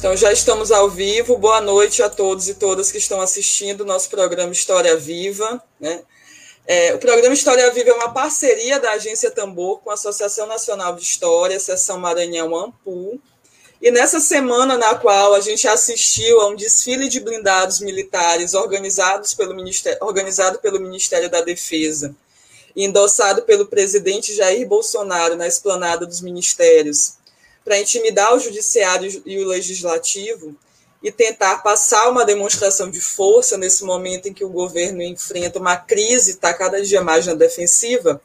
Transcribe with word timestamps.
Então 0.00 0.16
já 0.16 0.32
estamos 0.32 0.72
ao 0.72 0.88
vivo. 0.88 1.36
Boa 1.36 1.60
noite 1.60 2.02
a 2.02 2.08
todos 2.08 2.48
e 2.48 2.54
todas 2.54 2.90
que 2.90 2.96
estão 2.96 3.20
assistindo 3.20 3.82
o 3.82 3.84
nosso 3.84 4.08
programa 4.08 4.50
História 4.50 4.96
Viva. 4.96 5.62
Né? 5.78 6.02
É, 6.66 6.94
o 6.94 6.98
programa 6.98 7.34
História 7.34 7.70
Viva 7.70 7.90
é 7.90 7.92
uma 7.92 8.10
parceria 8.10 8.80
da 8.80 8.92
Agência 8.92 9.30
Tambor 9.30 9.80
com 9.80 9.90
a 9.90 9.94
Associação 9.94 10.46
Nacional 10.46 10.96
de 10.96 11.02
História, 11.02 11.60
Seção 11.60 11.98
Maranhão 11.98 12.56
Ampu. 12.56 13.20
E 13.78 13.90
nessa 13.90 14.20
semana 14.20 14.78
na 14.78 14.94
qual 14.94 15.34
a 15.34 15.40
gente 15.40 15.68
assistiu 15.68 16.40
a 16.40 16.48
um 16.48 16.56
desfile 16.56 17.06
de 17.06 17.20
blindados 17.20 17.80
militares 17.80 18.54
organizados 18.54 19.34
pelo 19.34 19.54
Ministério, 19.54 19.98
organizado 20.00 20.60
pelo 20.60 20.80
Ministério 20.80 21.28
da 21.28 21.42
Defesa 21.42 22.16
e 22.74 22.86
endossado 22.86 23.42
pelo 23.42 23.66
presidente 23.66 24.34
Jair 24.34 24.66
Bolsonaro 24.66 25.36
na 25.36 25.46
esplanada 25.46 26.06
dos 26.06 26.22
ministérios, 26.22 27.19
para 27.70 27.78
intimidar 27.78 28.34
o 28.34 28.40
judiciário 28.40 29.22
e 29.24 29.38
o 29.38 29.46
legislativo 29.46 30.56
e 31.00 31.12
tentar 31.12 31.62
passar 31.62 32.10
uma 32.10 32.24
demonstração 32.24 32.90
de 32.90 33.00
força 33.00 33.56
nesse 33.56 33.84
momento 33.84 34.26
em 34.26 34.34
que 34.34 34.44
o 34.44 34.48
governo 34.48 35.00
enfrenta 35.00 35.60
uma 35.60 35.76
crise, 35.76 36.32
está 36.32 36.52
cada 36.52 36.82
dia 36.82 37.00
mais 37.00 37.26
na 37.26 37.34
defensiva, 37.34 38.20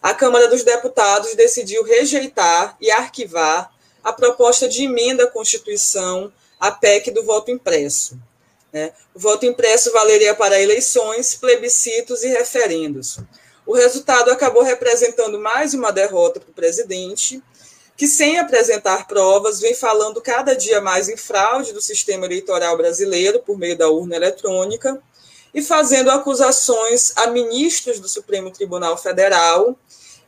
a 0.00 0.14
Câmara 0.14 0.48
dos 0.48 0.64
Deputados 0.64 1.34
decidiu 1.34 1.84
rejeitar 1.84 2.74
e 2.80 2.90
arquivar 2.90 3.70
a 4.02 4.14
proposta 4.14 4.66
de 4.66 4.84
emenda 4.84 5.24
à 5.24 5.30
Constituição, 5.30 6.32
a 6.58 6.70
PEC 6.70 7.10
do 7.10 7.22
voto 7.22 7.50
impresso. 7.50 8.18
Né? 8.72 8.94
O 9.14 9.18
voto 9.18 9.44
impresso 9.44 9.92
valeria 9.92 10.34
para 10.34 10.58
eleições, 10.58 11.34
plebiscitos 11.34 12.24
e 12.24 12.28
referendos. 12.28 13.18
O 13.66 13.74
resultado 13.74 14.30
acabou 14.30 14.62
representando 14.62 15.38
mais 15.38 15.74
uma 15.74 15.92
derrota 15.92 16.40
para 16.40 16.50
o 16.50 16.54
presidente, 16.54 17.42
que, 17.96 18.06
sem 18.06 18.38
apresentar 18.38 19.06
provas, 19.06 19.58
vem 19.58 19.74
falando 19.74 20.20
cada 20.20 20.54
dia 20.54 20.80
mais 20.80 21.08
em 21.08 21.16
fraude 21.16 21.72
do 21.72 21.80
sistema 21.80 22.26
eleitoral 22.26 22.76
brasileiro 22.76 23.40
por 23.40 23.56
meio 23.56 23.76
da 23.76 23.88
urna 23.88 24.16
eletrônica 24.16 25.00
e 25.54 25.62
fazendo 25.62 26.10
acusações 26.10 27.12
a 27.16 27.28
ministros 27.28 27.98
do 27.98 28.08
Supremo 28.08 28.50
Tribunal 28.50 28.98
Federal 28.98 29.74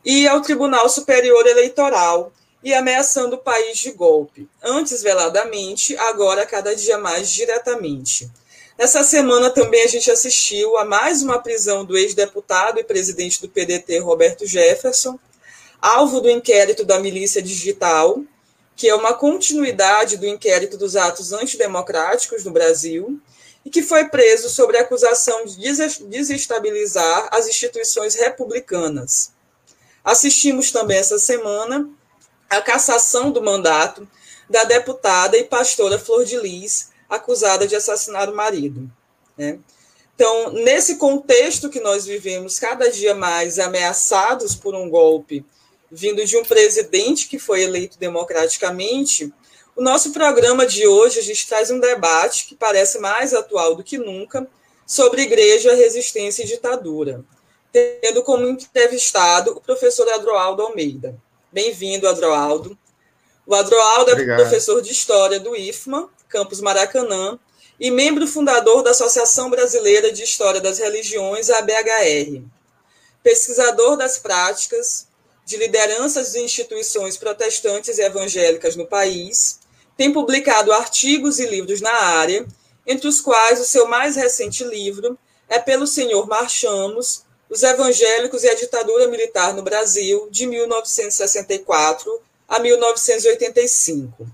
e 0.03 0.27
ao 0.27 0.41
Tribunal 0.41 0.89
Superior 0.89 1.45
Eleitoral 1.45 2.31
e 2.63 2.73
ameaçando 2.73 3.35
o 3.35 3.39
país 3.39 3.77
de 3.77 3.91
golpe, 3.91 4.49
antes 4.63 5.01
veladamente, 5.01 5.95
agora 5.97 6.45
cada 6.45 6.75
dia 6.75 6.97
mais 6.97 7.29
diretamente. 7.29 8.29
Nessa 8.77 9.03
semana 9.03 9.49
também 9.49 9.83
a 9.83 9.87
gente 9.87 10.09
assistiu 10.09 10.77
a 10.77 10.85
mais 10.85 11.21
uma 11.21 11.39
prisão 11.39 11.85
do 11.85 11.97
ex-deputado 11.97 12.79
e 12.79 12.83
presidente 12.83 13.41
do 13.41 13.49
PDT, 13.49 13.99
Roberto 13.99 14.45
Jefferson, 14.45 15.19
alvo 15.81 16.21
do 16.21 16.29
inquérito 16.29 16.83
da 16.83 16.99
milícia 16.99 17.41
digital, 17.41 18.21
que 18.75 18.87
é 18.87 18.95
uma 18.95 19.13
continuidade 19.13 20.17
do 20.17 20.25
inquérito 20.25 20.77
dos 20.77 20.95
atos 20.95 21.33
antidemocráticos 21.33 22.43
no 22.45 22.51
Brasil, 22.51 23.19
e 23.65 23.69
que 23.69 23.83
foi 23.83 24.05
preso 24.05 24.49
sobre 24.49 24.77
a 24.77 24.81
acusação 24.81 25.45
de 25.45 25.57
desestabilizar 26.07 27.27
as 27.31 27.47
instituições 27.47 28.15
republicanas. 28.15 29.33
Assistimos 30.03 30.71
também 30.71 30.97
essa 30.97 31.19
semana 31.19 31.89
a 32.49 32.61
cassação 32.61 33.31
do 33.31 33.43
mandato 33.43 34.07
da 34.49 34.63
deputada 34.63 35.37
e 35.37 35.43
pastora 35.43 35.99
Flor 35.99 36.25
de 36.25 36.37
Lis, 36.37 36.89
acusada 37.07 37.67
de 37.67 37.75
assassinar 37.75 38.29
o 38.29 38.35
marido. 38.35 38.89
Né? 39.37 39.59
Então, 40.15 40.51
nesse 40.51 40.95
contexto 40.95 41.69
que 41.69 41.79
nós 41.79 42.05
vivemos, 42.05 42.59
cada 42.59 42.89
dia 42.89 43.13
mais 43.13 43.59
ameaçados 43.59 44.55
por 44.55 44.73
um 44.73 44.89
golpe 44.89 45.45
vindo 45.91 46.23
de 46.25 46.37
um 46.37 46.43
presidente 46.43 47.27
que 47.27 47.39
foi 47.39 47.63
eleito 47.63 47.97
democraticamente, 47.97 49.33
o 49.75 49.81
nosso 49.81 50.11
programa 50.11 50.65
de 50.65 50.87
hoje 50.87 51.19
a 51.19 51.23
gente 51.23 51.47
traz 51.47 51.71
um 51.71 51.79
debate 51.79 52.45
que 52.45 52.55
parece 52.55 52.99
mais 52.99 53.33
atual 53.33 53.75
do 53.75 53.83
que 53.83 53.97
nunca 53.97 54.47
sobre 54.85 55.21
igreja, 55.21 55.73
resistência 55.73 56.43
e 56.43 56.47
ditadura, 56.47 57.23
tendo 57.71 58.23
como 58.23 58.47
entrevistado 58.47 59.51
o 59.51 59.61
professor 59.61 60.07
Adroaldo 60.09 60.63
Almeida. 60.63 61.15
Bem-vindo, 61.51 62.07
Adroaldo. 62.07 62.77
O 63.45 63.55
Adroaldo 63.55 64.11
é 64.11 64.35
professor 64.35 64.81
de 64.81 64.91
História 64.91 65.39
do 65.39 65.55
IFMA, 65.55 66.09
Campus 66.27 66.61
Maracanã, 66.61 67.39
e 67.79 67.89
membro 67.89 68.27
fundador 68.27 68.83
da 68.83 68.91
Associação 68.91 69.49
Brasileira 69.49 70.11
de 70.11 70.23
História 70.23 70.59
das 70.59 70.77
Religiões, 70.77 71.49
ABHR. 71.49 72.43
Pesquisador 73.23 73.95
das 73.95 74.17
práticas, 74.17 75.08
de 75.49 75.57
lideranças 75.57 76.33
de 76.33 76.39
instituições 76.41 77.17
protestantes 77.17 77.97
e 77.97 78.03
evangélicas 78.03 78.75
no 78.75 78.85
país, 78.85 79.59
tem 79.97 80.13
publicado 80.13 80.71
artigos 80.71 81.39
e 81.39 81.47
livros 81.47 81.81
na 81.81 81.91
área, 81.91 82.45
entre 82.85 83.07
os 83.07 83.19
quais 83.19 83.59
o 83.59 83.63
seu 83.63 83.87
mais 83.87 84.15
recente 84.15 84.63
livro 84.63 85.17
é 85.49 85.57
Pelo 85.57 85.87
Senhor 85.87 86.27
Marchamos, 86.27 87.23
Os 87.49 87.63
Evangélicos 87.63 88.43
e 88.43 88.47
a 88.47 88.53
Ditadura 88.53 89.07
Militar 89.07 89.55
no 89.55 89.63
Brasil, 89.63 90.27
de 90.29 90.45
1964 90.45 92.21
a 92.47 92.59
1985. 92.59 94.27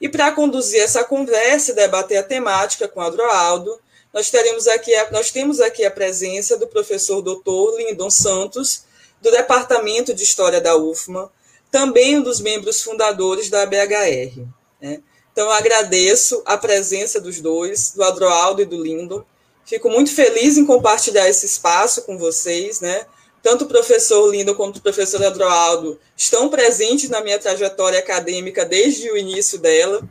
E 0.00 0.08
para 0.08 0.32
conduzir 0.32 0.80
essa 0.80 1.04
conversa 1.04 1.70
e 1.70 1.76
debater 1.76 2.18
a 2.18 2.24
temática 2.24 2.88
com 2.88 3.00
Adroaldo, 3.00 3.78
nós, 4.12 4.30
teremos 4.30 4.66
aqui 4.66 4.92
a, 4.96 5.12
nós 5.12 5.30
temos 5.30 5.60
aqui 5.60 5.84
a 5.84 5.90
presença 5.92 6.56
do 6.56 6.66
professor 6.66 7.22
doutor 7.22 7.78
Lindon 7.78 8.10
Santos, 8.10 8.84
do 9.26 9.32
Departamento 9.32 10.14
de 10.14 10.22
História 10.22 10.60
da 10.60 10.76
UFMA, 10.76 11.32
também 11.68 12.16
um 12.16 12.22
dos 12.22 12.40
membros 12.40 12.80
fundadores 12.80 13.50
da 13.50 13.66
BHR. 13.66 14.40
Né? 14.80 15.02
Então, 15.32 15.50
agradeço 15.50 16.42
a 16.46 16.56
presença 16.56 17.20
dos 17.20 17.40
dois, 17.40 17.90
do 17.90 18.04
Adroaldo 18.04 18.62
e 18.62 18.64
do 18.64 18.80
Lindon. 18.80 19.24
Fico 19.64 19.90
muito 19.90 20.14
feliz 20.14 20.56
em 20.56 20.64
compartilhar 20.64 21.28
esse 21.28 21.44
espaço 21.44 22.02
com 22.02 22.16
vocês, 22.16 22.80
né? 22.80 23.04
Tanto 23.42 23.64
o 23.64 23.68
professor 23.68 24.30
Lindo 24.30 24.54
quanto 24.54 24.76
o 24.76 24.80
professor 24.80 25.22
Adroaldo 25.24 25.98
estão 26.16 26.48
presentes 26.48 27.10
na 27.10 27.20
minha 27.20 27.38
trajetória 27.38 27.98
acadêmica 27.98 28.64
desde 28.64 29.10
o 29.10 29.16
início 29.16 29.58
dela, 29.58 30.08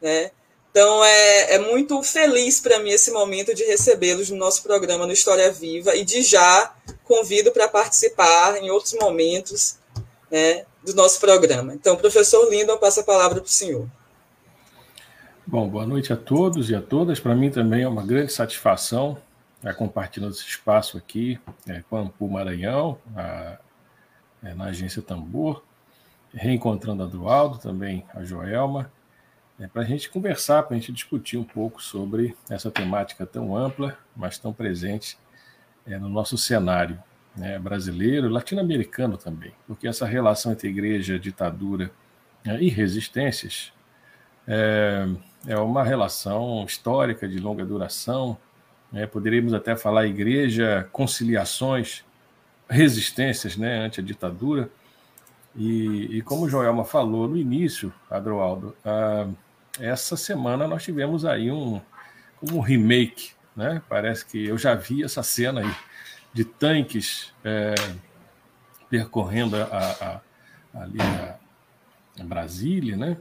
né? 0.00 0.30
Então, 0.70 1.04
é, 1.04 1.54
é 1.54 1.58
muito 1.58 2.02
feliz 2.02 2.60
para 2.60 2.78
mim 2.78 2.90
esse 2.90 3.10
momento 3.10 3.54
de 3.54 3.64
recebê-los 3.64 4.30
no 4.30 4.36
nosso 4.36 4.62
programa 4.62 5.06
no 5.06 5.12
História 5.12 5.50
Viva 5.50 5.96
e 5.96 6.04
de 6.04 6.22
já 6.22 6.74
convido 7.04 7.50
para 7.50 7.66
participar 7.68 8.56
em 8.62 8.70
outros 8.70 8.94
momentos 8.94 9.78
né, 10.30 10.64
do 10.84 10.94
nosso 10.94 11.18
programa. 11.18 11.74
Então, 11.74 11.96
professor 11.96 12.48
Lindon, 12.50 12.76
passa 12.76 13.00
a 13.00 13.04
palavra 13.04 13.40
para 13.40 13.48
o 13.48 13.50
senhor. 13.50 13.88
Bom, 15.46 15.66
boa 15.66 15.86
noite 15.86 16.12
a 16.12 16.16
todos 16.16 16.68
e 16.68 16.74
a 16.74 16.82
todas. 16.82 17.18
Para 17.18 17.34
mim 17.34 17.50
também 17.50 17.82
é 17.82 17.88
uma 17.88 18.04
grande 18.04 18.32
satisfação 18.32 19.16
estar 19.56 19.74
compartilhando 19.74 20.32
esse 20.32 20.46
espaço 20.46 20.96
aqui 20.96 21.38
é, 21.66 21.82
com 21.88 21.96
a 21.96 22.26
Maranhão, 22.28 22.98
a, 23.16 23.58
é, 24.42 24.54
na 24.54 24.66
agência 24.66 25.02
Tambor, 25.02 25.62
reencontrando 26.32 27.02
a 27.02 27.06
Dualdo, 27.06 27.58
também 27.58 28.04
a 28.14 28.22
Joelma, 28.22 28.92
é, 29.58 29.66
para 29.66 29.82
a 29.82 29.84
gente 29.84 30.08
conversar, 30.08 30.62
para 30.62 30.76
a 30.76 30.78
gente 30.78 30.92
discutir 30.92 31.36
um 31.36 31.44
pouco 31.44 31.82
sobre 31.82 32.36
essa 32.48 32.70
temática 32.70 33.26
tão 33.26 33.56
ampla, 33.56 33.98
mas 34.14 34.38
tão 34.38 34.52
presente 34.52 35.18
é, 35.86 35.98
no 35.98 36.08
nosso 36.08 36.38
cenário 36.38 37.02
né, 37.36 37.58
brasileiro 37.58 38.28
latino-americano 38.28 39.16
também, 39.16 39.52
porque 39.66 39.88
essa 39.88 40.06
relação 40.06 40.52
entre 40.52 40.68
igreja, 40.68 41.18
ditadura 41.18 41.90
é, 42.44 42.60
e 42.60 42.68
resistências 42.68 43.72
é, 44.46 45.06
é, 45.46 45.58
uma 45.58 45.84
relação 45.84 46.64
histórica 46.64 47.28
de 47.28 47.38
longa 47.38 47.64
duração. 47.64 48.38
Né, 48.90 49.06
poderíamos 49.06 49.52
até 49.52 49.76
falar 49.76 50.06
igreja, 50.06 50.88
conciliações, 50.90 52.02
resistências 52.68 53.56
né, 53.56 53.84
ante 53.84 54.00
a 54.00 54.02
ditadura. 54.02 54.70
E, 55.54 56.16
e 56.16 56.22
como 56.22 56.48
Joelma 56.48 56.84
falou 56.84 57.28
no 57.28 57.36
início, 57.36 57.92
Adroaldo, 58.10 58.74
essa 59.80 60.16
semana 60.16 60.66
nós 60.66 60.82
tivemos 60.82 61.24
aí 61.24 61.50
um, 61.50 61.80
um 62.42 62.60
remake, 62.60 63.32
né? 63.56 63.82
Parece 63.88 64.24
que 64.26 64.46
eu 64.46 64.58
já 64.58 64.74
vi 64.74 65.02
essa 65.02 65.22
cena 65.22 65.60
aí 65.60 65.74
de 66.32 66.44
tanques 66.44 67.32
é, 67.44 67.74
percorrendo 68.88 69.56
a, 69.56 69.66
a, 69.66 70.80
ali 70.82 71.00
a, 71.00 71.36
a, 72.20 72.24
Brasília, 72.24 72.96
né? 72.96 73.16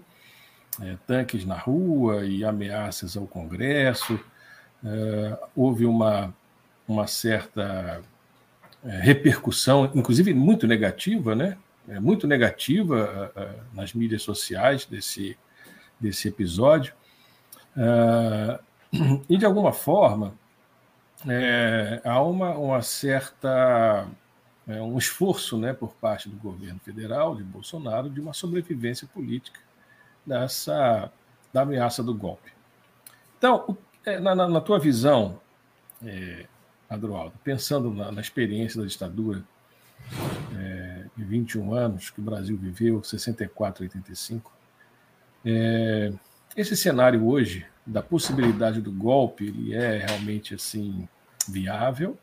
É, 0.81 0.95
tanques 1.07 1.45
na 1.45 1.57
rua 1.57 2.25
e 2.25 2.43
ameaças 2.43 3.17
ao 3.17 3.25
Congresso. 3.25 4.19
É, 4.83 5.39
houve 5.55 5.85
uma, 5.85 6.33
uma 6.87 7.07
certa 7.07 8.01
é, 8.85 8.99
repercussão, 8.99 9.91
inclusive 9.95 10.33
muito 10.33 10.67
negativa, 10.67 11.35
né? 11.35 11.57
É, 11.87 11.99
muito 11.99 12.27
negativa 12.27 13.31
nas 13.73 13.93
mídias 13.93 14.21
sociais 14.21 14.85
desse, 14.85 15.37
desse 15.99 16.27
episódio. 16.27 16.93
Uh, 17.75 19.23
e, 19.29 19.37
de 19.37 19.45
alguma 19.45 19.71
forma, 19.71 20.33
é, 21.27 22.01
há 22.03 22.21
uma, 22.21 22.51
uma 22.51 22.81
certa 22.81 24.07
é, 24.67 24.81
um 24.81 24.97
esforço 24.97 25.57
né, 25.57 25.73
por 25.73 25.93
parte 25.93 26.27
do 26.27 26.35
governo 26.35 26.79
federal, 26.79 27.35
de 27.35 27.43
Bolsonaro, 27.43 28.09
de 28.09 28.19
uma 28.19 28.33
sobrevivência 28.33 29.07
política 29.07 29.59
dessa 30.25 31.11
da 31.53 31.61
ameaça 31.61 32.03
do 32.03 32.13
golpe. 32.13 32.51
Então, 33.37 33.77
é, 34.05 34.19
na, 34.19 34.35
na, 34.35 34.47
na 34.47 34.61
tua 34.61 34.77
visão, 34.77 35.39
é, 36.03 36.45
Adroaldo, 36.89 37.33
pensando 37.43 37.93
na, 37.93 38.11
na, 38.11 38.21
experiência 38.21 38.81
da 38.81 38.87
ditadura 38.87 39.43
é, 40.55 41.05
de 41.15 41.23
21 41.23 41.73
anos 41.73 42.09
que 42.09 42.19
o 42.19 42.23
Brasil 42.23 42.57
viveu, 42.57 43.03
64 43.03 43.83
a 43.83 43.85
85, 43.85 44.51
é, 45.49 46.11
esse 46.57 46.75
cenário 46.75 47.25
hoje 47.25 47.65
da 47.85 48.01
possibilidade 48.01 48.81
do 48.81 48.91
golpe, 48.91 49.45
ele 49.45 49.73
é 49.73 50.05
realmente 50.05 50.53
assim 50.53 51.07
viável 51.47 52.17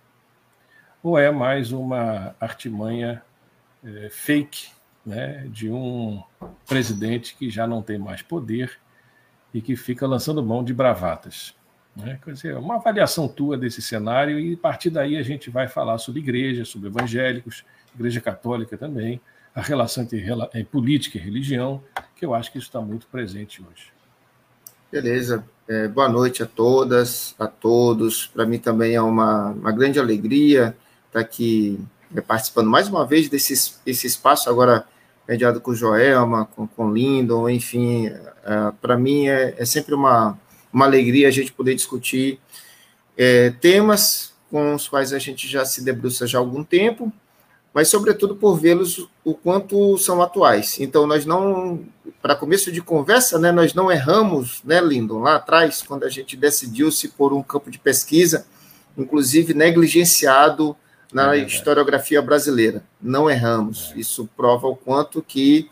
ou 1.03 1.19
é 1.19 1.31
mais 1.31 1.73
uma 1.73 2.35
artimanha 2.39 3.23
é, 3.83 4.09
fake 4.11 4.69
né, 5.07 5.47
de 5.49 5.71
um 5.71 6.23
presidente 6.67 7.35
que 7.35 7.49
já 7.49 7.67
não 7.67 7.83
tem 7.83 7.99
mais 7.99 8.21
poder 8.21 8.79
e 9.53 9.63
que 9.63 9.75
fica 9.75 10.07
lançando 10.07 10.43
mão 10.43 10.63
de 10.63 10.75
bravatas. 10.75 11.55
Né? 11.97 12.19
Quer 12.23 12.33
dizer, 12.33 12.57
uma 12.57 12.77
avaliação 12.77 13.27
tua 13.27 13.57
desse 13.57 13.81
cenário 13.81 14.39
e 14.39 14.55
a 14.55 14.57
partir 14.59 14.91
daí 14.91 15.17
a 15.17 15.23
gente 15.23 15.49
vai 15.49 15.67
falar 15.67 15.97
sobre 15.97 16.21
igreja, 16.21 16.65
sobre 16.65 16.89
evangélicos, 16.89 17.65
igreja 17.95 18.21
católica 18.21 18.77
também, 18.77 19.19
a 19.55 19.61
relação 19.61 20.03
entre 20.03 20.65
política 20.65 21.17
e 21.17 21.21
religião, 21.21 21.83
que 22.17 22.25
eu 22.25 22.35
acho 22.35 22.51
que 22.51 22.59
isso 22.59 22.67
está 22.67 22.81
muito 22.81 23.07
presente 23.07 23.63
hoje. 23.63 23.93
Beleza. 24.91 25.45
É, 25.67 25.89
boa 25.89 26.09
noite 26.09 26.43
a 26.43 26.47
todas, 26.47 27.35
a 27.39 27.47
todos. 27.47 28.27
Para 28.27 28.45
mim 28.45 28.59
também 28.59 28.95
é 28.95 29.01
uma, 29.01 29.51
uma 29.51 29.73
grande 29.73 29.99
alegria 29.99 30.77
estar 31.07 31.21
aqui 31.21 31.79
é, 32.15 32.21
participando 32.21 32.69
mais 32.69 32.89
uma 32.89 33.07
vez 33.07 33.29
desse, 33.29 33.75
desse 33.85 34.07
espaço, 34.07 34.51
agora 34.51 34.87
mediado 35.27 35.61
com 35.61 35.75
Joelma, 35.75 36.47
com, 36.47 36.67
com 36.67 36.93
Lindon, 36.93 37.49
enfim. 37.49 38.09
É, 38.09 38.73
Para 38.81 38.97
mim 38.97 39.29
é, 39.29 39.55
é, 39.57 39.65
sempre 39.65 39.95
uma, 39.95 40.39
uma 40.73 40.85
alegria 40.85 41.29
a 41.29 41.31
gente 41.31 41.53
poder 41.53 41.75
discutir 41.75 42.39
é, 43.17 43.51
temas 43.51 44.35
com 44.51 44.75
os 44.75 44.87
quais 44.87 45.13
a 45.13 45.19
gente 45.19 45.49
já 45.49 45.65
se 45.65 45.83
debruça 45.83 46.27
já 46.27 46.39
há 46.39 46.41
algum 46.41 46.63
tempo, 46.63 47.13
mas 47.75 47.89
sobretudo 47.89 48.37
por 48.37 48.57
vê-los 48.57 49.09
o 49.25 49.35
quanto 49.35 49.99
são 49.99 50.23
atuais. 50.23 50.79
Então 50.79 51.09
nós 51.09 51.27
não, 51.27 51.85
para 52.23 52.37
começo 52.37 52.71
de 52.71 52.81
conversa, 52.81 53.37
né, 53.37 53.51
nós 53.51 53.75
não 53.75 53.91
erramos, 53.91 54.63
né, 54.65 54.81
Lindon, 54.81 55.19
lá 55.19 55.37
atrás, 55.37 55.83
quando 55.83 56.05
a 56.05 56.09
gente 56.09 56.37
decidiu-se 56.37 57.09
por 57.09 57.33
um 57.33 57.43
campo 57.43 57.73
de 57.73 57.81
pesquisa, 57.81 58.47
inclusive 58.97 59.53
negligenciado 59.53 60.77
na 61.13 61.37
é 61.37 61.41
historiografia 61.41 62.23
brasileira. 62.23 62.83
Não 63.03 63.29
erramos. 63.29 63.93
É. 63.95 63.99
Isso 63.99 64.29
prova 64.37 64.69
o 64.69 64.77
quanto 64.77 65.21
que 65.21 65.69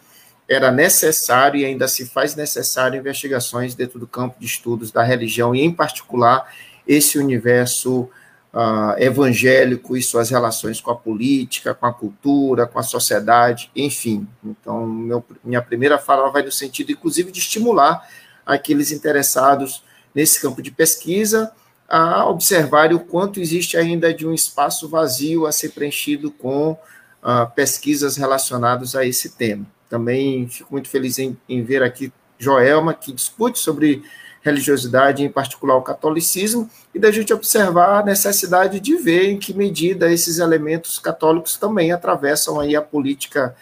era 0.49 0.71
necessário 0.73 1.61
e 1.61 1.65
ainda 1.65 1.87
se 1.87 2.05
faz 2.07 2.35
necessário 2.35 2.99
investigações 2.99 3.75
dentro 3.75 3.99
do 3.99 4.07
campo 4.07 4.39
de 4.39 4.47
estudos 4.47 4.91
da 4.91 5.03
religião 5.03 5.55
e, 5.55 5.61
em 5.61 5.73
particular, 5.73 6.53
esse 6.87 7.17
universo 7.17 8.09
uh, 8.53 8.99
evangélico 8.99 9.97
e 9.97 10.03
suas 10.03 10.31
relações 10.31 10.81
com 10.81 10.91
a 10.91 10.97
política, 10.97 11.75
com 11.75 11.87
a 11.87 11.93
cultura, 11.93 12.67
com 12.67 12.79
a 12.79 12.83
sociedade, 12.83 13.71
enfim. 13.75 14.27
Então, 14.45 14.87
meu, 14.87 15.25
minha 15.43 15.63
primeira 15.63 15.99
fala 15.99 16.31
vai 16.31 16.43
no 16.43 16.53
sentido, 16.53 16.93
inclusive, 16.93 17.33
de 17.33 17.39
estimular 17.39 18.07
aqueles 18.45 18.93
interessados 18.93 19.83
nesse 20.15 20.41
campo 20.41 20.61
de 20.61 20.71
pesquisa 20.71 21.53
a 21.89 22.27
observar 22.27 22.93
o 22.93 23.01
quanto 23.01 23.41
existe 23.41 23.77
ainda 23.77 24.13
de 24.15 24.27
um 24.27 24.33
espaço 24.33 24.89
vazio 24.89 25.47
a 25.47 25.53
ser 25.53 25.71
preenchido 25.71 26.31
com 26.31 26.73
uh, 26.73 27.51
pesquisas 27.55 28.17
relacionadas 28.17 28.95
a 28.95 29.05
esse 29.05 29.31
tema. 29.31 29.67
Também 29.89 30.49
fico 30.49 30.73
muito 30.73 30.89
feliz 30.89 31.19
em, 31.19 31.37
em 31.49 31.63
ver 31.63 31.83
aqui 31.83 32.13
Joelma, 32.39 32.95
que 32.95 33.13
discute 33.13 33.59
sobre 33.59 34.03
religiosidade, 34.43 35.23
em 35.23 35.29
particular 35.29 35.77
o 35.77 35.83
catolicismo, 35.83 36.69
e 36.95 36.99
da 36.99 37.11
gente 37.11 37.33
observar 37.33 38.01
a 38.01 38.05
necessidade 38.05 38.81
de 38.81 38.97
ver 38.97 39.31
em 39.31 39.39
que 39.39 39.55
medida 39.55 40.13
esses 40.13 40.39
elementos 40.39 40.99
católicos 40.99 41.57
também 41.57 41.93
atravessam 41.93 42.59
aí 42.59 42.75
a 42.75 42.83
política 42.83 43.55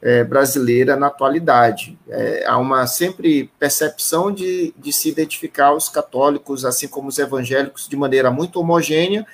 é, 0.00 0.22
brasileira 0.22 0.94
na 0.94 1.08
atualidade. 1.08 1.98
É, 2.08 2.44
há 2.46 2.56
uma 2.56 2.86
sempre 2.86 3.50
percepção 3.58 4.32
de, 4.32 4.72
de 4.78 4.92
se 4.92 5.08
identificar 5.08 5.72
os 5.72 5.88
católicos, 5.88 6.64
assim 6.64 6.86
como 6.86 7.08
os 7.08 7.18
evangélicos, 7.18 7.88
de 7.88 7.96
maneira 7.96 8.30
muito 8.30 8.60
homogênea, 8.60 9.26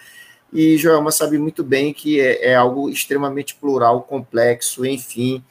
e 0.52 0.78
Joelma 0.78 1.10
sabe 1.10 1.36
muito 1.36 1.62
bem 1.62 1.92
que 1.92 2.20
é, 2.20 2.50
é 2.50 2.54
algo 2.54 2.88
extremamente 2.88 3.56
plural, 3.56 4.02
complexo, 4.02 4.86
enfim, 4.86 5.42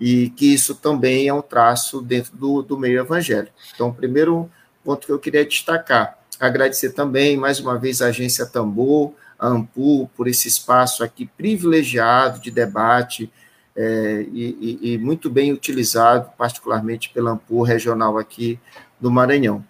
e 0.00 0.30
que 0.30 0.54
isso 0.54 0.76
também 0.76 1.28
é 1.28 1.34
um 1.34 1.42
traço 1.42 2.00
dentro 2.00 2.36
do, 2.36 2.62
do 2.62 2.78
meio 2.78 3.00
evangélico. 3.00 3.52
Então, 3.74 3.92
primeiro 3.92 4.48
ponto 4.84 5.06
que 5.06 5.12
eu 5.12 5.18
queria 5.18 5.44
destacar. 5.44 6.18
Agradecer 6.38 6.90
também, 6.90 7.36
mais 7.36 7.58
uma 7.60 7.78
vez, 7.78 8.02
a 8.02 8.06
agência 8.06 8.44
Tambor, 8.44 9.12
a 9.38 9.48
Ampu, 9.48 10.10
por 10.16 10.28
esse 10.28 10.48
espaço 10.48 11.02
aqui 11.02 11.26
privilegiado 11.26 12.40
de 12.40 12.50
debate 12.50 13.30
é, 13.76 14.26
e, 14.32 14.78
e, 14.82 14.98
muito 14.98 15.28
bem 15.28 15.52
utilizado, 15.52 16.30
particularmente 16.38 17.10
pela 17.10 17.32
Ampu 17.32 17.62
regional 17.62 18.18
aqui 18.18 18.58
do 19.00 19.10
Maranhão. 19.10 19.64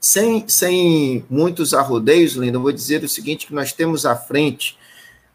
Sem, 0.00 0.48
sem 0.48 1.24
muitos 1.28 1.74
arrodeios, 1.74 2.32
Linda, 2.32 2.56
eu 2.56 2.62
vou 2.62 2.72
dizer 2.72 3.04
o 3.04 3.08
seguinte, 3.08 3.46
que 3.46 3.54
nós 3.54 3.72
temos 3.72 4.06
à 4.06 4.16
frente 4.16 4.78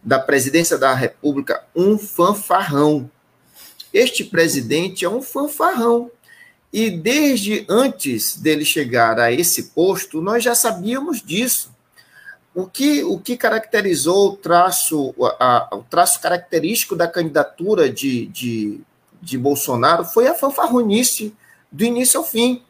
da 0.03 0.19
presidência 0.19 0.77
da 0.77 0.93
República 0.93 1.63
um 1.75 1.97
fanfarrão. 1.97 3.09
Este 3.93 4.23
presidente 4.23 5.05
é 5.05 5.09
um 5.09 5.21
fanfarrão. 5.21 6.11
E 6.77 6.91
desde 6.91 7.65
antes 7.69 8.35
dele 8.35 8.65
chegar 8.65 9.17
a 9.17 9.31
esse 9.31 9.67
posto, 9.67 10.21
nós 10.21 10.43
já 10.43 10.53
sabíamos 10.53 11.21
disso. 11.21 11.73
O 12.53 12.65
que, 12.65 13.01
o 13.01 13.17
que 13.17 13.37
caracterizou 13.37 14.31
o 14.31 14.35
traço, 14.35 15.15
a, 15.39 15.69
o 15.71 15.83
traço 15.83 16.19
característico 16.19 16.93
da 16.93 17.07
candidatura 17.07 17.89
de, 17.89 18.25
de, 18.25 18.81
de 19.21 19.37
Bolsonaro 19.37 20.03
foi 20.03 20.27
a 20.27 20.35
fanfarronice 20.35 21.33
do 21.71 21.85
início 21.85 22.19
ao 22.19 22.25
fim. 22.25 22.61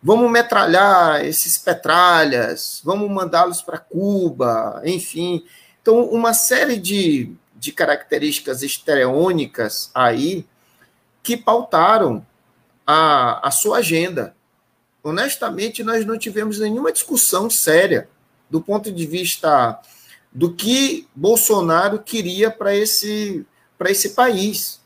Vamos 0.00 0.30
metralhar 0.30 1.24
esses 1.24 1.58
petralhas, 1.58 2.80
vamos 2.84 3.10
mandá-los 3.10 3.60
para 3.62 3.78
Cuba, 3.78 4.80
enfim. 4.84 5.44
Então, 5.82 6.04
uma 6.04 6.34
série 6.34 6.76
de, 6.76 7.34
de 7.56 7.72
características 7.72 8.62
estereônicas 8.62 9.90
aí 9.92 10.46
que 11.20 11.36
pautaram 11.36 12.24
a, 12.86 13.48
a 13.48 13.50
sua 13.50 13.78
agenda. 13.78 14.34
Honestamente, 15.02 15.82
nós 15.82 16.04
não 16.04 16.18
tivemos 16.18 16.58
nenhuma 16.58 16.92
discussão 16.92 17.48
séria 17.48 18.08
do 18.50 18.60
ponto 18.60 18.92
de 18.92 19.06
vista 19.06 19.80
do 20.32 20.52
que 20.52 21.08
Bolsonaro 21.14 22.00
queria 22.00 22.50
para 22.50 22.74
esse, 22.74 23.46
esse 23.86 24.10
país. 24.10 24.80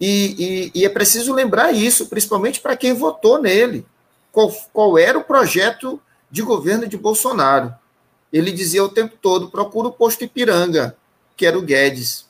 E, 0.00 0.70
e, 0.74 0.80
e, 0.80 0.84
é 0.84 0.88
preciso 0.88 1.34
lembrar 1.34 1.72
isso, 1.72 2.06
principalmente 2.06 2.60
para 2.60 2.76
quem 2.76 2.92
votou 2.92 3.40
nele. 3.40 3.84
Qual, 4.30 4.52
qual 4.72 4.96
era 4.96 5.18
o 5.18 5.24
projeto 5.24 6.00
de 6.30 6.42
governo 6.42 6.86
de 6.86 6.96
Bolsonaro? 6.96 7.74
Ele 8.32 8.52
dizia 8.52 8.84
o 8.84 8.88
tempo 8.88 9.16
todo: 9.20 9.50
procura 9.50 9.88
o 9.88 9.92
posto 9.92 10.22
Ipiranga, 10.22 10.96
que 11.36 11.44
era 11.44 11.58
o 11.58 11.62
Guedes. 11.62 12.26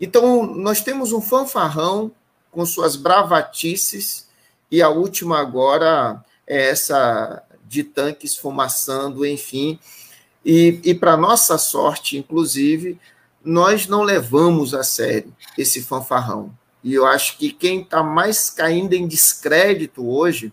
Então, 0.00 0.46
nós 0.46 0.82
temos 0.82 1.12
um 1.12 1.20
fanfarrão 1.20 2.12
com 2.54 2.64
suas 2.64 2.96
bravatices 2.96 4.28
e 4.70 4.80
a 4.80 4.88
última 4.88 5.40
agora 5.40 6.24
é 6.46 6.70
essa 6.70 7.42
de 7.66 7.82
tanques 7.82 8.36
fumaçando, 8.36 9.26
enfim. 9.26 9.78
E, 10.44 10.80
e 10.84 10.94
para 10.94 11.16
nossa 11.16 11.58
sorte, 11.58 12.16
inclusive, 12.16 12.98
nós 13.44 13.86
não 13.86 14.02
levamos 14.02 14.74
a 14.74 14.82
sério 14.82 15.34
esse 15.58 15.82
fanfarrão. 15.82 16.56
E 16.82 16.94
eu 16.94 17.06
acho 17.06 17.36
que 17.38 17.50
quem 17.50 17.80
está 17.80 18.02
mais 18.02 18.50
caindo 18.50 18.92
em 18.92 19.06
descrédito 19.08 20.08
hoje 20.08 20.52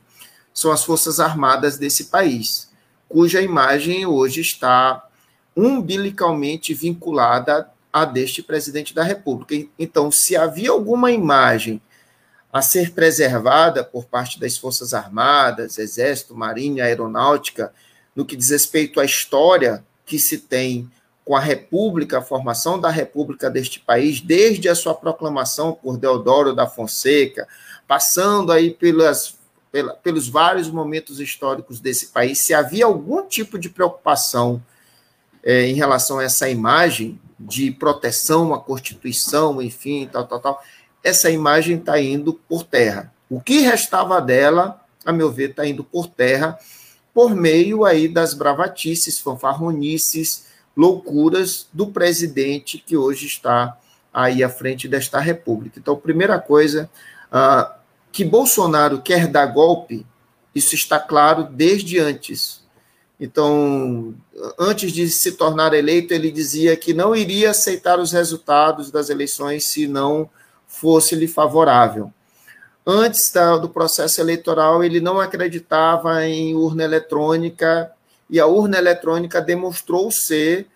são 0.53 0.72
as 0.72 0.84
Forças 0.84 1.20
Armadas 1.20 1.77
desse 1.77 2.05
país, 2.05 2.70
cuja 3.08 3.41
imagem 3.41 4.05
hoje 4.05 4.41
está 4.41 5.08
umbilicalmente 5.55 6.74
vinculada 6.74 7.70
a 7.91 8.05
deste 8.05 8.41
presidente 8.41 8.93
da 8.93 9.03
República. 9.03 9.67
Então, 9.77 10.10
se 10.10 10.36
havia 10.36 10.72
alguma 10.72 11.12
imagem 11.12 11.81
a 12.51 12.62
ser 12.62 12.91
preservada 12.91 13.84
por 13.84 14.05
parte 14.05 14.39
das 14.39 14.58
Forças 14.58 14.93
Armadas, 14.93 15.77
Exército, 15.77 16.36
Marinha, 16.36 16.84
Aeronáutica, 16.84 17.74
no 18.15 18.25
que 18.25 18.36
diz 18.36 18.50
respeito 18.50 19.00
à 19.00 19.05
história 19.05 19.84
que 20.05 20.20
se 20.20 20.38
tem 20.38 20.89
com 21.24 21.36
a 21.36 21.39
República, 21.39 22.17
a 22.17 22.22
formação 22.22 22.79
da 22.79 22.89
República 22.89 23.50
deste 23.50 23.79
país, 23.79 24.20
desde 24.20 24.67
a 24.67 24.75
sua 24.75 24.93
proclamação 24.93 25.72
por 25.72 25.98
Deodoro 25.98 26.53
da 26.53 26.67
Fonseca, 26.67 27.48
passando 27.88 28.51
aí 28.51 28.72
pelas, 28.72 29.38
pela, 29.72 29.93
pelos 29.93 30.27
vários 30.27 30.70
momentos 30.70 31.20
históricos 31.20 31.79
desse 31.79 32.08
país, 32.08 32.39
se 32.39 32.53
havia 32.53 32.86
algum 32.86 33.25
tipo 33.25 33.58
de 33.58 33.70
preocupação 33.70 34.62
é, 35.43 35.67
em 35.67 35.74
relação 35.74 36.20
a 36.20 36.24
essa 36.24 36.50
imagem 36.50 37.20
de 37.39 37.72
proteção 37.72 38.53
à 38.53 38.60
Constituição, 38.60 39.62
enfim, 39.62 40.10
tal, 40.12 40.27
tal, 40.27 40.39
tal, 40.39 40.63
essa 41.03 41.29
imagem 41.29 41.77
está 41.77 42.00
indo 42.00 42.34
por 42.34 42.63
terra. 42.63 43.13
O 43.29 43.39
que 43.39 43.60
restava 43.60 44.22
dela 44.22 44.81
a 45.05 45.12
meu 45.12 45.31
ver, 45.31 45.51
está 45.51 45.65
indo 45.65 45.84
por 45.84 46.08
terra 46.08 46.58
por 47.13 47.36
meio 47.36 47.84
aí 47.84 48.08
das 48.08 48.34
bravatices, 48.34 49.20
fanfarronices, 49.20 50.46
loucuras 50.75 51.67
do 51.74 51.88
presidente 51.88 52.77
que 52.77 52.96
hoje 52.96 53.25
está 53.25 53.77
aí 54.13 54.43
à 54.43 54.50
frente 54.50 54.88
desta 54.88 55.20
república. 55.20 55.77
Então, 55.77 55.96
primeira 55.98 56.39
coisa, 56.39 56.89
uh, 57.27 57.70
que 58.12 58.24
Bolsonaro 58.24 59.01
quer 59.01 59.27
dar 59.27 59.48
golpe, 59.48 60.05
isso 60.55 60.74
está 60.74 61.00
claro 61.00 61.43
desde 61.43 62.00
antes. 62.00 62.62
Então, 63.20 64.15
antes 64.58 64.91
de 64.91 65.10
se 65.10 65.34
tornar 65.34 65.74
eleito, 65.74 66.13
ele 66.13 66.31
dizia 66.31 66.75
que 66.77 66.93
não 66.93 67.15
iria 67.15 67.51
aceitar 67.51 68.00
os 68.00 68.12
resultados 68.12 68.89
das 68.89 69.10
eleições 69.10 69.65
se 69.65 69.86
não 69.86 70.29
fosse 70.71 71.15
lhe 71.15 71.27
favorável. 71.27 72.11
Antes 72.87 73.31
da, 73.31 73.57
do 73.57 73.69
processo 73.69 74.21
eleitoral, 74.21 74.83
ele 74.83 74.99
não 74.99 75.19
acreditava 75.19 76.25
em 76.25 76.55
urna 76.55 76.83
eletrônica, 76.83 77.91
e 78.29 78.39
a 78.39 78.47
urna 78.47 78.77
eletrônica 78.77 79.41
demonstrou 79.41 80.09
ser 80.09 80.67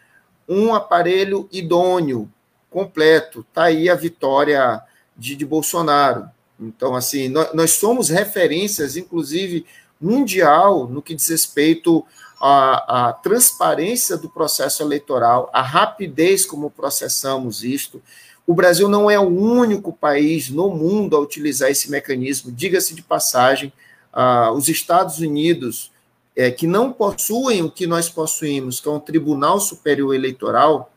um 0.48 0.76
aparelho 0.76 1.48
idôneo, 1.52 2.30
completo. 2.70 3.40
Está 3.40 3.64
aí 3.64 3.90
a 3.90 3.96
vitória 3.96 4.82
de, 5.18 5.36
de 5.36 5.46
Bolsonaro. 5.46 6.30
Então, 6.60 6.94
assim, 6.94 7.30
nós, 7.30 7.54
nós, 7.54 7.72
somos 7.72 8.10
referências, 8.10 8.98
inclusive 8.98 9.66
mundial, 10.00 10.88
no 10.88 11.02
que 11.02 11.16
diz 11.16 11.30
respeito 11.30 12.06
à, 12.40 13.08
à 13.08 13.14
transparência 13.14 14.18
do 14.18 14.30
processo 14.30 14.84
eleitoral, 14.84 15.50
a 15.54 15.62
rapidez 15.62 16.46
como 16.46 16.70
processamos 16.70 17.64
isto. 17.64 18.02
O 18.48 18.54
Brasil 18.54 18.88
não 18.88 19.10
é 19.10 19.20
o 19.20 19.28
único 19.28 19.92
país 19.92 20.50
no 20.50 20.70
mundo 20.70 21.16
a 21.16 21.20
utilizar 21.20 21.72
esse 21.72 21.90
mecanismo. 21.90 22.52
Diga-se 22.52 22.94
de 22.94 23.02
passagem, 23.02 23.74
ah, 24.14 24.52
os 24.52 24.70
Estados 24.70 25.20
Unidos, 25.20 25.92
é, 26.36 26.52
que 26.52 26.68
não 26.68 26.92
possuem 26.92 27.64
o 27.64 27.72
que 27.72 27.88
nós 27.88 28.08
possuímos, 28.08 28.80
que 28.80 28.88
é 28.88 28.92
um 28.92 29.00
Tribunal 29.00 29.60
Superior 29.60 30.14
Eleitoral, 30.14 30.92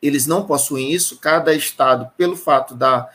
eles 0.00 0.26
não 0.26 0.46
possuem 0.46 0.92
isso. 0.92 1.18
Cada 1.18 1.52
estado, 1.54 2.08
pelo 2.16 2.36
fato 2.36 2.74
da, 2.74 3.10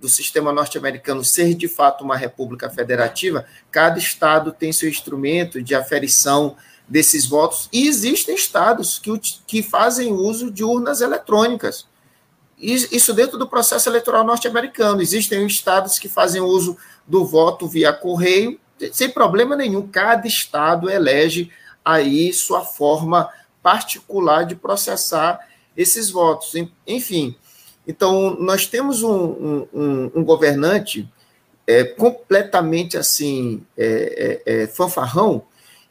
do 0.00 0.08
sistema 0.08 0.52
norte-americano 0.52 1.24
ser 1.24 1.54
de 1.54 1.68
fato 1.68 2.02
uma 2.02 2.16
república 2.16 2.68
federativa, 2.70 3.46
cada 3.70 3.98
estado 3.98 4.50
tem 4.50 4.72
seu 4.72 4.88
instrumento 4.88 5.62
de 5.62 5.76
aferição 5.76 6.56
desses 6.88 7.24
votos. 7.24 7.68
E 7.72 7.86
existem 7.86 8.34
estados 8.34 8.98
que, 8.98 9.16
que 9.46 9.62
fazem 9.62 10.12
uso 10.12 10.50
de 10.50 10.64
urnas 10.64 11.00
eletrônicas 11.00 11.86
isso 12.62 13.12
dentro 13.12 13.36
do 13.36 13.48
processo 13.48 13.88
eleitoral 13.88 14.24
norte-americano. 14.24 15.02
Existem 15.02 15.44
estados 15.46 15.98
que 15.98 16.08
fazem 16.08 16.40
uso 16.40 16.76
do 17.06 17.24
voto 17.24 17.66
via 17.66 17.92
correio, 17.92 18.58
sem 18.92 19.10
problema 19.10 19.56
nenhum. 19.56 19.86
Cada 19.88 20.26
estado 20.28 20.88
elege 20.88 21.50
aí 21.84 22.32
sua 22.32 22.64
forma 22.64 23.28
particular 23.60 24.44
de 24.44 24.54
processar 24.54 25.40
esses 25.76 26.10
votos. 26.10 26.52
Enfim, 26.86 27.34
então 27.86 28.36
nós 28.38 28.66
temos 28.66 29.02
um, 29.02 29.66
um, 29.72 30.10
um 30.14 30.24
governante 30.24 31.08
é, 31.66 31.82
completamente 31.82 32.96
assim 32.96 33.64
é, 33.76 34.42
é, 34.46 34.62
é 34.62 34.66
fanfarrão 34.68 35.42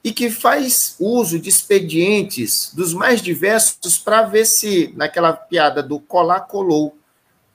e 0.03 0.11
que 0.11 0.31
faz 0.31 0.95
uso 0.99 1.39
de 1.39 1.49
expedientes 1.49 2.71
dos 2.73 2.93
mais 2.93 3.21
diversos 3.21 3.97
para 3.97 4.23
ver 4.23 4.45
se, 4.45 4.93
naquela 4.95 5.33
piada 5.33 5.83
do 5.83 5.99
colar 5.99 6.41
colou, 6.41 6.97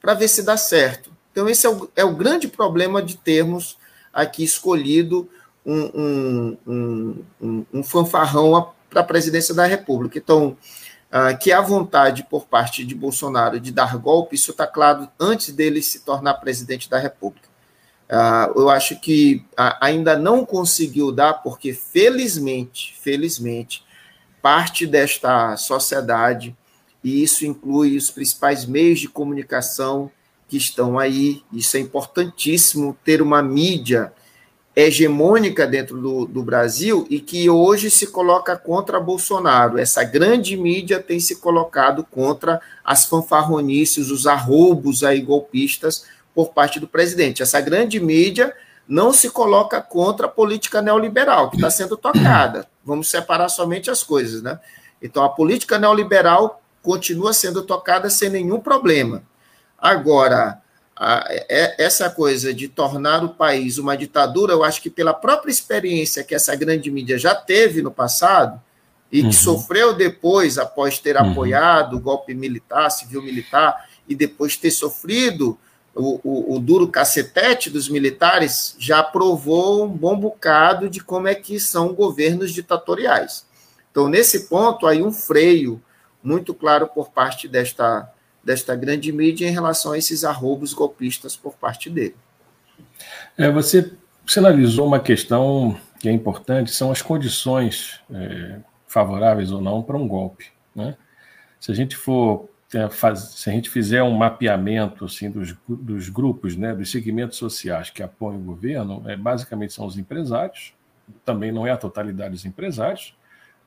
para 0.00 0.14
ver 0.14 0.28
se 0.28 0.42
dá 0.42 0.56
certo. 0.56 1.10
Então, 1.32 1.48
esse 1.48 1.66
é 1.66 1.70
o, 1.70 1.90
é 1.96 2.04
o 2.04 2.14
grande 2.14 2.48
problema 2.48 3.02
de 3.02 3.16
termos 3.16 3.76
aqui 4.12 4.44
escolhido 4.44 5.28
um, 5.64 6.56
um, 6.66 7.24
um, 7.40 7.66
um 7.74 7.82
fanfarrão 7.82 8.72
para 8.88 9.00
a 9.00 9.04
presidência 9.04 9.52
da 9.52 9.66
República. 9.66 10.16
Então, 10.16 10.56
uh, 11.10 11.36
que 11.38 11.52
há 11.52 11.60
vontade 11.60 12.24
por 12.30 12.46
parte 12.46 12.84
de 12.84 12.94
Bolsonaro 12.94 13.58
de 13.58 13.72
dar 13.72 13.98
golpe, 13.98 14.36
isso 14.36 14.52
está 14.52 14.66
claro 14.66 15.08
antes 15.18 15.52
dele 15.52 15.82
se 15.82 16.00
tornar 16.00 16.34
presidente 16.34 16.88
da 16.88 16.98
República. 16.98 17.45
Uh, 18.08 18.60
eu 18.60 18.70
acho 18.70 19.00
que 19.00 19.44
ainda 19.80 20.16
não 20.16 20.44
conseguiu 20.44 21.10
dar, 21.10 21.34
porque 21.34 21.72
felizmente, 21.72 22.94
felizmente, 23.00 23.84
parte 24.40 24.86
desta 24.86 25.56
sociedade, 25.56 26.56
e 27.02 27.22
isso 27.22 27.44
inclui 27.44 27.96
os 27.96 28.10
principais 28.10 28.64
meios 28.64 29.00
de 29.00 29.08
comunicação 29.08 30.10
que 30.48 30.56
estão 30.56 30.98
aí, 30.98 31.42
isso 31.52 31.76
é 31.76 31.80
importantíssimo, 31.80 32.96
ter 33.04 33.20
uma 33.20 33.42
mídia 33.42 34.12
hegemônica 34.76 35.66
dentro 35.66 36.00
do, 36.00 36.26
do 36.26 36.42
Brasil 36.42 37.06
e 37.08 37.18
que 37.18 37.48
hoje 37.48 37.90
se 37.90 38.08
coloca 38.08 38.56
contra 38.56 39.00
Bolsonaro. 39.00 39.78
Essa 39.78 40.04
grande 40.04 40.54
mídia 40.54 41.00
tem 41.00 41.18
se 41.18 41.36
colocado 41.36 42.04
contra 42.04 42.60
as 42.84 43.06
fanfarronices, 43.06 44.10
os 44.10 44.26
arroubos 44.26 45.02
aí 45.02 45.22
golpistas, 45.22 46.04
por 46.36 46.50
parte 46.50 46.78
do 46.78 46.86
presidente. 46.86 47.42
Essa 47.42 47.62
grande 47.62 47.98
mídia 47.98 48.54
não 48.86 49.10
se 49.10 49.30
coloca 49.30 49.80
contra 49.80 50.26
a 50.26 50.28
política 50.28 50.82
neoliberal 50.82 51.48
que 51.48 51.56
está 51.56 51.70
sendo 51.70 51.96
tocada. 51.96 52.68
Vamos 52.84 53.08
separar 53.08 53.48
somente 53.48 53.90
as 53.90 54.02
coisas, 54.02 54.42
né? 54.42 54.60
Então, 55.00 55.24
a 55.24 55.30
política 55.30 55.78
neoliberal 55.78 56.62
continua 56.82 57.32
sendo 57.32 57.62
tocada 57.62 58.10
sem 58.10 58.28
nenhum 58.28 58.60
problema. 58.60 59.22
Agora, 59.78 60.60
a, 60.94 61.24
é, 61.30 61.82
essa 61.82 62.10
coisa 62.10 62.52
de 62.52 62.68
tornar 62.68 63.24
o 63.24 63.30
país 63.30 63.78
uma 63.78 63.96
ditadura, 63.96 64.52
eu 64.52 64.62
acho 64.62 64.82
que 64.82 64.90
pela 64.90 65.14
própria 65.14 65.50
experiência 65.50 66.22
que 66.22 66.34
essa 66.34 66.54
grande 66.54 66.90
mídia 66.90 67.18
já 67.18 67.34
teve 67.34 67.80
no 67.80 67.90
passado, 67.90 68.60
e 69.10 69.20
que 69.20 69.26
uhum. 69.26 69.32
sofreu 69.32 69.94
depois, 69.94 70.58
após 70.58 70.98
ter 70.98 71.16
uhum. 71.16 71.30
apoiado 71.30 71.96
o 71.96 72.00
golpe 72.00 72.34
militar, 72.34 72.90
civil-militar, 72.90 73.88
e 74.06 74.14
depois 74.14 74.56
ter 74.56 74.70
sofrido 74.70 75.58
o, 75.96 76.20
o, 76.22 76.56
o, 76.56 76.60
duro 76.60 76.88
cacetete 76.88 77.70
dos 77.70 77.88
militares 77.88 78.76
já 78.78 79.02
provou 79.02 79.84
um 79.84 79.88
bom 79.88 80.18
bocado 80.18 80.90
de 80.90 81.00
como 81.00 81.26
é 81.26 81.34
que 81.34 81.58
são 81.58 81.94
governos 81.94 82.52
ditatoriais. 82.52 83.46
Então, 83.90 84.06
nesse 84.06 84.46
ponto, 84.46 84.86
aí 84.86 85.02
um 85.02 85.10
freio 85.10 85.82
muito 86.22 86.52
claro 86.52 86.86
por 86.86 87.10
parte 87.10 87.48
desta, 87.48 88.12
desta 88.44 88.76
grande 88.76 89.10
mídia 89.10 89.48
em 89.48 89.52
relação 89.52 89.92
a 89.92 89.98
esses 89.98 90.22
arrobos 90.22 90.74
golpistas 90.74 91.34
por 91.34 91.54
parte 91.54 91.88
dele. 91.88 92.16
É, 93.38 93.50
você 93.50 93.92
sinalizou 94.26 94.86
uma 94.86 95.00
questão 95.00 95.78
que 95.98 96.10
é 96.10 96.12
importante, 96.12 96.72
são 96.72 96.90
as 96.90 97.00
condições 97.00 98.00
é, 98.12 98.58
favoráveis 98.86 99.50
ou 99.50 99.62
não 99.62 99.82
para 99.82 99.96
um 99.96 100.06
golpe. 100.06 100.46
Né? 100.74 100.94
Se 101.58 101.72
a 101.72 101.74
gente 101.74 101.96
for 101.96 102.50
é, 102.74 102.88
faz, 102.90 103.20
se 103.20 103.48
a 103.48 103.52
gente 103.52 103.70
fizer 103.70 104.02
um 104.02 104.12
mapeamento 104.12 105.04
assim 105.04 105.30
dos, 105.30 105.56
dos 105.68 106.08
grupos, 106.08 106.56
né, 106.56 106.74
dos 106.74 106.90
segmentos 106.90 107.38
sociais 107.38 107.90
que 107.90 108.02
apoiam 108.02 108.40
o 108.40 108.44
governo, 108.44 109.02
é, 109.08 109.16
basicamente 109.16 109.72
são 109.72 109.86
os 109.86 109.96
empresários, 109.96 110.74
também 111.24 111.52
não 111.52 111.66
é 111.66 111.70
a 111.70 111.76
totalidade 111.76 112.32
dos 112.32 112.44
empresários, 112.44 113.16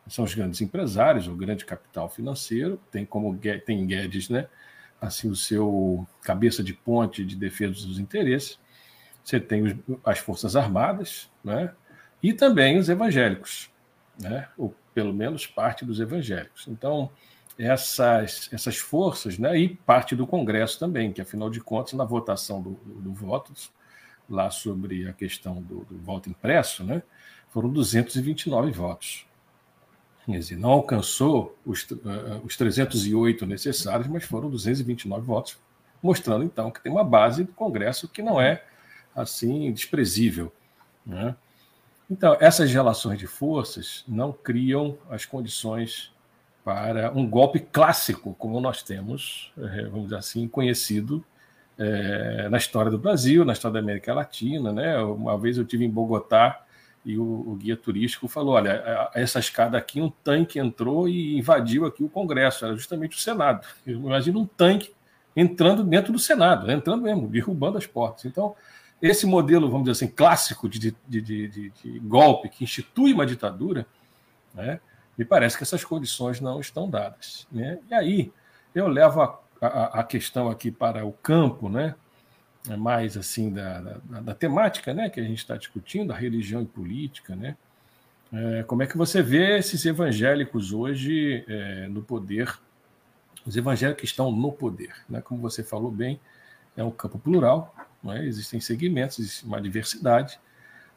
são 0.08 0.26
os 0.26 0.34
grandes 0.34 0.60
empresários, 0.60 1.28
o 1.28 1.36
grande 1.36 1.66
capital 1.66 2.10
financeiro, 2.10 2.82
tem 2.92 3.06
como 3.06 3.38
tem 3.66 3.86
Guedes, 3.86 4.28
né, 4.28 4.48
assim 5.00 5.30
o 5.30 5.36
seu 5.36 6.06
cabeça 6.22 6.64
de 6.64 6.74
ponte 6.74 7.24
de 7.24 7.36
defesa 7.36 7.86
dos 7.86 8.00
interesses. 8.00 8.60
Você 9.24 9.40
tem 9.40 9.62
os, 9.62 9.76
as 10.04 10.20
forças 10.20 10.56
armadas, 10.56 11.30
né, 11.44 11.72
e 12.22 12.34
também 12.34 12.78
os 12.78 12.90
evangélicos, 12.90 13.70
né, 14.20 14.50
ou 14.58 14.76
pelo 14.94 15.14
menos 15.14 15.48
parte 15.48 15.86
dos 15.86 16.02
evangélicos. 16.02 16.68
Então, 16.68 17.10
essas, 17.60 18.50
essas 18.54 18.78
forças, 18.78 19.38
né, 19.38 19.60
e 19.60 19.76
parte 19.76 20.16
do 20.16 20.26
Congresso 20.26 20.80
também, 20.80 21.12
que 21.12 21.20
afinal 21.20 21.50
de 21.50 21.60
contas, 21.60 21.92
na 21.92 22.06
votação 22.06 22.62
do, 22.62 22.72
do, 22.86 23.02
do 23.02 23.14
voto, 23.14 23.52
lá 24.30 24.50
sobre 24.50 25.10
a 25.10 25.14
questão 25.14 25.62
do, 25.62 25.84
do, 25.84 25.98
voto 25.98 26.30
impresso, 26.30 26.86
né, 26.86 27.04
foram 27.50 27.70
229 27.70 28.72
votos. 28.72 29.28
Quer 30.26 30.40
dizer, 30.40 30.58
não 30.58 30.70
alcançou 30.70 31.58
os, 31.66 31.84
uh, 31.92 32.42
os 32.46 32.56
308 32.56 33.46
necessários, 33.46 34.08
mas 34.08 34.24
foram 34.24 34.50
229 34.50 35.26
votos, 35.26 35.58
mostrando 36.02 36.46
então 36.46 36.72
que 36.72 36.82
tem 36.82 36.92
uma 36.92 37.04
base 37.04 37.44
do 37.44 37.52
Congresso 37.52 38.08
que 38.08 38.22
não 38.22 38.40
é 38.40 38.64
assim 39.14 39.74
desprezível. 39.74 40.54
Né? 41.06 41.36
Então, 42.10 42.38
essas 42.40 42.72
relações 42.72 43.20
de 43.20 43.28
forças 43.28 44.06
não 44.08 44.32
criam 44.32 44.98
as 45.10 45.26
condições 45.26 46.14
para 46.70 47.12
um 47.14 47.28
golpe 47.28 47.60
clássico, 47.60 48.36
como 48.38 48.62
nós 48.62 48.84
temos, 48.84 49.52
eh, 49.58 49.86
vamos 49.86 50.04
dizer 50.04 50.18
assim, 50.18 50.48
conhecido 50.48 51.26
é, 51.80 52.48
na 52.48 52.60
história 52.60 52.92
do 52.92 52.98
Brasil, 53.00 53.44
na 53.44 53.54
história 53.54 53.74
da 53.74 53.80
América 53.80 54.14
Latina. 54.14 54.72
Né? 54.72 54.96
Uma 55.00 55.36
vez 55.36 55.58
eu 55.58 55.66
tive 55.66 55.84
em 55.84 55.90
Bogotá 55.90 56.64
e 57.04 57.18
o, 57.18 57.24
o 57.24 57.56
guia 57.56 57.76
turístico 57.76 58.28
falou: 58.28 58.54
olha, 58.54 59.10
essa 59.16 59.40
escada 59.40 59.80
aqui, 59.80 60.00
um 60.00 60.12
tanque 60.24 60.60
entrou 60.60 61.10
e 61.10 61.40
invadiu 61.40 61.88
aqui 61.88 62.04
o 62.04 62.10
Congresso, 62.10 62.64
era 62.64 62.76
justamente 62.76 63.18
o 63.18 63.20
Senado. 63.20 63.66
Imagina 63.88 64.38
um 64.38 64.46
tanque 64.46 64.94
entrando 65.36 65.84
dentro 65.84 66.14
do 66.14 66.20
Senado, 66.20 66.72
entrando 66.72 67.02
mesmo, 67.02 67.28
derrubando 67.28 67.80
as 67.80 67.88
portas. 67.88 68.26
Então, 68.26 68.54
esse 69.02 69.26
modelo, 69.26 69.72
vamos 69.72 69.90
dizer 69.90 70.06
assim, 70.06 70.14
clássico 70.14 70.70
de, 70.70 70.96
de, 71.08 71.20
de, 71.20 71.48
de 71.48 72.00
golpe 72.02 72.48
que 72.48 72.64
institui 72.64 73.12
uma 73.12 73.26
ditadura, 73.26 73.88
né, 74.54 74.80
me 75.20 75.26
parece 75.26 75.58
que 75.58 75.64
essas 75.64 75.84
condições 75.84 76.40
não 76.40 76.62
estão 76.62 76.90
dadas. 76.90 77.46
Né? 77.52 77.78
E 77.90 77.94
aí 77.94 78.32
eu 78.74 78.88
levo 78.88 79.22
a, 79.22 79.38
a, 79.60 80.00
a 80.00 80.04
questão 80.06 80.50
aqui 80.50 80.72
para 80.72 81.06
o 81.06 81.12
campo, 81.12 81.68
né, 81.68 81.94
mais 82.78 83.18
assim 83.18 83.52
da, 83.52 83.82
da, 83.82 84.22
da 84.22 84.34
temática 84.34 84.94
né, 84.94 85.10
que 85.10 85.20
a 85.20 85.24
gente 85.24 85.40
está 85.40 85.58
discutindo, 85.58 86.14
a 86.14 86.16
religião 86.16 86.62
e 86.62 86.66
política, 86.66 87.36
né? 87.36 87.58
É, 88.32 88.64
como 88.64 88.84
é 88.84 88.88
que 88.88 88.96
você 88.96 89.24
vê 89.24 89.58
esses 89.58 89.84
evangélicos 89.86 90.72
hoje 90.72 91.44
é, 91.48 91.88
no 91.88 92.02
poder? 92.02 92.58
Os 93.46 93.58
evangélicos 93.58 94.04
estão 94.04 94.32
no 94.32 94.52
poder, 94.52 94.94
né? 95.10 95.20
Como 95.20 95.42
você 95.42 95.64
falou 95.64 95.92
bem, 95.92 96.20
é 96.78 96.84
um 96.84 96.92
campo 96.92 97.18
plural, 97.18 97.76
é? 98.06 98.24
existem 98.24 98.62
segmentos, 98.62 99.20
existe 99.20 99.46
uma 99.46 99.60
diversidade, 99.60 100.40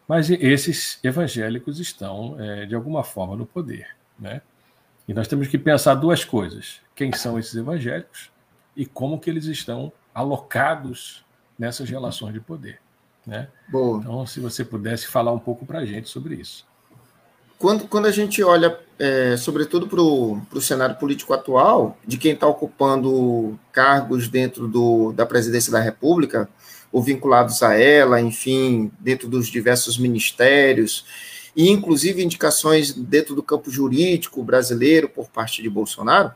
mas 0.06 0.30
esses 0.30 1.00
evangélicos 1.02 1.80
estão, 1.80 2.38
é, 2.38 2.66
de 2.66 2.74
alguma 2.74 3.02
forma, 3.02 3.34
no 3.34 3.46
poder. 3.46 3.88
Né? 4.22 4.40
E 5.08 5.12
nós 5.12 5.26
temos 5.26 5.48
que 5.48 5.58
pensar 5.58 5.96
duas 5.96 6.24
coisas: 6.24 6.80
quem 6.94 7.12
são 7.12 7.38
esses 7.38 7.54
evangélicos 7.54 8.30
e 8.76 8.86
como 8.86 9.18
que 9.18 9.28
eles 9.28 9.44
estão 9.46 9.92
alocados 10.14 11.24
nessas 11.58 11.90
relações 11.90 12.32
de 12.32 12.40
poder. 12.40 12.80
Né? 13.26 13.48
Boa. 13.68 13.98
Então, 13.98 14.26
se 14.26 14.40
você 14.40 14.64
pudesse 14.64 15.08
falar 15.08 15.32
um 15.32 15.38
pouco 15.38 15.66
para 15.66 15.80
a 15.80 15.84
gente 15.84 16.08
sobre 16.08 16.36
isso. 16.36 16.64
Quando, 17.58 17.86
quando 17.86 18.06
a 18.06 18.10
gente 18.10 18.42
olha, 18.42 18.76
é, 18.98 19.36
sobretudo 19.36 19.86
para 19.86 20.00
o 20.00 20.60
cenário 20.60 20.96
político 20.96 21.32
atual, 21.32 21.96
de 22.04 22.16
quem 22.16 22.32
está 22.32 22.46
ocupando 22.46 23.58
cargos 23.70 24.28
dentro 24.28 24.66
do, 24.66 25.12
da 25.12 25.24
presidência 25.24 25.70
da 25.70 25.80
República, 25.80 26.48
ou 26.90 27.00
vinculados 27.00 27.62
a 27.62 27.74
ela, 27.74 28.20
enfim, 28.20 28.90
dentro 28.98 29.28
dos 29.28 29.46
diversos 29.46 29.96
ministérios, 29.96 31.04
e 31.54 31.70
inclusive 31.70 32.22
indicações 32.22 32.92
dentro 32.92 33.34
do 33.34 33.42
campo 33.42 33.70
jurídico 33.70 34.42
brasileiro 34.42 35.08
por 35.08 35.28
parte 35.28 35.62
de 35.62 35.68
Bolsonaro, 35.68 36.32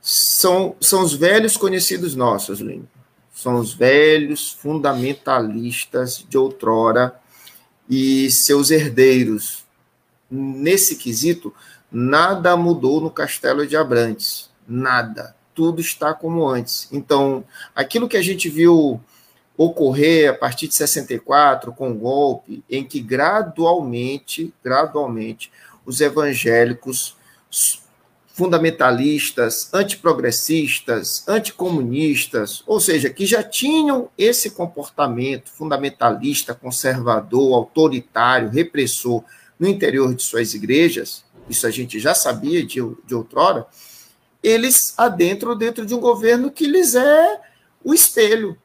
são, 0.00 0.76
são 0.80 1.02
os 1.02 1.14
velhos 1.14 1.56
conhecidos 1.56 2.14
nossos, 2.14 2.60
Lino. 2.60 2.88
São 3.32 3.56
os 3.56 3.72
velhos 3.72 4.50
fundamentalistas 4.50 6.24
de 6.28 6.36
outrora 6.36 7.14
e 7.88 8.30
seus 8.30 8.70
herdeiros, 8.70 9.64
nesse 10.30 10.96
quesito, 10.96 11.54
nada 11.90 12.56
mudou 12.56 13.00
no 13.00 13.10
Castelo 13.10 13.66
de 13.66 13.76
Abrantes. 13.76 14.50
Nada. 14.66 15.34
Tudo 15.54 15.80
está 15.80 16.12
como 16.12 16.46
antes. 16.46 16.88
Então, 16.92 17.44
aquilo 17.74 18.08
que 18.08 18.16
a 18.16 18.22
gente 18.22 18.48
viu 18.48 19.00
ocorrer 19.58 20.30
a 20.30 20.34
partir 20.34 20.68
de 20.68 20.74
64 20.76 21.72
com 21.72 21.90
o 21.90 21.94
golpe, 21.94 22.62
em 22.70 22.84
que 22.84 23.00
gradualmente, 23.00 24.54
gradualmente, 24.62 25.50
os 25.84 26.00
evangélicos 26.00 27.16
fundamentalistas, 28.32 29.68
antiprogressistas, 29.74 31.26
anticomunistas, 31.26 32.62
ou 32.68 32.78
seja, 32.78 33.10
que 33.10 33.26
já 33.26 33.42
tinham 33.42 34.08
esse 34.16 34.50
comportamento 34.50 35.50
fundamentalista, 35.50 36.54
conservador, 36.54 37.54
autoritário, 37.54 38.48
repressor 38.48 39.24
no 39.58 39.66
interior 39.66 40.14
de 40.14 40.22
suas 40.22 40.54
igrejas, 40.54 41.24
isso 41.50 41.66
a 41.66 41.70
gente 41.72 41.98
já 41.98 42.14
sabia 42.14 42.64
de, 42.64 42.80
de 43.04 43.14
outrora, 43.14 43.66
eles 44.40 44.94
adentram 44.96 45.56
dentro 45.56 45.84
de 45.84 45.92
um 45.92 45.98
governo 45.98 46.48
que 46.48 46.68
lhes 46.68 46.94
é 46.94 47.40
o 47.82 47.92
espelho. 47.92 48.56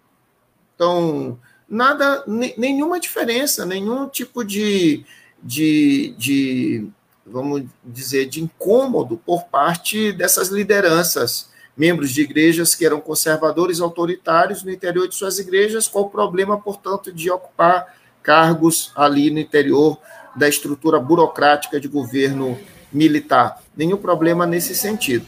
Então, 0.75 1.39
nada, 1.67 2.23
nenhuma 2.57 2.99
diferença, 2.99 3.65
nenhum 3.65 4.07
tipo 4.07 4.43
de, 4.43 5.05
de, 5.41 6.15
de, 6.17 6.88
vamos 7.25 7.63
dizer, 7.83 8.27
de 8.27 8.41
incômodo 8.41 9.17
por 9.17 9.45
parte 9.45 10.12
dessas 10.12 10.49
lideranças, 10.49 11.51
membros 11.75 12.12
de 12.12 12.21
igrejas 12.21 12.75
que 12.75 12.86
eram 12.86 13.01
conservadores 13.01 13.79
autoritários 13.79 14.63
no 14.63 14.71
interior 14.71 15.07
de 15.07 15.15
suas 15.15 15.39
igrejas, 15.39 15.88
qual 15.88 16.05
o 16.05 16.09
problema, 16.09 16.59
portanto, 16.59 17.12
de 17.12 17.31
ocupar 17.31 17.95
cargos 18.21 18.91
ali 18.95 19.29
no 19.29 19.39
interior 19.39 19.97
da 20.36 20.47
estrutura 20.47 20.99
burocrática 20.99 21.79
de 21.79 21.88
governo 21.88 22.57
militar. 22.91 23.62
Nenhum 23.75 23.97
problema 23.97 24.45
nesse 24.45 24.75
sentido. 24.75 25.25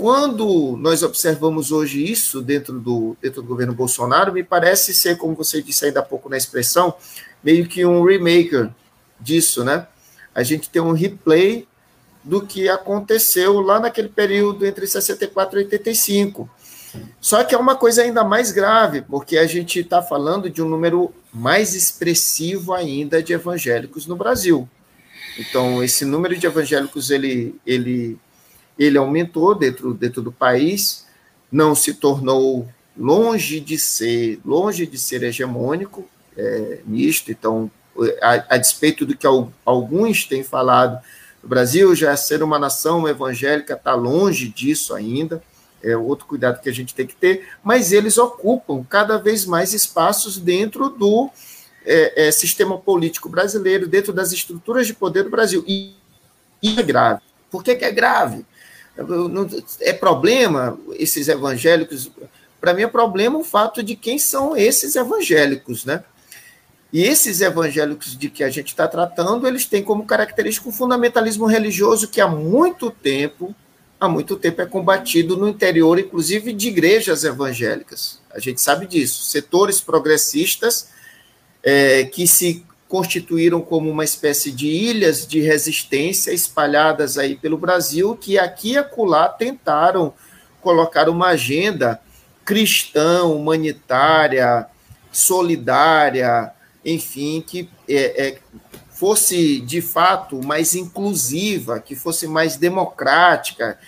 Quando 0.00 0.78
nós 0.78 1.02
observamos 1.02 1.70
hoje 1.70 2.02
isso 2.02 2.40
dentro 2.40 2.80
do, 2.80 3.14
dentro 3.20 3.42
do 3.42 3.46
governo 3.46 3.74
Bolsonaro, 3.74 4.32
me 4.32 4.42
parece 4.42 4.94
ser, 4.94 5.18
como 5.18 5.34
você 5.34 5.60
disse 5.60 5.84
ainda 5.84 6.00
há 6.00 6.02
pouco 6.02 6.30
na 6.30 6.38
expressão, 6.38 6.94
meio 7.44 7.68
que 7.68 7.84
um 7.84 8.02
remaker 8.02 8.70
disso, 9.20 9.62
né? 9.62 9.86
A 10.34 10.42
gente 10.42 10.70
tem 10.70 10.80
um 10.80 10.92
replay 10.92 11.68
do 12.24 12.40
que 12.46 12.66
aconteceu 12.66 13.60
lá 13.60 13.78
naquele 13.78 14.08
período 14.08 14.64
entre 14.64 14.86
64 14.86 15.60
e 15.60 15.64
85. 15.64 16.48
Só 17.20 17.44
que 17.44 17.54
é 17.54 17.58
uma 17.58 17.76
coisa 17.76 18.00
ainda 18.00 18.24
mais 18.24 18.52
grave, 18.52 19.02
porque 19.02 19.36
a 19.36 19.46
gente 19.46 19.80
está 19.80 20.00
falando 20.00 20.48
de 20.48 20.62
um 20.62 20.68
número 20.70 21.12
mais 21.30 21.74
expressivo 21.74 22.72
ainda 22.72 23.22
de 23.22 23.34
evangélicos 23.34 24.06
no 24.06 24.16
Brasil. 24.16 24.66
Então, 25.38 25.84
esse 25.84 26.06
número 26.06 26.38
de 26.38 26.46
evangélicos 26.46 27.10
ele, 27.10 27.54
ele, 27.66 28.18
ele 28.82 28.98
aumentou 28.98 29.54
dentro, 29.54 29.94
dentro 29.94 30.22
do 30.22 30.32
país, 30.32 31.06
não 31.52 31.74
se 31.74 31.94
tornou 31.94 32.68
longe 32.96 33.60
de 33.60 33.78
ser 33.78 34.40
longe 34.44 34.86
de 34.86 34.98
ser 34.98 35.22
hegemônico 35.22 36.08
é, 36.36 36.80
nisto. 36.86 37.30
Então, 37.30 37.70
a, 38.20 38.54
a, 38.54 38.58
despeito 38.58 39.04
do 39.04 39.16
que 39.16 39.26
alguns 39.64 40.24
têm 40.24 40.42
falado, 40.42 41.00
o 41.42 41.48
Brasil 41.48 41.94
já 41.94 42.12
é 42.12 42.16
ser 42.16 42.42
uma 42.42 42.58
nação 42.58 43.06
evangélica 43.06 43.74
está 43.74 43.94
longe 43.94 44.48
disso 44.48 44.94
ainda 44.94 45.42
é 45.82 45.96
outro 45.96 46.26
cuidado 46.26 46.60
que 46.60 46.68
a 46.68 46.72
gente 46.72 46.94
tem 46.94 47.06
que 47.06 47.16
ter, 47.16 47.48
mas 47.62 47.92
eles 47.92 48.18
ocupam 48.18 48.84
cada 48.84 49.18
vez 49.18 49.44
mais 49.44 49.72
espaços 49.72 50.38
dentro 50.38 50.90
do 50.90 51.30
é, 51.84 52.28
é, 52.28 52.30
sistema 52.30 52.78
político 52.78 53.28
brasileiro, 53.28 53.88
dentro 53.88 54.12
das 54.12 54.32
estruturas 54.32 54.86
de 54.86 54.94
poder 54.94 55.24
do 55.24 55.30
Brasil. 55.30 55.64
E, 55.66 55.94
e 56.62 56.78
é 56.78 56.82
grave. 56.82 57.22
Por 57.50 57.64
que, 57.64 57.74
que 57.74 57.84
é 57.84 57.90
grave? 57.90 58.44
É 59.80 59.92
problema 59.92 60.78
esses 60.94 61.28
evangélicos? 61.28 62.10
Para 62.60 62.74
mim 62.74 62.82
é 62.82 62.88
problema 62.88 63.38
o 63.38 63.44
fato 63.44 63.82
de 63.82 63.96
quem 63.96 64.18
são 64.18 64.56
esses 64.56 64.96
evangélicos, 64.96 65.84
né? 65.84 66.04
E 66.92 67.02
esses 67.02 67.40
evangélicos 67.40 68.18
de 68.18 68.28
que 68.28 68.42
a 68.42 68.50
gente 68.50 68.68
está 68.68 68.86
tratando, 68.88 69.46
eles 69.46 69.64
têm 69.64 69.82
como 69.82 70.04
característica 70.04 70.68
o 70.68 70.72
fundamentalismo 70.72 71.46
religioso 71.46 72.08
que 72.08 72.20
há 72.20 72.26
muito 72.28 72.90
tempo 72.90 73.54
há 74.00 74.08
muito 74.08 74.34
tempo 74.36 74.62
é 74.62 74.66
combatido 74.66 75.36
no 75.36 75.46
interior, 75.46 75.98
inclusive 75.98 76.54
de 76.54 76.68
igrejas 76.68 77.22
evangélicas. 77.22 78.18
A 78.34 78.40
gente 78.40 78.60
sabe 78.60 78.86
disso. 78.86 79.24
Setores 79.24 79.80
progressistas 79.80 80.88
é, 81.62 82.04
que 82.04 82.26
se 82.26 82.64
constituíram 82.90 83.60
como 83.60 83.88
uma 83.88 84.02
espécie 84.02 84.50
de 84.50 84.66
ilhas 84.66 85.24
de 85.24 85.40
resistência 85.40 86.32
espalhadas 86.32 87.16
aí 87.16 87.36
pelo 87.36 87.56
Brasil, 87.56 88.16
que 88.16 88.36
aqui 88.36 88.72
e 88.72 88.76
acolá 88.76 89.28
tentaram 89.28 90.12
colocar 90.60 91.08
uma 91.08 91.28
agenda 91.28 92.00
cristã, 92.44 93.22
humanitária, 93.22 94.66
solidária, 95.12 96.50
enfim, 96.84 97.40
que 97.46 97.70
é, 97.88 98.26
é, 98.26 98.38
fosse 98.90 99.60
de 99.60 99.80
fato 99.80 100.44
mais 100.44 100.74
inclusiva, 100.74 101.78
que 101.78 101.94
fosse 101.94 102.26
mais 102.26 102.56
democrática, 102.56 103.78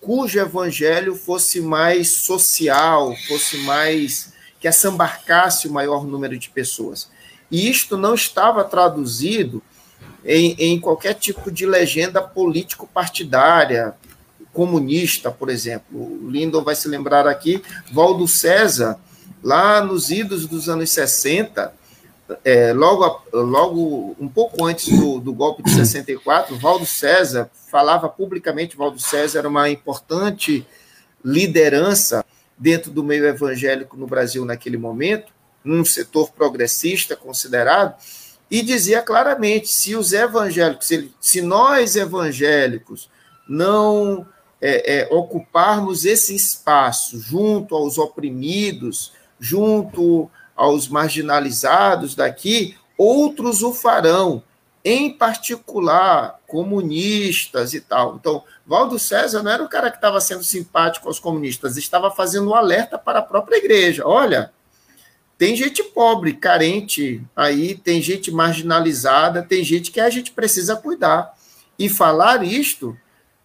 cujo 0.00 0.38
evangelho 0.38 1.14
fosse 1.14 1.60
mais 1.60 2.12
social, 2.12 3.14
fosse 3.28 3.58
mais 3.58 4.32
que 4.58 4.66
assambarcasse 4.66 5.68
o 5.68 5.72
maior 5.72 6.06
número 6.06 6.38
de 6.38 6.48
pessoas. 6.48 7.14
E 7.50 7.68
isto 7.70 7.96
não 7.96 8.14
estava 8.14 8.64
traduzido 8.64 9.62
em, 10.24 10.54
em 10.58 10.80
qualquer 10.80 11.14
tipo 11.14 11.50
de 11.50 11.64
legenda 11.64 12.20
político-partidária, 12.20 13.94
comunista, 14.52 15.30
por 15.30 15.48
exemplo. 15.50 15.86
O 15.98 16.30
Lindon 16.30 16.64
vai 16.64 16.74
se 16.74 16.88
lembrar 16.88 17.26
aqui, 17.26 17.62
Valdo 17.92 18.26
César, 18.26 18.98
lá 19.42 19.82
nos 19.82 20.10
idos 20.10 20.46
dos 20.46 20.68
anos 20.68 20.90
60, 20.90 21.72
é, 22.44 22.72
logo, 22.72 23.22
logo 23.32 24.16
um 24.18 24.26
pouco 24.26 24.64
antes 24.64 24.88
do, 24.98 25.20
do, 25.20 25.32
golpe 25.32 25.62
de 25.62 25.70
64, 25.70 26.56
Valdo 26.56 26.86
César 26.86 27.48
falava 27.70 28.08
publicamente, 28.08 28.76
Valdo 28.76 28.98
César 28.98 29.40
era 29.40 29.48
uma 29.48 29.70
importante 29.70 30.66
liderança 31.24 32.24
dentro 32.58 32.90
do 32.90 33.04
meio 33.04 33.26
evangélico 33.26 33.96
no 33.96 34.06
Brasil 34.06 34.44
naquele 34.44 34.76
momento, 34.76 35.32
num 35.66 35.84
setor 35.84 36.30
progressista 36.30 37.16
considerado, 37.16 37.94
e 38.50 38.62
dizia 38.62 39.02
claramente, 39.02 39.68
se 39.68 39.96
os 39.96 40.12
evangélicos, 40.12 40.86
se, 40.86 41.12
se 41.20 41.42
nós 41.42 41.96
evangélicos 41.96 43.10
não 43.48 44.26
é, 44.60 45.00
é, 45.00 45.08
ocuparmos 45.12 46.04
esse 46.04 46.34
espaço 46.34 47.18
junto 47.18 47.74
aos 47.74 47.98
oprimidos, 47.98 49.12
junto 49.38 50.30
aos 50.54 50.88
marginalizados 50.88 52.14
daqui, 52.14 52.76
outros 52.96 53.62
o 53.62 53.74
farão, 53.74 54.42
em 54.84 55.12
particular 55.12 56.38
comunistas 56.46 57.74
e 57.74 57.80
tal. 57.80 58.16
Então, 58.16 58.44
Valdo 58.64 58.98
César 58.98 59.42
não 59.42 59.50
era 59.50 59.62
o 59.62 59.68
cara 59.68 59.90
que 59.90 59.96
estava 59.96 60.20
sendo 60.20 60.44
simpático 60.44 61.08
aos 61.08 61.18
comunistas, 61.18 61.76
estava 61.76 62.10
fazendo 62.10 62.50
um 62.50 62.54
alerta 62.54 62.96
para 62.96 63.18
a 63.18 63.22
própria 63.22 63.56
igreja. 63.56 64.06
Olha, 64.06 64.52
tem 65.38 65.54
gente 65.54 65.82
pobre, 65.82 66.32
carente 66.32 67.22
aí, 67.34 67.74
tem 67.74 68.00
gente 68.00 68.30
marginalizada, 68.30 69.42
tem 69.42 69.62
gente 69.62 69.90
que 69.90 70.00
a 70.00 70.08
gente 70.08 70.32
precisa 70.32 70.76
cuidar. 70.76 71.34
E 71.78 71.88
falar 71.88 72.42
isto 72.42 72.96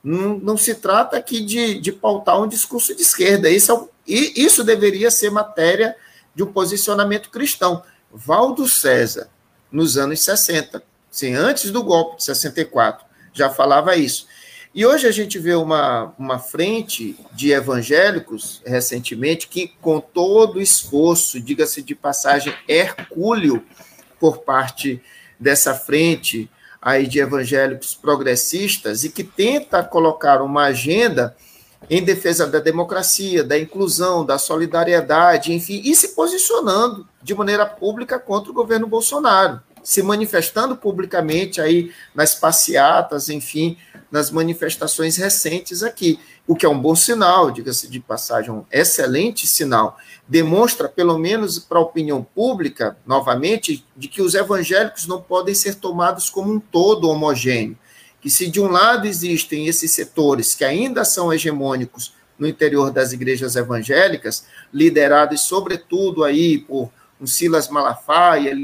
não, 0.04 0.38
não 0.40 0.58
se 0.58 0.76
trata 0.76 1.18
aqui 1.18 1.42
de, 1.42 1.80
de 1.80 1.92
pautar 1.92 2.42
um 2.42 2.48
discurso 2.48 2.96
de 2.96 3.02
esquerda. 3.02 3.50
Isso, 3.50 3.90
é, 4.08 4.14
isso 4.14 4.64
deveria 4.64 5.12
ser 5.12 5.30
matéria 5.32 5.96
de 6.34 6.44
um 6.44 6.52
posicionamento 6.52 7.30
cristão. 7.30 7.84
Valdo 8.12 8.68
César, 8.68 9.30
nos 9.72 9.98
anos 9.98 10.24
60, 10.24 10.82
sim, 11.10 11.34
antes 11.34 11.72
do 11.72 11.84
golpe 11.84 12.18
de 12.18 12.24
64, 12.24 13.06
já 13.34 13.50
falava 13.50 13.96
isso. 13.96 14.28
E 14.74 14.86
hoje 14.86 15.06
a 15.06 15.12
gente 15.12 15.38
vê 15.38 15.54
uma, 15.54 16.14
uma 16.18 16.40
frente 16.40 17.18
de 17.34 17.52
evangélicos, 17.52 18.62
recentemente, 18.66 19.50
que, 19.50 19.68
com 19.82 20.00
todo 20.00 20.56
o 20.56 20.62
esforço, 20.62 21.42
diga-se 21.42 21.82
de 21.82 21.94
passagem, 21.94 22.54
hercúleo, 22.70 23.62
por 24.18 24.40
parte 24.40 25.02
dessa 25.38 25.74
frente 25.74 26.50
aí 26.82 27.06
de 27.06 27.20
evangélicos 27.20 27.96
progressistas, 27.96 29.04
e 29.04 29.10
que 29.10 29.26
tenta 29.26 29.84
colocar 29.84 30.42
uma 30.42 30.64
agenda 30.64 31.36
em 31.90 32.02
defesa 32.04 32.48
da 32.48 32.60
democracia, 32.60 33.44
da 33.44 33.60
inclusão, 33.60 34.26
da 34.26 34.38
solidariedade, 34.38 35.54
enfim, 35.54 35.82
e 35.84 35.94
se 35.94 36.10
posicionando 36.10 37.06
de 37.22 37.36
maneira 37.36 37.66
pública 37.66 38.18
contra 38.18 38.52
o 38.52 38.54
governo 38.54 38.88
Bolsonaro, 38.88 39.60
se 39.84 40.02
manifestando 40.04 40.76
publicamente 40.76 41.60
aí 41.60 41.92
nas 42.14 42.36
passeatas, 42.36 43.30
enfim, 43.30 43.78
nas 44.12 44.30
manifestações 44.30 45.16
recentes 45.18 45.84
aqui, 45.84 46.20
o 46.46 46.56
que 46.56 46.66
é 46.66 46.70
um 46.70 46.80
bom 46.80 46.96
sinal, 46.96 47.50
diga-se 47.50 47.88
de 47.88 48.00
passagem, 48.00 48.52
um 48.52 48.66
excelente 48.72 49.48
sinal. 49.48 49.98
Demonstra, 50.28 50.90
pelo 50.90 51.18
menos 51.18 51.60
para 51.60 51.78
a 51.78 51.82
opinião 51.82 52.24
pública, 52.24 52.98
novamente, 53.06 53.86
de 53.96 54.08
que 54.08 54.22
os 54.22 54.34
evangélicos 54.34 55.08
não 55.08 55.22
podem 55.22 55.56
ser 55.56 55.76
tomados 55.76 56.30
como 56.30 56.52
um 56.52 56.60
todo 56.60 57.10
homogêneo. 57.10 57.78
Que 58.20 58.30
se 58.30 58.50
de 58.50 58.60
um 58.60 58.68
lado 58.68 59.08
existem 59.08 59.68
esses 59.68 59.92
setores 59.92 60.54
que 60.54 60.66
ainda 60.66 61.06
são 61.06 61.34
hegemônicos 61.34 62.14
no 62.38 62.48
interior 62.48 62.92
das 62.92 63.14
igrejas 63.14 63.56
evangélicas, 63.56 64.46
liderados 64.74 65.42
sobretudo 65.42 66.24
aí 66.24 66.58
por 66.58 66.92
um 67.20 67.28
Silas 67.28 67.70
Malafaia 67.70 68.56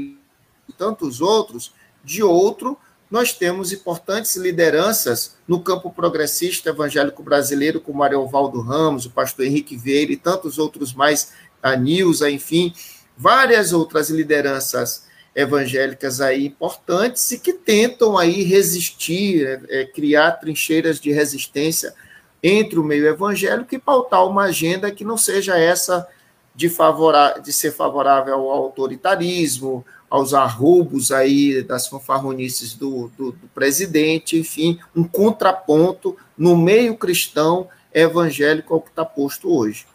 tantos 0.72 1.20
outros, 1.20 1.72
de 2.04 2.22
outro, 2.22 2.78
nós 3.10 3.32
temos 3.32 3.72
importantes 3.72 4.36
lideranças 4.36 5.36
no 5.46 5.60
campo 5.60 5.90
progressista 5.90 6.70
evangélico 6.70 7.22
brasileiro, 7.22 7.80
como 7.80 8.02
Ariovaldo 8.02 8.60
Ramos, 8.60 9.06
o 9.06 9.10
pastor 9.10 9.46
Henrique 9.46 9.76
Vieira 9.76 10.12
e 10.12 10.16
tantos 10.16 10.58
outros 10.58 10.92
mais, 10.92 11.32
a 11.62 11.74
Nilza, 11.74 12.30
enfim, 12.30 12.72
várias 13.16 13.72
outras 13.72 14.10
lideranças 14.10 15.06
evangélicas 15.34 16.20
aí 16.20 16.46
importantes 16.46 17.30
e 17.30 17.38
que 17.38 17.52
tentam 17.52 18.18
aí 18.18 18.42
resistir, 18.42 19.46
é, 19.46 19.80
é, 19.80 19.84
criar 19.86 20.32
trincheiras 20.32 21.00
de 21.00 21.12
resistência 21.12 21.94
entre 22.42 22.78
o 22.78 22.84
meio 22.84 23.06
evangélico 23.06 23.74
e 23.74 23.78
pautar 23.78 24.26
uma 24.26 24.44
agenda 24.44 24.90
que 24.90 25.04
não 25.04 25.16
seja 25.16 25.58
essa 25.58 26.06
de, 26.54 26.68
favorar, 26.68 27.40
de 27.40 27.52
ser 27.52 27.72
favorável 27.72 28.34
ao 28.34 28.50
autoritarismo, 28.50 29.84
aos 30.10 30.32
arroubos 30.32 31.12
aí 31.12 31.62
das 31.62 31.86
fanfarronices 31.86 32.74
do, 32.74 33.10
do, 33.16 33.32
do, 33.32 33.48
presidente, 33.54 34.38
enfim, 34.38 34.78
um 34.94 35.04
contraponto 35.04 36.16
no 36.36 36.56
meio 36.56 36.96
cristão 36.96 37.68
evangélico 37.92 38.74
ao 38.74 38.80
que 38.80 38.88
está 38.88 39.04
posto 39.04 39.50
hoje. 39.50 39.86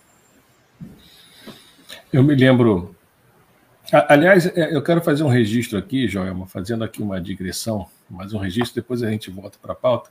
Eu 2.12 2.24
me 2.24 2.36
lembro. 2.36 2.96
Aliás, 3.92 4.46
é, 4.46 4.76
eu 4.76 4.82
quero 4.82 5.02
fazer 5.02 5.24
um 5.24 5.30
registro 5.30 5.78
aqui, 5.78 6.08
Joelma, 6.08 6.48
fazendo 6.48 6.84
aqui 6.84 7.02
uma 7.02 7.20
digressão, 7.20 7.88
mas 8.10 8.34
um 8.34 8.38
registro, 8.38 8.76
depois 8.76 9.04
a 9.04 9.10
gente 9.10 9.30
volta 9.30 9.58
para 9.62 9.74
a 9.74 9.76
pauta. 9.76 10.10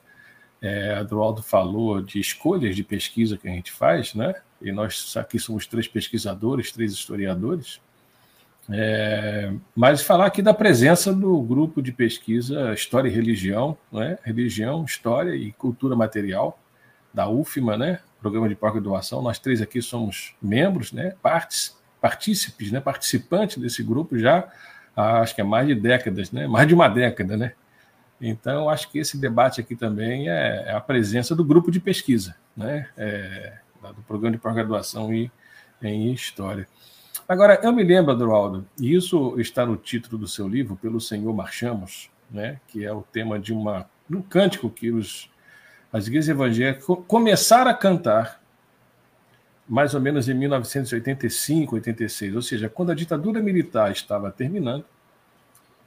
É, 0.61 0.95
a 0.95 1.03
Dualdo 1.03 1.43
falou 1.43 2.01
de 2.01 2.21
escolhas 2.21 2.77
de 2.77 2.85
pesquisa 2.85 3.37
que 3.37 3.49
a 3.49 3.51
gente 3.51 3.73
faz, 3.73 4.15
né? 4.15 4.35
E 4.61 4.71
nós 4.71 5.17
aqui 5.17 5.39
somos 5.39 5.67
três 5.67 5.89
pesquisadores, 5.89 6.71
três 6.71 6.93
historiadores. 6.93 7.81
É, 8.71 9.53
mas 9.75 10.03
falar 10.03 10.27
aqui 10.27 10.41
da 10.41 10.55
presença 10.55 11.13
do 11.13 11.41
grupo 11.43 11.83
de 11.83 11.91
pesquisa 11.91 12.73
História 12.73 13.09
e 13.09 13.13
Religião, 13.13 13.77
né? 13.91 14.19
Religião, 14.23 14.85
História 14.85 15.35
e 15.35 15.53
Cultura 15.53 15.97
Material, 15.97 16.59
da 17.13 17.29
UFMA, 17.29 17.77
né? 17.77 18.01
Programa 18.21 18.49
de 18.49 18.55
Pós-Graduação. 18.55 19.21
Nós 19.21 19.39
três 19.39 19.61
aqui 19.61 19.83
somos 19.83 20.35
membros, 20.41 20.93
né? 20.93 21.15
Partes, 21.21 21.77
partícipes, 22.01 22.71
né? 22.71 22.81
participantes 22.81 23.59
desse 23.59 23.83
grupo 23.83 24.19
já 24.19 24.49
há, 24.97 25.21
acho 25.21 25.35
que 25.35 25.41
é 25.41 25.45
mais 25.45 25.67
de 25.67 25.75
décadas, 25.75 26.31
né? 26.31 26.47
Mais 26.47 26.67
de 26.67 26.75
uma 26.75 26.89
década, 26.89 27.37
né? 27.37 27.53
Então, 28.21 28.69
acho 28.69 28.89
que 28.89 29.01
esse 29.01 29.19
debate 29.19 29.61
aqui 29.61 29.75
também 29.75 30.29
é, 30.29 30.65
é 30.69 30.73
a 30.73 30.81
presença 30.81 31.35
do 31.35 31.45
grupo 31.45 31.73
de 31.73 31.81
pesquisa, 31.81 32.37
né? 32.57 32.89
É, 32.97 33.55
do 33.83 34.03
Programa 34.03 34.37
de 34.37 34.43
Pós-Graduação 34.43 35.13
em, 35.13 35.31
em 35.83 36.13
História. 36.13 36.69
Agora, 37.29 37.61
eu 37.63 37.73
me 37.73 37.83
lembro, 37.83 38.13
Adroaldo, 38.13 38.67
e 38.79 38.95
isso 38.95 39.39
está 39.41 39.65
no 39.65 39.77
título 39.77 40.19
do 40.19 40.29
seu 40.29 40.49
livro, 40.49 40.77
Pelo 40.77 41.01
Senhor 41.01 41.33
Marchamos, 41.33 42.11
né, 42.31 42.61
que 42.69 42.85
é 42.85 42.93
o 42.93 43.03
tema 43.03 43.39
de, 43.39 43.53
uma, 43.53 43.89
um 44.11 44.21
cântico 44.21 44.69
que 44.69 44.91
os, 44.91 45.31
as 45.93 46.07
igrejas 46.07 46.29
evangélicas 46.29 46.85
começaram 47.07 47.71
a 47.71 47.75
cantar 47.75 48.43
mais 49.69 49.95
ou 49.95 50.01
menos 50.01 50.29
em 50.29 50.35
1985, 50.35 51.77
86, 51.77 52.35
ou 52.35 52.43
seja, 52.43 52.69
quando 52.69 52.91
a 52.93 52.95
ditadura 52.95 53.41
militar 53.41 53.91
estava 53.93 54.31
terminando, 54.31 54.85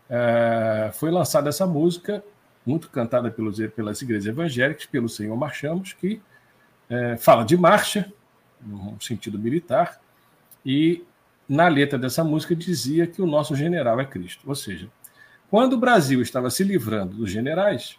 é, 0.09 0.89
foi 0.93 1.11
lançada 1.11 1.49
essa 1.49 1.67
música, 1.67 2.23
muito 2.65 2.89
cantada 2.89 3.29
pelos, 3.29 3.59
pelas 3.75 4.01
igrejas 4.01 4.25
evangélicas, 4.25 4.85
pelo 4.85 5.09
Senhor 5.09 5.35
Marchamos, 5.35 5.93
que 5.93 6.21
é, 6.89 7.17
fala 7.17 7.43
de 7.43 7.57
marcha, 7.57 8.11
no 8.59 8.99
sentido 8.99 9.37
militar, 9.37 9.99
e 10.65 11.03
na 11.47 11.67
letra 11.67 11.97
dessa 11.97 12.23
música 12.23 12.55
dizia 12.55 13.05
que 13.07 13.21
o 13.21 13.27
nosso 13.27 13.55
general 13.55 13.99
é 13.99 14.05
Cristo. 14.05 14.47
Ou 14.47 14.55
seja, 14.55 14.89
quando 15.49 15.73
o 15.73 15.77
Brasil 15.77 16.21
estava 16.21 16.49
se 16.49 16.63
livrando 16.63 17.17
dos 17.17 17.29
generais, 17.29 17.97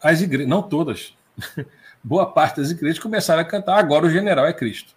as 0.00 0.20
igrejas, 0.20 0.48
não 0.48 0.62
todas, 0.62 1.16
boa 2.02 2.26
parte 2.26 2.60
das 2.60 2.70
igrejas 2.70 2.98
começaram 2.98 3.42
a 3.42 3.44
cantar 3.44 3.78
agora 3.78 4.06
o 4.06 4.10
general 4.10 4.46
é 4.46 4.52
Cristo. 4.52 4.94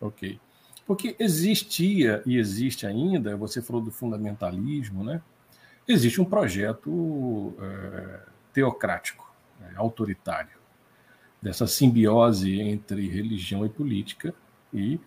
Ok. 0.00 0.38
Porque 0.86 1.14
existia 1.18 2.22
e 2.26 2.36
existe 2.36 2.86
ainda, 2.86 3.36
você 3.36 3.62
falou 3.62 3.80
do 3.80 3.90
fundamentalismo, 3.90 5.04
né? 5.04 5.22
Existe 5.86 6.20
um 6.20 6.24
projeto 6.24 7.54
é, 7.60 8.20
teocrático, 8.52 9.32
é, 9.62 9.76
autoritário, 9.76 10.58
dessa 11.40 11.66
simbiose 11.66 12.60
entre 12.60 13.08
religião 13.08 13.64
e 13.64 13.68
política, 13.68 14.34
e 14.72 15.00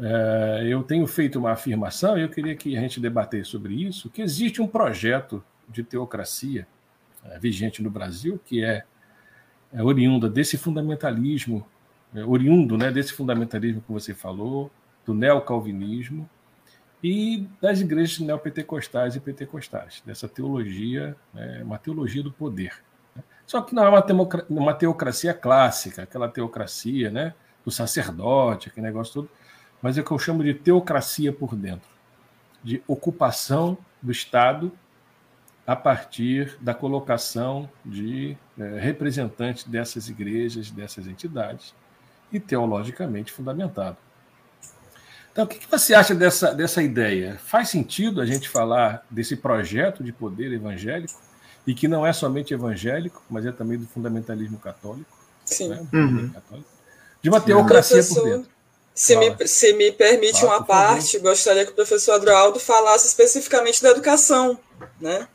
é, 0.00 0.64
eu 0.66 0.82
tenho 0.82 1.06
feito 1.06 1.38
uma 1.38 1.52
afirmação, 1.52 2.16
e 2.16 2.22
eu 2.22 2.28
queria 2.28 2.54
que 2.54 2.76
a 2.76 2.80
gente 2.80 3.00
debatesse 3.00 3.50
sobre 3.50 3.74
isso, 3.74 4.08
que 4.08 4.22
existe 4.22 4.62
um 4.62 4.66
projeto 4.66 5.42
de 5.68 5.82
teocracia 5.82 6.66
é, 7.24 7.38
vigente 7.38 7.82
no 7.82 7.90
Brasil, 7.90 8.40
que 8.44 8.64
é, 8.64 8.84
é 9.72 9.82
oriunda 9.82 10.28
desse 10.28 10.56
fundamentalismo, 10.56 11.66
é, 12.14 12.24
oriundo 12.24 12.78
né, 12.78 12.90
desse 12.90 13.12
fundamentalismo 13.12 13.82
que 13.82 13.92
você 13.92 14.14
falou, 14.14 14.70
do 15.04 15.12
neocalvinismo 15.12 16.28
e 17.02 17.48
das 17.60 17.80
igrejas 17.80 18.18
neopentecostais 18.20 19.16
e 19.16 19.20
pentecostais, 19.20 20.02
dessa 20.04 20.28
teologia, 20.28 21.16
né, 21.34 21.62
uma 21.64 21.78
teologia 21.78 22.22
do 22.22 22.32
poder. 22.32 22.72
Só 23.46 23.62
que 23.62 23.74
não 23.74 23.82
é 23.84 23.88
uma, 23.88 24.28
uma 24.48 24.74
teocracia 24.74 25.32
clássica, 25.32 26.02
aquela 26.02 26.28
teocracia 26.28 27.10
né, 27.10 27.34
do 27.64 27.70
sacerdote, 27.70 28.68
aquele 28.68 28.86
negócio 28.86 29.14
todo, 29.14 29.30
mas 29.80 29.96
é 29.96 30.00
o 30.00 30.04
que 30.04 30.10
eu 30.10 30.18
chamo 30.18 30.42
de 30.42 30.54
teocracia 30.54 31.32
por 31.32 31.54
dentro, 31.54 31.88
de 32.62 32.82
ocupação 32.86 33.78
do 34.02 34.12
Estado 34.12 34.72
a 35.66 35.76
partir 35.76 36.56
da 36.60 36.72
colocação 36.72 37.68
de 37.84 38.36
é, 38.58 38.78
representantes 38.80 39.64
dessas 39.64 40.08
igrejas, 40.08 40.70
dessas 40.70 41.06
entidades, 41.06 41.74
e 42.32 42.40
teologicamente 42.40 43.32
fundamentado. 43.32 43.96
Então, 45.30 45.44
o 45.44 45.46
que, 45.46 45.58
que 45.58 45.70
você 45.70 45.94
acha 45.94 46.14
dessa, 46.14 46.54
dessa 46.54 46.82
ideia? 46.82 47.38
Faz 47.38 47.68
sentido 47.68 48.20
a 48.20 48.26
gente 48.26 48.48
falar 48.48 49.04
desse 49.10 49.36
projeto 49.36 50.02
de 50.02 50.12
poder 50.12 50.52
evangélico, 50.52 51.20
e 51.66 51.74
que 51.74 51.86
não 51.86 52.06
é 52.06 52.14
somente 52.14 52.54
evangélico, 52.54 53.22
mas 53.28 53.44
é 53.44 53.52
também 53.52 53.76
do 53.78 53.86
fundamentalismo 53.86 54.58
católico? 54.58 55.10
Sim. 55.44 55.68
Né? 55.68 55.86
Uhum. 55.92 56.30
católico, 56.30 56.68
de 57.22 57.28
uma 57.28 57.40
teocracia 57.42 58.02
por 58.02 58.24
dentro. 58.24 58.50
Se 58.98 59.14
me, 59.14 59.46
se 59.46 59.72
me 59.74 59.92
permite 59.92 60.44
uma 60.44 60.60
parte, 60.64 61.20
gostaria 61.20 61.64
que 61.64 61.70
o 61.70 61.74
professor 61.74 62.14
Adroaldo 62.14 62.58
falasse 62.58 63.06
especificamente 63.06 63.80
da 63.80 63.90
educação, 63.90 64.58
né? 65.00 65.28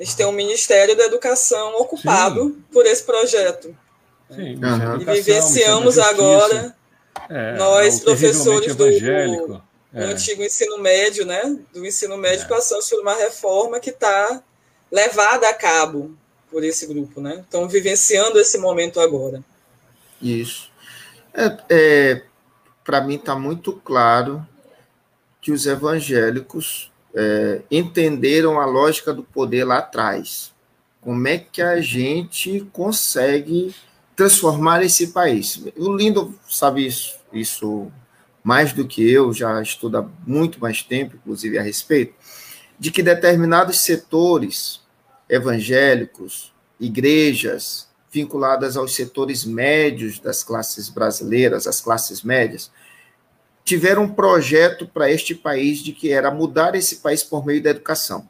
A 0.00 0.02
gente 0.02 0.16
tem 0.16 0.26
um 0.26 0.32
Ministério 0.32 0.96
da 0.96 1.04
Educação 1.04 1.76
ocupado 1.76 2.48
Sim. 2.48 2.64
por 2.72 2.84
esse 2.84 3.04
projeto. 3.04 3.68
Sim, 4.28 4.56
uhum. 4.56 5.00
E 5.00 5.04
vivenciamos 5.04 5.96
agora, 5.96 6.74
é, 7.30 7.54
nós, 7.54 8.00
professores 8.00 8.74
do, 8.74 8.84
do 8.84 9.62
é. 9.94 10.02
antigo 10.02 10.42
ensino 10.42 10.76
médio, 10.78 11.24
né? 11.24 11.56
Do 11.72 11.86
ensino 11.86 12.16
médio, 12.16 12.46
é. 12.46 12.48
passamos 12.48 12.90
por 12.90 13.00
uma 13.00 13.14
reforma 13.14 13.78
que 13.78 13.90
está 13.90 14.42
levada 14.90 15.48
a 15.48 15.54
cabo 15.54 16.16
por 16.50 16.64
esse 16.64 16.84
grupo, 16.84 17.20
né? 17.20 17.44
Estão 17.44 17.68
vivenciando 17.68 18.40
esse 18.40 18.58
momento 18.58 18.98
agora. 18.98 19.40
Isso. 20.20 20.68
É, 21.32 21.56
é 21.70 22.22
para 22.84 23.00
mim 23.00 23.14
está 23.14 23.34
muito 23.34 23.72
claro 23.72 24.46
que 25.40 25.52
os 25.52 25.66
evangélicos 25.66 26.92
é, 27.14 27.62
entenderam 27.70 28.60
a 28.60 28.64
lógica 28.64 29.12
do 29.12 29.22
poder 29.22 29.64
lá 29.64 29.78
atrás. 29.78 30.52
Como 31.00 31.26
é 31.26 31.38
que 31.38 31.60
a 31.60 31.80
gente 31.80 32.60
consegue 32.72 33.74
transformar 34.14 34.82
esse 34.82 35.08
país? 35.08 35.62
O 35.76 35.94
Lindo 35.94 36.38
sabe 36.48 36.86
isso, 36.86 37.18
isso 37.32 37.90
mais 38.42 38.72
do 38.72 38.86
que 38.86 39.08
eu, 39.08 39.32
já 39.32 39.60
estuda 39.60 40.08
muito 40.26 40.60
mais 40.60 40.82
tempo, 40.82 41.16
inclusive, 41.16 41.58
a 41.58 41.62
respeito, 41.62 42.14
de 42.78 42.90
que 42.90 43.02
determinados 43.02 43.80
setores 43.80 44.80
evangélicos, 45.28 46.52
igrejas, 46.78 47.88
vinculadas 48.12 48.76
aos 48.76 48.94
setores 48.94 49.44
médios 49.44 50.18
das 50.18 50.44
classes 50.44 50.88
brasileiras, 50.88 51.66
as 51.66 51.80
classes 51.80 52.22
médias, 52.22 52.70
tiveram 53.64 54.04
um 54.04 54.08
projeto 54.12 54.86
para 54.86 55.10
este 55.10 55.34
país 55.34 55.78
de 55.78 55.92
que 55.92 56.12
era 56.12 56.30
mudar 56.30 56.74
esse 56.74 56.96
país 56.96 57.22
por 57.22 57.46
meio 57.46 57.62
da 57.62 57.70
educação. 57.70 58.28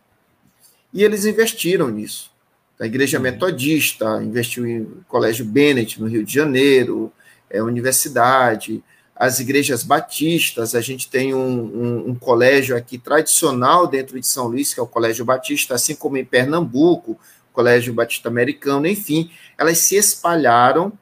E 0.92 1.03
eles 1.03 1.25
investiram 1.25 1.88
nisso. 1.88 2.31
A 2.79 2.87
Igreja 2.87 3.16
uhum. 3.16 3.25
Metodista 3.25 4.23
investiu 4.23 4.66
em 4.66 4.87
Colégio 5.09 5.45
Bennett, 5.45 6.01
no 6.01 6.07
Rio 6.07 6.25
de 6.25 6.33
Janeiro, 6.33 7.12
é, 7.51 7.62
universidade, 7.62 8.83
as 9.14 9.38
igrejas 9.40 9.85
batistas, 9.85 10.75
a 10.75 10.81
gente 10.81 11.09
tem 11.09 11.35
um, 11.35 11.38
um, 11.38 12.11
um, 12.11 12.14
colégio 12.14 12.77
aqui 12.77 12.99
tradicional 12.99 13.87
dentro 13.87 14.18
de 14.18 14.27
São 14.27 14.49
Luís, 14.49 14.75
que 14.75 14.81
é 14.81 14.83
o 14.83 14.87
Colégio 14.87 15.25
Batista, 15.25 15.75
assim 15.75 15.95
como 15.95 16.16
em 16.16 16.25
Pernambuco, 16.25 17.18
Colégio 17.53 17.95
Batista 17.95 18.29
Americano, 18.29 18.87
enfim, 18.87 19.31
elas 19.57 19.79
se 19.79 19.97
espalharam, 19.97 20.93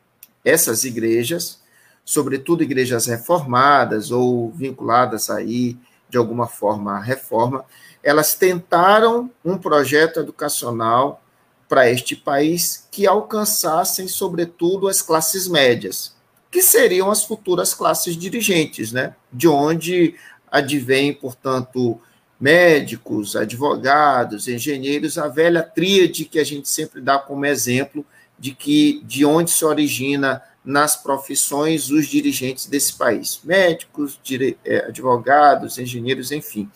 essas 0.44 0.84
igrejas, 0.84 1.60
sobretudo 2.04 2.62
igrejas 2.62 3.06
reformadas 3.06 4.10
ou 4.10 4.50
vinculadas 4.50 5.30
aí 5.30 5.76
de 6.08 6.18
alguma 6.18 6.46
forma 6.46 6.96
à 6.96 7.00
reforma, 7.00 7.64
elas 8.02 8.34
tentaram 8.34 9.30
um 9.44 9.56
projeto 9.56 10.20
educacional 10.20 11.22
para 11.68 11.88
este 11.88 12.16
país 12.16 12.88
que 12.90 13.06
alcançassem, 13.06 14.08
sobretudo, 14.08 14.88
as 14.88 15.00
classes 15.00 15.46
médias, 15.46 16.16
que 16.50 16.62
seriam 16.62 17.10
as 17.10 17.22
futuras 17.22 17.72
classes 17.72 18.16
dirigentes, 18.16 18.90
né? 18.90 19.14
De 19.32 19.46
onde 19.46 20.16
advém, 20.50 21.14
portanto, 21.14 22.00
médicos, 22.40 23.36
advogados, 23.36 24.48
engenheiros, 24.48 25.18
a 25.18 25.28
velha 25.28 25.62
tríade 25.62 26.24
que 26.24 26.38
a 26.38 26.44
gente 26.44 26.68
sempre 26.68 27.00
dá 27.00 27.18
como 27.18 27.44
exemplo 27.44 28.04
de 28.38 28.54
que 28.54 29.02
de 29.04 29.24
onde 29.26 29.50
se 29.50 29.64
origina 29.64 30.42
nas 30.64 30.96
profissões 30.96 31.90
os 31.90 32.06
dirigentes 32.06 32.66
desse 32.66 32.94
país, 32.94 33.40
médicos, 33.44 34.18
é, 34.64 34.86
advogados, 34.86 35.78
engenheiros, 35.78 36.32
enfim. 36.32 36.70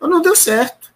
Mas 0.00 0.10
não 0.10 0.20
deu 0.20 0.34
certo. 0.34 0.92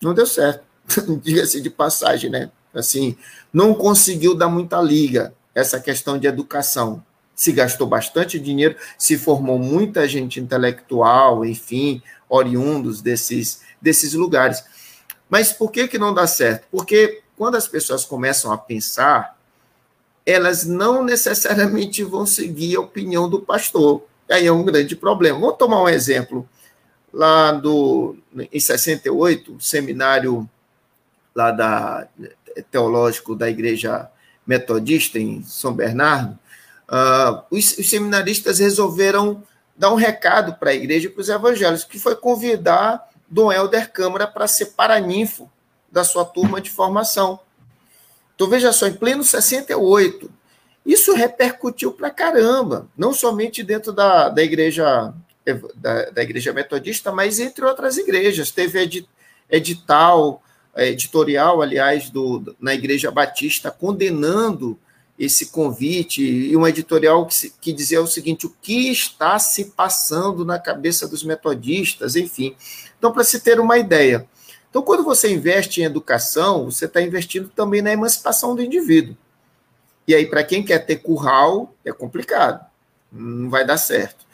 Não 0.00 0.14
deu 0.14 0.26
certo. 0.26 0.64
Diga-se 1.22 1.60
de 1.60 1.70
passagem, 1.70 2.30
né? 2.30 2.50
Assim, 2.72 3.16
não 3.52 3.74
conseguiu 3.74 4.34
dar 4.34 4.48
muita 4.48 4.80
liga 4.80 5.34
essa 5.54 5.80
questão 5.80 6.18
de 6.18 6.26
educação. 6.26 7.04
Se 7.34 7.52
gastou 7.52 7.86
bastante 7.86 8.38
dinheiro, 8.38 8.76
se 8.98 9.16
formou 9.16 9.58
muita 9.58 10.06
gente 10.06 10.38
intelectual, 10.38 11.44
enfim, 11.44 12.02
oriundos 12.30 13.02
desses, 13.02 13.60
desses 13.82 14.14
lugares. 14.14 14.64
Mas 15.28 15.52
por 15.52 15.70
que, 15.70 15.88
que 15.88 15.98
não 15.98 16.14
dá 16.14 16.26
certo? 16.26 16.66
Porque 16.70 17.22
quando 17.36 17.56
as 17.56 17.68
pessoas 17.68 18.04
começam 18.04 18.52
a 18.52 18.56
pensar, 18.56 19.36
elas 20.24 20.64
não 20.64 21.04
necessariamente 21.04 22.04
vão 22.04 22.24
seguir 22.24 22.76
a 22.76 22.80
opinião 22.80 23.28
do 23.28 23.42
pastor. 23.42 24.04
Aí 24.30 24.46
é 24.46 24.52
um 24.52 24.64
grande 24.64 24.94
problema. 24.94 25.38
Vamos 25.38 25.58
tomar 25.58 25.82
um 25.82 25.88
exemplo. 25.88 26.48
Lá 27.12 27.50
do, 27.50 28.16
em 28.52 28.60
68, 28.60 29.56
o 29.56 29.60
seminário 29.60 30.48
lá 31.34 31.50
da, 31.50 32.08
teológico 32.70 33.34
da 33.34 33.50
Igreja 33.50 34.08
Metodista 34.46 35.18
em 35.18 35.42
São 35.42 35.72
Bernardo, 35.72 36.38
uh, 36.88 37.42
os, 37.50 37.76
os 37.78 37.88
seminaristas 37.88 38.58
resolveram 38.58 39.42
dar 39.80 39.90
um 39.90 39.96
recado 39.96 40.56
para 40.56 40.72
a 40.72 40.74
igreja 40.74 41.06
e 41.06 41.10
para 41.10 41.22
os 41.22 41.30
evangélicos, 41.30 41.84
que 41.84 41.98
foi 41.98 42.14
convidar 42.14 43.08
Dom 43.26 43.50
Helder 43.50 43.90
Câmara 43.90 44.26
para 44.26 44.46
ser 44.46 44.66
paraninfo 44.76 45.50
da 45.90 46.04
sua 46.04 46.22
turma 46.22 46.60
de 46.60 46.68
formação. 46.68 47.40
Então, 48.34 48.46
veja 48.46 48.74
só, 48.74 48.86
em 48.86 48.92
pleno 48.92 49.24
68, 49.24 50.30
isso 50.84 51.14
repercutiu 51.14 51.92
para 51.92 52.10
caramba, 52.10 52.88
não 52.94 53.14
somente 53.14 53.62
dentro 53.62 53.90
da, 53.90 54.28
da 54.28 54.42
igreja 54.42 55.14
da, 55.74 56.10
da, 56.10 56.22
igreja 56.22 56.52
metodista, 56.52 57.10
mas 57.10 57.40
entre 57.40 57.64
outras 57.64 57.96
igrejas. 57.96 58.50
Teve 58.50 59.06
edital, 59.48 60.42
editorial, 60.76 61.62
aliás, 61.62 62.10
do, 62.10 62.54
na 62.60 62.74
igreja 62.74 63.10
batista, 63.10 63.70
condenando 63.70 64.78
esse 65.20 65.50
convite 65.50 66.22
e 66.22 66.56
um 66.56 66.66
editorial 66.66 67.26
que, 67.26 67.50
que, 67.60 67.74
dizia 67.74 68.00
o 68.00 68.06
seguinte: 68.06 68.46
o 68.46 68.56
que 68.62 68.90
está 68.90 69.38
se 69.38 69.66
passando 69.66 70.46
na 70.46 70.58
cabeça 70.58 71.06
dos 71.06 71.22
metodistas, 71.22 72.16
enfim. 72.16 72.56
Então, 72.98 73.12
para 73.12 73.22
se 73.22 73.40
ter 73.40 73.60
uma 73.60 73.76
ideia. 73.76 74.26
Então, 74.70 74.80
quando 74.80 75.04
você 75.04 75.30
investe 75.30 75.82
em 75.82 75.84
educação, 75.84 76.64
você 76.64 76.86
está 76.86 77.02
investindo 77.02 77.50
também 77.50 77.82
na 77.82 77.92
emancipação 77.92 78.54
do 78.54 78.62
indivíduo. 78.62 79.14
E 80.08 80.14
aí, 80.14 80.24
para 80.24 80.42
quem 80.42 80.64
quer 80.64 80.78
ter 80.78 80.96
curral, 80.96 81.74
é 81.84 81.92
complicado, 81.92 82.64
não 83.12 83.50
vai 83.50 83.66
dar 83.66 83.76
certo. 83.76 84.24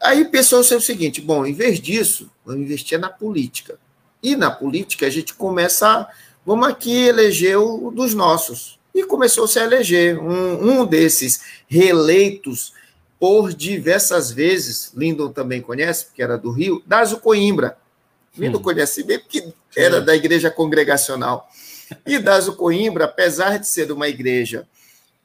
Aí 0.00 0.24
pensou 0.26 0.60
o 0.60 0.80
seguinte: 0.80 1.20
bom, 1.20 1.44
em 1.44 1.52
vez 1.52 1.80
disso, 1.80 2.30
vamos 2.44 2.62
investir 2.62 3.00
na 3.00 3.08
política. 3.08 3.80
E 4.22 4.36
na 4.36 4.50
política 4.50 5.06
a 5.06 5.10
gente 5.10 5.34
começa, 5.34 5.88
a, 5.88 6.08
vamos 6.46 6.68
aqui 6.68 7.08
eleger 7.08 7.58
o 7.58 7.90
dos 7.90 8.14
nossos 8.14 8.79
e 8.94 9.04
começou 9.04 9.46
-se 9.46 9.58
a 9.58 9.64
eleger 9.64 10.18
um, 10.18 10.80
um 10.80 10.86
desses 10.86 11.40
reeleitos 11.68 12.72
por 13.18 13.52
diversas 13.52 14.30
vezes, 14.30 14.92
Lindon 14.96 15.30
também 15.30 15.60
conhece, 15.60 16.06
porque 16.06 16.22
era 16.22 16.38
do 16.38 16.50
Rio, 16.50 16.82
Dazo 16.86 17.20
Coimbra. 17.20 17.76
Lindon 18.36 18.58
hum. 18.58 18.62
conhece 18.62 19.02
bem 19.02 19.18
porque 19.18 19.52
era 19.76 20.00
da 20.00 20.16
igreja 20.16 20.50
congregacional. 20.50 21.48
E 22.06 22.18
Dazo 22.18 22.56
Coimbra, 22.56 23.04
apesar 23.04 23.58
de 23.58 23.66
ser 23.66 23.90
uma 23.92 24.08
igreja 24.08 24.66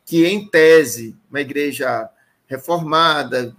que, 0.06 0.25
em 0.25 0.45
tese, 0.47 1.15
uma 1.30 1.39
igreja 1.39 2.10
reformada, 2.47 3.56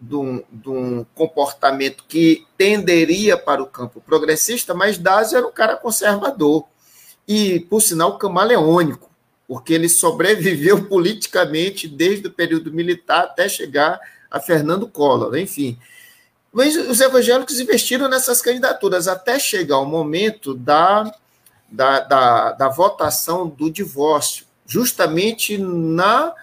de 0.00 0.68
um 0.68 1.06
comportamento 1.14 2.04
que 2.06 2.46
tenderia 2.56 3.36
para 3.36 3.62
o 3.62 3.66
campo 3.66 4.00
progressista, 4.00 4.74
mas 4.74 4.98
Dazo 4.98 5.36
era 5.36 5.46
um 5.46 5.52
cara 5.52 5.76
conservador 5.76 6.66
e, 7.26 7.60
por 7.60 7.80
sinal, 7.80 8.18
camaleônico, 8.18 9.10
porque 9.46 9.72
ele 9.72 9.88
sobreviveu 9.88 10.84
politicamente 10.88 11.86
desde 11.88 12.26
o 12.26 12.32
período 12.32 12.72
militar 12.72 13.24
até 13.24 13.48
chegar 13.48 14.00
a 14.30 14.40
Fernando 14.40 14.88
Collor, 14.88 15.36
enfim. 15.36 15.78
Mas 16.52 16.76
os 16.76 17.00
evangélicos 17.00 17.60
investiram 17.60 18.08
nessas 18.08 18.42
candidaturas 18.42 19.08
até 19.08 19.38
chegar 19.38 19.78
o 19.78 19.86
momento 19.86 20.54
da, 20.54 21.14
da, 21.70 22.00
da, 22.00 22.52
da 22.52 22.68
votação 22.68 23.48
do 23.48 23.70
divórcio, 23.70 24.44
justamente 24.66 25.56
na 25.56 26.34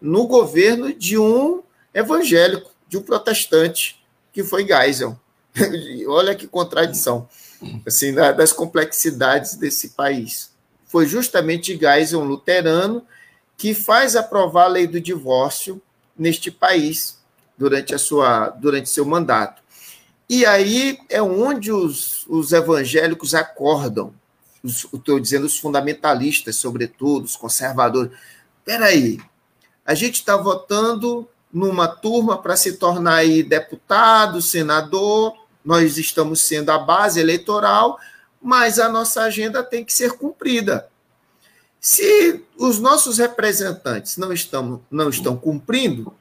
no 0.00 0.26
governo 0.26 0.94
de 0.94 1.18
um 1.18 1.62
evangélico, 1.92 2.70
de 2.88 2.96
um 2.96 3.02
protestante, 3.02 4.02
que 4.32 4.42
foi 4.42 4.66
Geisel. 4.66 5.18
Olha 6.08 6.34
que 6.34 6.46
contradição 6.46 7.28
assim, 7.86 8.14
das 8.14 8.52
complexidades 8.52 9.56
desse 9.56 9.90
país. 9.90 10.50
Foi 10.86 11.06
justamente 11.06 11.78
Geisel, 11.78 12.20
um 12.20 12.24
luterano, 12.24 13.06
que 13.56 13.74
faz 13.74 14.16
aprovar 14.16 14.64
a 14.64 14.68
lei 14.68 14.86
do 14.86 15.00
divórcio 15.00 15.80
neste 16.16 16.50
país 16.50 17.18
durante 17.56 17.94
a 17.94 17.98
sua 17.98 18.48
durante 18.48 18.88
seu 18.88 19.04
mandato. 19.04 19.62
E 20.28 20.46
aí 20.46 20.98
é 21.08 21.20
onde 21.20 21.70
os, 21.72 22.24
os 22.26 22.52
evangélicos 22.52 23.34
acordam, 23.34 24.14
estou 24.64 25.18
dizendo 25.18 25.44
os 25.44 25.58
fundamentalistas, 25.58 26.56
sobretudo, 26.56 27.24
os 27.24 27.36
conservadores. 27.36 28.12
Espera 28.58 28.86
aí, 28.86 29.18
a 29.84 29.94
gente 29.94 30.14
está 30.14 30.36
votando 30.36 31.28
numa 31.52 31.88
turma 31.88 32.38
para 32.38 32.56
se 32.56 32.74
tornar 32.74 33.16
aí 33.16 33.42
deputado, 33.42 34.40
senador, 34.40 35.34
nós 35.70 35.96
estamos 35.96 36.40
sendo 36.40 36.70
a 36.70 36.78
base 36.78 37.20
eleitoral, 37.20 37.96
mas 38.42 38.80
a 38.80 38.88
nossa 38.88 39.22
agenda 39.22 39.62
tem 39.62 39.84
que 39.84 39.92
ser 39.92 40.14
cumprida. 40.14 40.88
Se 41.78 42.44
os 42.58 42.80
nossos 42.80 43.18
representantes 43.18 44.16
não 44.16 44.32
estão, 44.32 44.82
não 44.90 45.08
estão 45.08 45.36
cumprindo, 45.36 46.12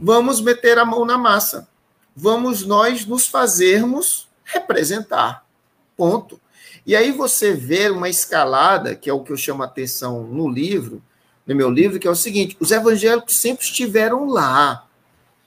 vamos 0.00 0.40
meter 0.40 0.78
a 0.78 0.86
mão 0.86 1.04
na 1.04 1.18
massa. 1.18 1.68
Vamos 2.16 2.64
nós 2.64 3.04
nos 3.04 3.26
fazermos 3.26 4.26
representar. 4.42 5.44
Ponto. 5.94 6.40
E 6.86 6.96
aí 6.96 7.12
você 7.12 7.52
vê 7.52 7.90
uma 7.90 8.08
escalada, 8.08 8.96
que 8.96 9.10
é 9.10 9.12
o 9.12 9.20
que 9.20 9.32
eu 9.32 9.36
chamo 9.36 9.62
a 9.62 9.66
atenção 9.66 10.22
no 10.22 10.48
livro, 10.48 11.02
no 11.46 11.54
meu 11.54 11.68
livro, 11.68 11.98
que 11.98 12.08
é 12.08 12.10
o 12.10 12.16
seguinte: 12.16 12.56
os 12.58 12.70
evangélicos 12.70 13.36
sempre 13.36 13.66
estiveram 13.66 14.24
lá. 14.24 14.83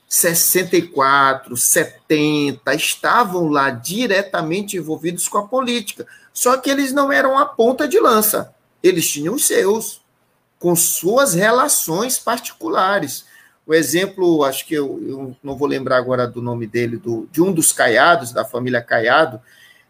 64, 0.08 1.56
70, 1.56 2.74
estavam 2.74 3.48
lá 3.48 3.70
diretamente 3.70 4.76
envolvidos 4.76 5.28
com 5.28 5.38
a 5.38 5.46
política. 5.46 6.06
Só 6.32 6.56
que 6.56 6.70
eles 6.70 6.92
não 6.92 7.12
eram 7.12 7.38
a 7.38 7.44
ponta 7.44 7.86
de 7.86 8.00
lança. 8.00 8.54
Eles 8.82 9.10
tinham 9.10 9.34
os 9.34 9.46
seus, 9.46 10.00
com 10.58 10.74
suas 10.74 11.34
relações 11.34 12.18
particulares. 12.18 13.26
O 13.66 13.74
exemplo, 13.74 14.44
acho 14.44 14.66
que 14.66 14.74
eu, 14.74 14.98
eu 15.06 15.36
não 15.42 15.56
vou 15.56 15.68
lembrar 15.68 15.98
agora 15.98 16.26
do 16.26 16.40
nome 16.40 16.66
dele, 16.66 16.96
do, 16.96 17.28
de 17.30 17.42
um 17.42 17.52
dos 17.52 17.70
Caiados, 17.70 18.32
da 18.32 18.44
família 18.44 18.80
Caiado, 18.80 19.40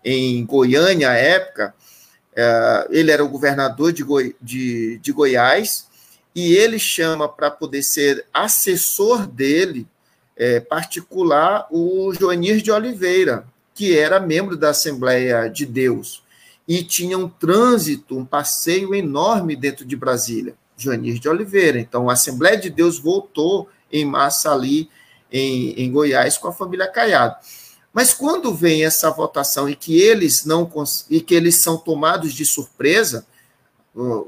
em 0.05 0.45
Goiânia, 0.45 1.11
à 1.11 1.15
época, 1.15 1.75
é, 2.35 2.87
ele 2.91 3.11
era 3.11 3.25
o 3.25 3.29
governador 3.29 3.93
de, 3.93 4.03
Goi, 4.03 4.35
de, 4.41 4.99
de 4.99 5.13
Goiás, 5.13 5.87
e 6.35 6.55
ele 6.55 6.79
chama 6.79 7.29
para 7.29 7.51
poder 7.51 7.83
ser 7.83 8.27
assessor 8.33 9.27
dele, 9.27 9.87
é, 10.39 10.61
particular, 10.61 11.67
o 11.69 12.15
Joanir 12.15 12.63
de 12.63 12.71
Oliveira, 12.71 13.45
que 13.75 13.99
era 13.99 14.21
membro 14.21 14.57
da 14.57 14.71
Assembleia 14.71 15.49
de 15.49 15.67
Deus, 15.67 16.23
e 16.67 16.85
tinha 16.85 17.19
um 17.19 17.29
trânsito, 17.29 18.17
um 18.17 18.25
passeio 18.25 18.95
enorme 18.95 19.57
dentro 19.57 19.85
de 19.85 19.97
Brasília. 19.97 20.55
Joanir 20.77 21.19
de 21.19 21.29
Oliveira. 21.29 21.81
Então, 21.81 22.09
a 22.09 22.13
Assembleia 22.13 22.57
de 22.57 22.71
Deus 22.71 23.01
voltou 23.01 23.69
em 23.91 24.05
massa 24.05 24.53
ali 24.53 24.89
em, 25.33 25.71
em 25.73 25.91
Goiás 25.91 26.39
com 26.39 26.47
a 26.47 26.53
família 26.53 26.87
Caiado. 26.87 27.37
Mas 27.93 28.15
quando 28.15 28.55
vem 28.55 28.85
essa 28.85 29.11
votação 29.11 29.69
e 29.69 29.75
que 29.75 30.01
eles 30.01 30.45
não 30.45 30.71
e 31.11 31.21
que 31.21 31.35
eles 31.35 31.57
são 31.57 31.77
tomados 31.77 32.33
de 32.33 32.45
surpresa, 32.45 33.27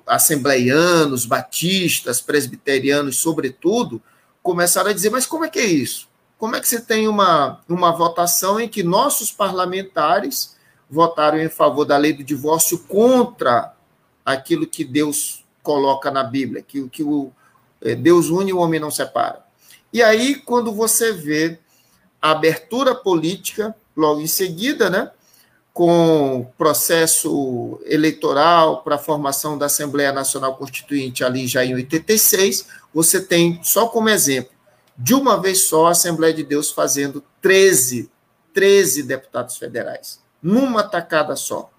assembleianos, 0.07 1.25
batistas, 1.25 2.21
presbiterianos, 2.21 3.19
sobretudo, 3.19 4.03
começaram 4.43 4.91
a 4.91 4.93
dizer: 4.93 5.11
mas 5.11 5.27
como 5.27 5.45
é 5.45 5.49
que 5.49 5.59
é 5.59 5.67
isso? 5.67 6.09
Como 6.39 6.57
é 6.57 6.61
que 6.61 6.69
você 6.69 6.81
tem 6.81 7.07
uma, 7.07 7.61
uma 7.69 7.93
votação 7.93 8.59
em 8.59 8.69
que 8.69 8.83
nossos 8.83 9.31
parlamentares 9.31 10.57
votaram 10.89 11.39
em 11.39 11.49
favor 11.49 11.85
da 11.85 11.97
lei 11.97 12.13
do 12.13 12.25
divórcio 12.25 12.79
contra 12.81 13.75
aquilo 14.25 14.67
que 14.67 14.85
Deus 14.85 15.45
coloca 15.63 16.11
na 16.11 16.25
Bíblia, 16.25 16.63
que, 16.67 16.89
que 16.89 17.03
o, 17.03 17.31
é, 17.81 17.95
Deus 17.95 18.29
une 18.31 18.51
e 18.51 18.53
o 18.53 18.59
homem 18.59 18.81
não 18.81 18.91
separa? 18.91 19.45
E 19.93 20.03
aí, 20.03 20.35
quando 20.35 20.73
você 20.73 21.13
vê 21.13 21.59
a 22.23 22.31
abertura 22.31 22.95
política, 22.95 23.75
logo 23.97 24.21
em 24.21 24.27
seguida, 24.27 24.89
né, 24.89 25.11
com 25.73 26.51
processo 26.59 27.81
eleitoral 27.85 28.83
para 28.83 28.97
a 28.97 28.99
formação 28.99 29.57
da 29.57 29.67
Assembleia 29.67 30.13
Nacional 30.13 30.57
Constituinte 30.57 31.25
ali 31.25 31.47
já 31.47 31.65
em 31.65 31.75
86, 31.75 32.67
você 32.93 33.21
tem, 33.21 33.61
só 33.63 33.89
como 33.89 34.09
exemplo, 34.09 34.53
de 34.97 35.15
uma 35.15 35.41
vez 35.41 35.65
só 35.65 35.87
a 35.87 35.91
Assembleia 35.93 36.35
de 36.35 36.43
Deus 36.43 36.71
fazendo 36.71 37.25
13, 37.41 38.11
13 38.53 39.03
deputados 39.03 39.57
federais, 39.57 40.21
numa 40.43 40.83
tacada 40.83 41.37
só. 41.37 41.71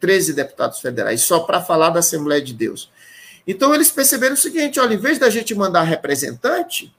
13 0.00 0.34
deputados 0.34 0.80
federais, 0.80 1.22
só 1.22 1.40
para 1.40 1.62
falar 1.62 1.90
da 1.90 2.00
Assembleia 2.00 2.42
de 2.42 2.52
Deus. 2.52 2.90
Então 3.46 3.74
eles 3.74 3.90
perceberam 3.90 4.34
o 4.34 4.38
seguinte: 4.38 4.80
olha, 4.80 4.94
em 4.94 4.98
vez 4.98 5.18
da 5.18 5.30
gente 5.30 5.54
mandar 5.54 5.82
representante, 5.82 6.94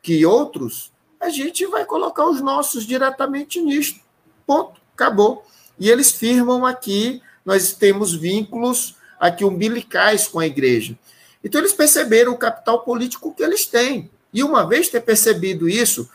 que 0.00 0.24
outros, 0.24 0.92
a 1.20 1.28
gente 1.28 1.66
vai 1.66 1.84
colocar 1.84 2.26
os 2.26 2.40
nossos 2.40 2.86
diretamente 2.86 3.60
nisto. 3.60 4.00
Ponto, 4.46 4.80
acabou. 4.94 5.44
E 5.78 5.90
eles 5.90 6.12
firmam 6.12 6.64
aqui, 6.64 7.20
nós 7.44 7.72
temos 7.72 8.14
vínculos 8.14 8.94
aqui 9.18 9.44
umbilicais 9.44 10.28
com 10.28 10.38
a 10.38 10.46
igreja. 10.46 10.96
Então 11.42 11.60
eles 11.60 11.72
perceberam 11.72 12.32
o 12.32 12.38
capital 12.38 12.80
político 12.80 13.34
que 13.34 13.42
eles 13.42 13.66
têm. 13.66 14.10
E 14.32 14.42
uma 14.42 14.66
vez 14.66 14.88
ter 14.88 15.00
percebido 15.00 15.68
isso, 15.68 16.08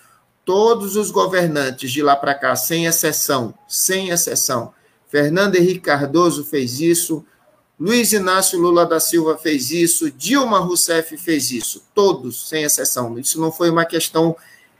todos 0.45 0.95
os 0.95 1.11
governantes 1.11 1.91
de 1.91 2.01
lá 2.01 2.15
para 2.15 2.35
cá, 2.35 2.55
sem 2.55 2.85
exceção, 2.85 3.53
sem 3.67 4.09
exceção, 4.09 4.73
Fernando 5.07 5.55
Henrique 5.55 5.81
Cardoso 5.81 6.45
fez 6.45 6.79
isso, 6.79 7.25
Luiz 7.77 8.13
Inácio 8.13 8.59
Lula 8.59 8.85
da 8.85 8.99
Silva 8.99 9.37
fez 9.37 9.71
isso, 9.71 10.11
Dilma 10.11 10.59
Rousseff 10.59 11.17
fez 11.17 11.51
isso, 11.51 11.83
todos, 11.95 12.47
sem 12.47 12.63
exceção. 12.63 13.17
Isso 13.17 13.41
não 13.41 13.51
foi 13.51 13.69
uma 13.69 13.85
questão 13.85 14.37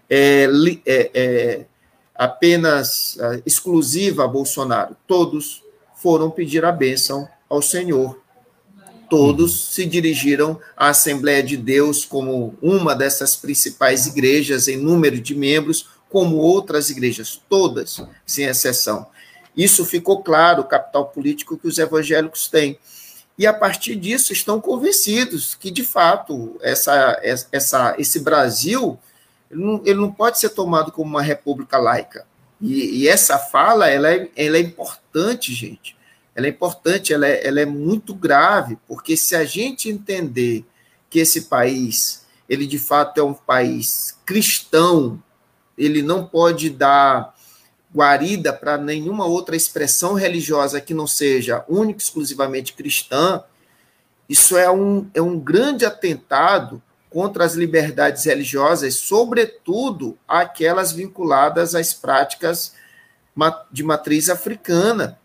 é, 0.07 0.47
é, 0.85 1.11
é, 1.13 1.65
apenas 2.13 3.17
é, 3.19 3.41
exclusiva 3.43 4.23
a 4.23 4.27
Bolsonaro. 4.27 4.95
Todos 5.07 5.63
foram 5.95 6.29
pedir 6.29 6.63
a 6.63 6.71
bênção 6.71 7.27
ao 7.49 7.61
Senhor. 7.61 8.21
Todos 9.11 9.73
se 9.73 9.85
dirigiram 9.85 10.57
à 10.77 10.87
Assembleia 10.87 11.43
de 11.43 11.57
Deus 11.57 12.05
como 12.05 12.55
uma 12.61 12.95
dessas 12.95 13.35
principais 13.35 14.07
igrejas 14.07 14.69
em 14.69 14.77
número 14.77 15.19
de 15.19 15.35
membros, 15.35 15.89
como 16.09 16.37
outras 16.37 16.89
igrejas, 16.89 17.41
todas, 17.49 18.01
sem 18.25 18.45
exceção. 18.45 19.05
Isso 19.53 19.83
ficou 19.83 20.23
claro, 20.23 20.61
o 20.61 20.65
capital 20.65 21.09
político 21.09 21.57
que 21.57 21.67
os 21.67 21.77
evangélicos 21.77 22.47
têm. 22.47 22.79
E 23.37 23.45
a 23.45 23.51
partir 23.51 23.97
disso 23.97 24.31
estão 24.31 24.61
convencidos 24.61 25.55
que, 25.55 25.69
de 25.71 25.83
fato, 25.83 26.55
essa, 26.61 27.19
essa, 27.51 27.93
esse 27.97 28.21
Brasil 28.21 28.97
ele 29.51 29.61
não, 29.61 29.81
ele 29.83 29.99
não 29.99 30.09
pode 30.13 30.39
ser 30.39 30.51
tomado 30.51 30.89
como 30.89 31.09
uma 31.09 31.21
república 31.21 31.77
laica. 31.77 32.25
E, 32.61 33.01
e 33.01 33.07
essa 33.09 33.37
fala 33.37 33.89
ela 33.89 34.09
é, 34.09 34.29
ela 34.37 34.55
é 34.55 34.61
importante, 34.61 35.53
gente. 35.53 35.97
Ela 36.35 36.47
é 36.47 36.49
importante, 36.49 37.13
ela 37.13 37.27
é, 37.27 37.45
ela 37.45 37.59
é 37.59 37.65
muito 37.65 38.13
grave, 38.13 38.77
porque 38.87 39.17
se 39.17 39.35
a 39.35 39.43
gente 39.43 39.89
entender 39.89 40.65
que 41.09 41.19
esse 41.19 41.41
país, 41.41 42.25
ele 42.47 42.65
de 42.65 42.79
fato 42.79 43.19
é 43.19 43.23
um 43.23 43.33
país 43.33 44.17
cristão, 44.25 45.21
ele 45.77 46.01
não 46.01 46.25
pode 46.25 46.69
dar 46.69 47.35
guarida 47.93 48.53
para 48.53 48.77
nenhuma 48.77 49.25
outra 49.25 49.55
expressão 49.55 50.13
religiosa 50.13 50.79
que 50.79 50.93
não 50.93 51.05
seja 51.05 51.65
única 51.67 52.01
exclusivamente 52.01 52.73
cristã, 52.73 53.43
isso 54.29 54.57
é 54.57 54.71
um, 54.71 55.09
é 55.13 55.21
um 55.21 55.37
grande 55.37 55.85
atentado 55.85 56.81
contra 57.09 57.43
as 57.43 57.55
liberdades 57.55 58.23
religiosas, 58.23 58.95
sobretudo 58.95 60.17
aquelas 60.25 60.93
vinculadas 60.93 61.75
às 61.75 61.93
práticas 61.93 62.73
de 63.69 63.83
matriz 63.83 64.29
africana. 64.29 65.19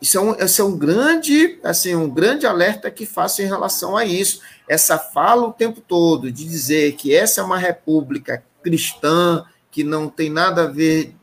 Isso 0.00 0.16
é 0.16 0.20
um, 0.20 0.34
isso 0.34 0.62
é 0.62 0.64
um 0.64 0.76
grande, 0.76 1.58
assim, 1.62 1.94
um 1.94 2.08
grande 2.08 2.46
alerta 2.46 2.90
que 2.90 3.04
faço 3.04 3.42
em 3.42 3.46
relação 3.46 3.96
a 3.96 4.04
isso. 4.04 4.40
Essa 4.68 4.98
fala 4.98 5.46
o 5.46 5.52
tempo 5.52 5.80
todo 5.80 6.30
de 6.30 6.44
dizer 6.44 6.92
que 6.92 7.14
essa 7.14 7.40
é 7.40 7.44
uma 7.44 7.58
república 7.58 8.42
cristã, 8.62 9.44
que 9.70 9.82
não 9.82 10.08
tem 10.08 10.30
nada 10.30 10.64
a 10.64 10.66
ver 10.66 11.14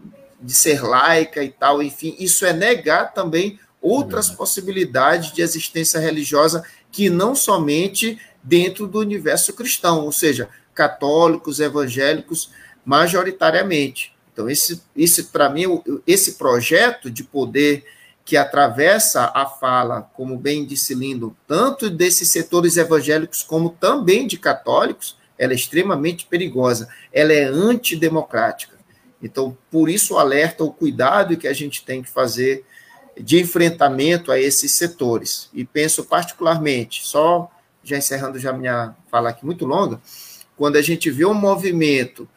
de 0.41 0.53
ser 0.53 0.83
laica 0.83 1.43
e 1.43 1.49
tal, 1.49 1.81
enfim, 1.81 2.15
isso 2.19 2.45
é 2.45 2.53
negar 2.53 3.13
também 3.13 3.59
outras 3.81 4.29
possibilidades 4.29 5.31
de 5.31 5.41
existência 5.41 5.99
religiosa 5.99 6.63
que 6.91 7.09
não 7.09 7.35
somente 7.35 8.19
dentro 8.43 8.87
do 8.87 8.99
universo 8.99 9.53
cristão, 9.53 10.03
ou 10.03 10.11
seja, 10.11 10.49
católicos, 10.73 11.59
evangélicos, 11.59 12.51
majoritariamente. 12.85 14.13
Então, 14.31 14.49
esse, 14.49 14.81
esse 14.95 15.23
para 15.25 15.49
mim, 15.49 15.81
esse 16.05 16.33
projeto 16.33 17.09
de 17.09 17.23
poder 17.23 17.85
que 18.25 18.35
atravessa 18.35 19.31
a 19.35 19.45
fala, 19.45 20.01
como 20.13 20.35
bem 20.35 20.65
disse 20.65 20.95
Lindo, 20.95 21.37
tanto 21.47 21.91
desses 21.91 22.29
setores 22.29 22.75
evangélicos 22.75 23.43
como 23.43 23.69
também 23.69 24.25
de 24.25 24.35
católicos, 24.35 25.15
ela 25.37 25.53
é 25.53 25.55
extremamente 25.55 26.25
perigosa, 26.25 26.89
ela 27.13 27.31
é 27.31 27.43
antidemocrática. 27.43 28.75
Então, 29.21 29.55
por 29.69 29.89
isso, 29.89 30.17
alerta 30.17 30.63
o 30.63 30.73
cuidado 30.73 31.37
que 31.37 31.47
a 31.47 31.53
gente 31.53 31.85
tem 31.85 32.01
que 32.01 32.09
fazer 32.09 32.65
de 33.15 33.39
enfrentamento 33.39 34.31
a 34.31 34.39
esses 34.39 34.71
setores. 34.71 35.49
E 35.53 35.63
penso 35.63 36.03
particularmente, 36.03 37.05
só 37.07 37.49
já 37.83 37.97
encerrando 37.97 38.39
já 38.39 38.51
minha 38.51 38.95
fala 39.11 39.29
aqui 39.29 39.45
muito 39.45 39.65
longa, 39.65 40.01
quando 40.57 40.77
a 40.77 40.81
gente 40.81 41.11
vê 41.11 41.25
um 41.25 41.33
movimento 41.33 42.27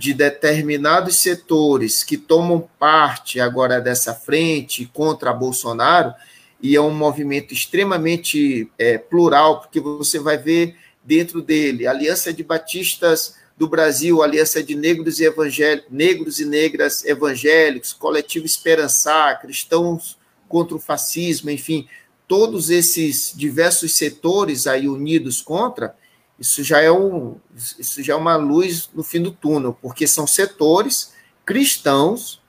de 0.00 0.14
determinados 0.14 1.16
setores 1.16 2.02
que 2.02 2.16
tomam 2.16 2.66
parte 2.78 3.38
agora 3.38 3.78
dessa 3.82 4.14
frente 4.14 4.90
contra 4.94 5.30
Bolsonaro, 5.30 6.14
e 6.58 6.74
é 6.74 6.80
um 6.80 6.94
movimento 6.94 7.52
extremamente 7.52 8.70
é, 8.78 8.96
plural, 8.96 9.60
porque 9.60 9.78
você 9.78 10.18
vai 10.18 10.38
ver 10.38 10.74
dentro 11.04 11.42
dele 11.42 11.86
Aliança 11.86 12.32
de 12.32 12.42
Batistas 12.42 13.34
do 13.58 13.68
Brasil, 13.68 14.22
Aliança 14.22 14.62
de 14.62 14.74
Negros 14.74 15.20
e, 15.20 15.24
Evangélicos, 15.24 15.90
Negros 15.90 16.40
e 16.40 16.46
Negras 16.46 17.04
Evangélicos, 17.04 17.92
Coletivo 17.92 18.46
Esperançar, 18.46 19.38
Cristãos 19.38 20.16
contra 20.48 20.74
o 20.74 20.80
Fascismo, 20.80 21.50
enfim, 21.50 21.86
todos 22.26 22.70
esses 22.70 23.34
diversos 23.36 23.92
setores 23.96 24.66
aí 24.66 24.88
unidos 24.88 25.42
contra, 25.42 25.94
isso 26.40 26.64
já 26.64 26.80
é 26.80 26.90
um, 26.90 27.36
isso 27.54 28.02
já 28.02 28.14
é 28.14 28.16
uma 28.16 28.36
luz 28.36 28.88
no 28.94 29.04
fim 29.04 29.20
do 29.20 29.30
túnel, 29.30 29.76
porque 29.80 30.06
são 30.06 30.26
setores 30.26 31.12
cristãos, 31.44 32.40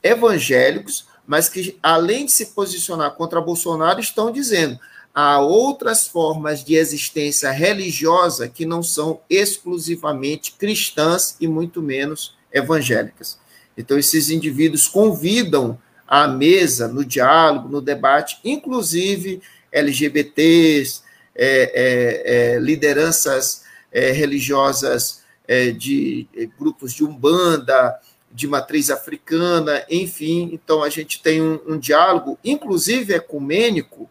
evangélicos, 0.00 1.08
mas 1.26 1.48
que 1.48 1.76
além 1.82 2.26
de 2.26 2.32
se 2.32 2.46
posicionar 2.46 3.10
contra 3.16 3.40
Bolsonaro 3.40 3.98
estão 3.98 4.30
dizendo 4.30 4.78
há 5.12 5.40
outras 5.40 6.06
formas 6.06 6.62
de 6.64 6.76
existência 6.76 7.50
religiosa 7.50 8.48
que 8.48 8.64
não 8.64 8.82
são 8.82 9.20
exclusivamente 9.28 10.52
cristãs 10.52 11.36
e 11.40 11.48
muito 11.48 11.82
menos 11.82 12.36
evangélicas. 12.52 13.38
Então, 13.76 13.98
esses 13.98 14.30
indivíduos 14.30 14.86
convidam 14.86 15.78
à 16.06 16.28
mesa, 16.28 16.86
no 16.86 17.04
diálogo, 17.04 17.68
no 17.68 17.80
debate, 17.80 18.38
inclusive 18.44 19.42
LGBTs, 19.72 21.02
é, 21.42 21.72
é, 21.74 22.54
é, 22.54 22.58
lideranças 22.58 23.64
é, 23.90 24.12
religiosas 24.12 25.22
é, 25.48 25.70
de 25.70 26.28
grupos 26.58 26.92
de 26.92 27.02
Umbanda, 27.02 27.98
de 28.30 28.46
matriz 28.46 28.90
africana, 28.90 29.82
enfim. 29.90 30.50
Então, 30.52 30.82
a 30.82 30.90
gente 30.90 31.22
tem 31.22 31.40
um, 31.40 31.58
um 31.66 31.78
diálogo, 31.78 32.38
inclusive 32.44 33.14
ecumênico, 33.14 34.08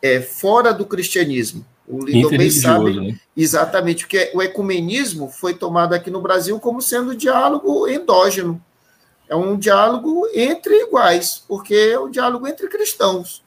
é, 0.00 0.20
fora 0.20 0.72
do 0.72 0.86
cristianismo. 0.86 1.66
O 1.86 2.04
Lindomei 2.04 2.50
sabe 2.50 2.94
né? 2.98 3.18
exatamente, 3.36 4.04
porque 4.04 4.30
o 4.32 4.40
ecumenismo 4.40 5.28
foi 5.28 5.54
tomado 5.54 5.94
aqui 5.94 6.10
no 6.10 6.20
Brasil 6.20 6.58
como 6.60 6.80
sendo 6.80 7.16
diálogo 7.16 7.88
endógeno. 7.88 8.62
É 9.28 9.34
um 9.34 9.58
diálogo 9.58 10.28
entre 10.32 10.74
iguais, 10.84 11.42
porque 11.48 11.74
é 11.74 11.98
um 11.98 12.10
diálogo 12.10 12.46
entre 12.46 12.68
cristãos. 12.68 13.42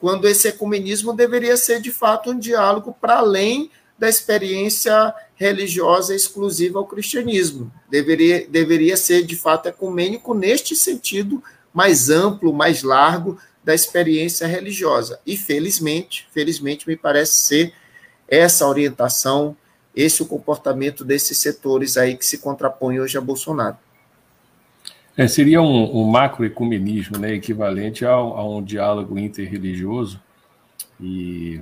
Quando 0.00 0.26
esse 0.26 0.48
ecumenismo 0.48 1.12
deveria 1.12 1.56
ser, 1.56 1.80
de 1.80 1.92
fato, 1.92 2.30
um 2.30 2.38
diálogo 2.38 2.96
para 2.98 3.18
além 3.18 3.70
da 3.98 4.08
experiência 4.08 5.14
religiosa 5.34 6.14
exclusiva 6.14 6.78
ao 6.78 6.86
cristianismo. 6.86 7.70
Deveria, 7.90 8.46
deveria 8.48 8.96
ser, 8.96 9.24
de 9.24 9.36
fato, 9.36 9.68
ecumênico 9.68 10.32
neste 10.32 10.74
sentido 10.74 11.42
mais 11.72 12.08
amplo, 12.08 12.52
mais 12.52 12.82
largo, 12.82 13.38
da 13.62 13.74
experiência 13.74 14.46
religiosa. 14.46 15.20
E 15.26 15.36
felizmente, 15.36 16.26
felizmente 16.32 16.88
me 16.88 16.96
parece 16.96 17.34
ser 17.34 17.74
essa 18.26 18.66
orientação, 18.66 19.54
esse 19.94 20.22
o 20.22 20.26
comportamento 20.26 21.04
desses 21.04 21.38
setores 21.38 21.98
aí 21.98 22.16
que 22.16 22.24
se 22.24 22.38
contrapõem 22.38 23.00
hoje 23.00 23.18
a 23.18 23.20
Bolsonaro. 23.20 23.76
É, 25.20 25.28
seria 25.28 25.60
um, 25.60 26.00
um 26.00 26.06
macroecumenismo, 26.06 27.18
né, 27.18 27.34
equivalente 27.34 28.06
ao, 28.06 28.38
a 28.38 28.48
um 28.56 28.62
diálogo 28.62 29.18
interreligioso. 29.18 30.18
E 30.98 31.60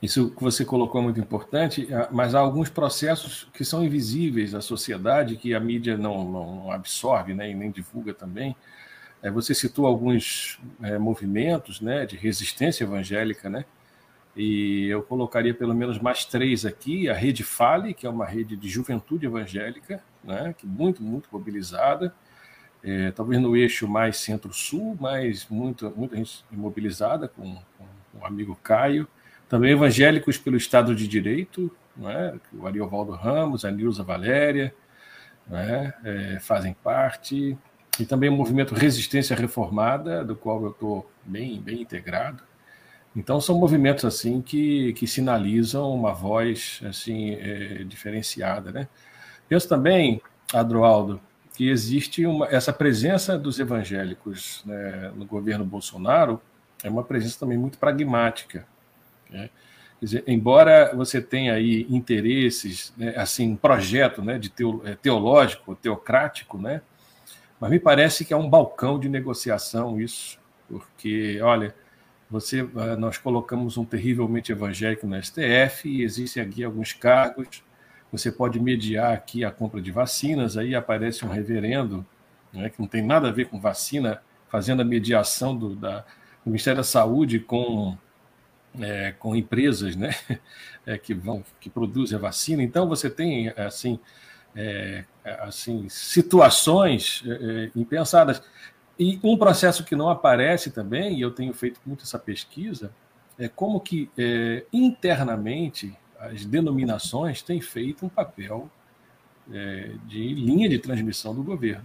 isso 0.00 0.30
que 0.30 0.42
você 0.42 0.64
colocou 0.64 0.98
é 1.02 1.04
muito 1.04 1.20
importante, 1.20 1.86
mas 2.10 2.34
há 2.34 2.38
alguns 2.38 2.70
processos 2.70 3.46
que 3.52 3.66
são 3.66 3.84
invisíveis 3.84 4.54
à 4.54 4.62
sociedade, 4.62 5.36
que 5.36 5.54
a 5.54 5.60
mídia 5.60 5.98
não, 5.98 6.24
não 6.24 6.70
absorve 6.70 7.34
né, 7.34 7.50
e 7.50 7.54
nem 7.54 7.70
divulga 7.70 8.14
também, 8.14 8.56
é, 9.22 9.30
você 9.30 9.54
citou 9.54 9.86
alguns 9.86 10.58
é, 10.82 10.96
movimentos 10.96 11.82
né, 11.82 12.06
de 12.06 12.16
resistência 12.16 12.84
evangélica, 12.84 13.50
né? 13.50 13.66
E 14.34 14.86
eu 14.88 15.02
colocaria 15.02 15.52
pelo 15.52 15.74
menos 15.74 15.98
mais 15.98 16.24
três 16.24 16.64
aqui: 16.64 17.10
a 17.10 17.14
Rede 17.14 17.42
Fale, 17.42 17.92
que 17.92 18.06
é 18.06 18.10
uma 18.10 18.26
rede 18.26 18.56
de 18.56 18.68
juventude 18.68 19.26
evangélica, 19.26 20.02
né, 20.26 20.54
que 20.58 20.66
muito, 20.66 21.02
muito 21.02 21.28
mobilizada, 21.32 22.12
é, 22.82 23.10
talvez 23.12 23.40
no 23.40 23.56
eixo 23.56 23.88
mais 23.88 24.18
centro-sul, 24.18 24.96
mas 25.00 25.46
muito, 25.48 25.92
muita 25.96 26.16
gente 26.16 26.44
mobilizada 26.50 27.28
com, 27.28 27.54
com, 27.78 27.86
com, 28.12 28.18
o 28.20 28.26
amigo 28.26 28.58
Caio. 28.62 29.08
Também 29.48 29.72
evangélicos 29.72 30.36
pelo 30.36 30.56
Estado 30.56 30.94
de 30.94 31.06
Direito, 31.06 31.70
né, 31.96 32.38
o 32.52 32.66
Ariovaldo 32.66 33.12
Ramos, 33.12 33.64
a 33.64 33.70
Nilza 33.70 34.02
Valéria, 34.02 34.74
né, 35.46 35.94
é, 36.04 36.38
fazem 36.40 36.74
parte 36.74 37.56
e 37.98 38.04
também 38.04 38.28
o 38.28 38.32
movimento 38.32 38.74
Resistência 38.74 39.34
Reformada, 39.34 40.24
do 40.24 40.36
qual 40.36 40.62
eu 40.64 40.70
estou 40.70 41.10
bem, 41.24 41.60
bem 41.60 41.80
integrado. 41.80 42.42
Então 43.14 43.40
são 43.40 43.58
movimentos 43.58 44.04
assim 44.04 44.42
que, 44.42 44.92
que 44.92 45.06
sinalizam 45.06 45.90
uma 45.94 46.12
voz 46.12 46.80
assim 46.84 47.32
é, 47.34 47.82
diferenciada, 47.84 48.70
né? 48.70 48.88
Penso 49.48 49.68
também, 49.68 50.20
Adroaldo, 50.52 51.20
que 51.56 51.68
existe 51.68 52.26
uma, 52.26 52.46
essa 52.46 52.72
presença 52.72 53.38
dos 53.38 53.58
evangélicos 53.58 54.62
né, 54.66 55.12
no 55.14 55.24
governo 55.24 55.64
Bolsonaro 55.64 56.40
é 56.84 56.90
uma 56.90 57.02
presença 57.02 57.38
também 57.38 57.56
muito 57.56 57.78
pragmática. 57.78 58.66
Né? 59.30 59.48
Dizer, 60.00 60.22
embora 60.26 60.94
você 60.94 61.22
tenha 61.22 61.54
aí 61.54 61.86
interesses, 61.88 62.92
né, 62.96 63.14
assim, 63.16 63.52
um 63.52 63.56
projeto 63.56 64.22
né, 64.22 64.38
de 64.38 64.50
teo, 64.50 64.82
é, 64.84 64.94
teológico, 64.94 65.74
teocrático, 65.74 66.58
né, 66.58 66.82
mas 67.58 67.70
me 67.70 67.80
parece 67.80 68.24
que 68.24 68.34
é 68.34 68.36
um 68.36 68.48
balcão 68.48 69.00
de 69.00 69.08
negociação 69.08 69.98
isso, 69.98 70.38
porque, 70.68 71.40
olha, 71.40 71.74
você, 72.30 72.68
ah, 72.76 72.96
nós 72.96 73.18
colocamos 73.18 73.78
um 73.78 73.84
terrivelmente 73.84 74.52
evangélico 74.52 75.06
no 75.06 75.20
STF 75.22 75.88
e 75.88 76.02
existem 76.02 76.42
aqui 76.42 76.64
alguns 76.64 76.92
cargos. 76.92 77.62
Você 78.16 78.32
pode 78.32 78.58
mediar 78.60 79.12
aqui 79.12 79.44
a 79.44 79.50
compra 79.50 79.80
de 79.80 79.90
vacinas, 79.90 80.56
aí 80.56 80.74
aparece 80.74 81.24
um 81.24 81.28
reverendo, 81.28 82.04
né, 82.52 82.70
que 82.70 82.80
não 82.80 82.86
tem 82.86 83.02
nada 83.02 83.28
a 83.28 83.32
ver 83.32 83.46
com 83.46 83.60
vacina, 83.60 84.22
fazendo 84.48 84.82
a 84.82 84.84
mediação 84.84 85.56
do, 85.56 85.74
da, 85.74 86.00
do 86.00 86.46
Ministério 86.46 86.78
da 86.78 86.84
Saúde 86.84 87.40
com, 87.40 87.96
é, 88.80 89.12
com 89.18 89.34
empresas 89.34 89.96
né, 89.96 90.14
é, 90.86 90.96
que, 90.96 91.12
vão, 91.12 91.44
que 91.60 91.68
produzem 91.68 92.16
a 92.16 92.20
vacina. 92.20 92.62
Então, 92.62 92.88
você 92.88 93.10
tem 93.10 93.48
assim 93.50 93.98
é, 94.56 95.04
assim, 95.40 95.86
situações 95.88 97.22
é, 97.26 97.30
é, 97.30 97.70
impensadas. 97.76 98.42
E 98.98 99.20
um 99.22 99.36
processo 99.36 99.84
que 99.84 99.94
não 99.94 100.08
aparece 100.08 100.70
também, 100.70 101.18
e 101.18 101.20
eu 101.20 101.30
tenho 101.30 101.52
feito 101.52 101.78
muito 101.84 102.04
essa 102.04 102.18
pesquisa, 102.18 102.90
é 103.38 103.48
como 103.48 103.78
que 103.78 104.10
é, 104.16 104.64
internamente 104.72 105.94
as 106.20 106.44
denominações 106.44 107.42
têm 107.42 107.60
feito 107.60 108.06
um 108.06 108.08
papel 108.08 108.70
é, 109.52 109.90
de 110.06 110.34
linha 110.34 110.68
de 110.68 110.78
transmissão 110.78 111.34
do 111.34 111.42
governo, 111.42 111.84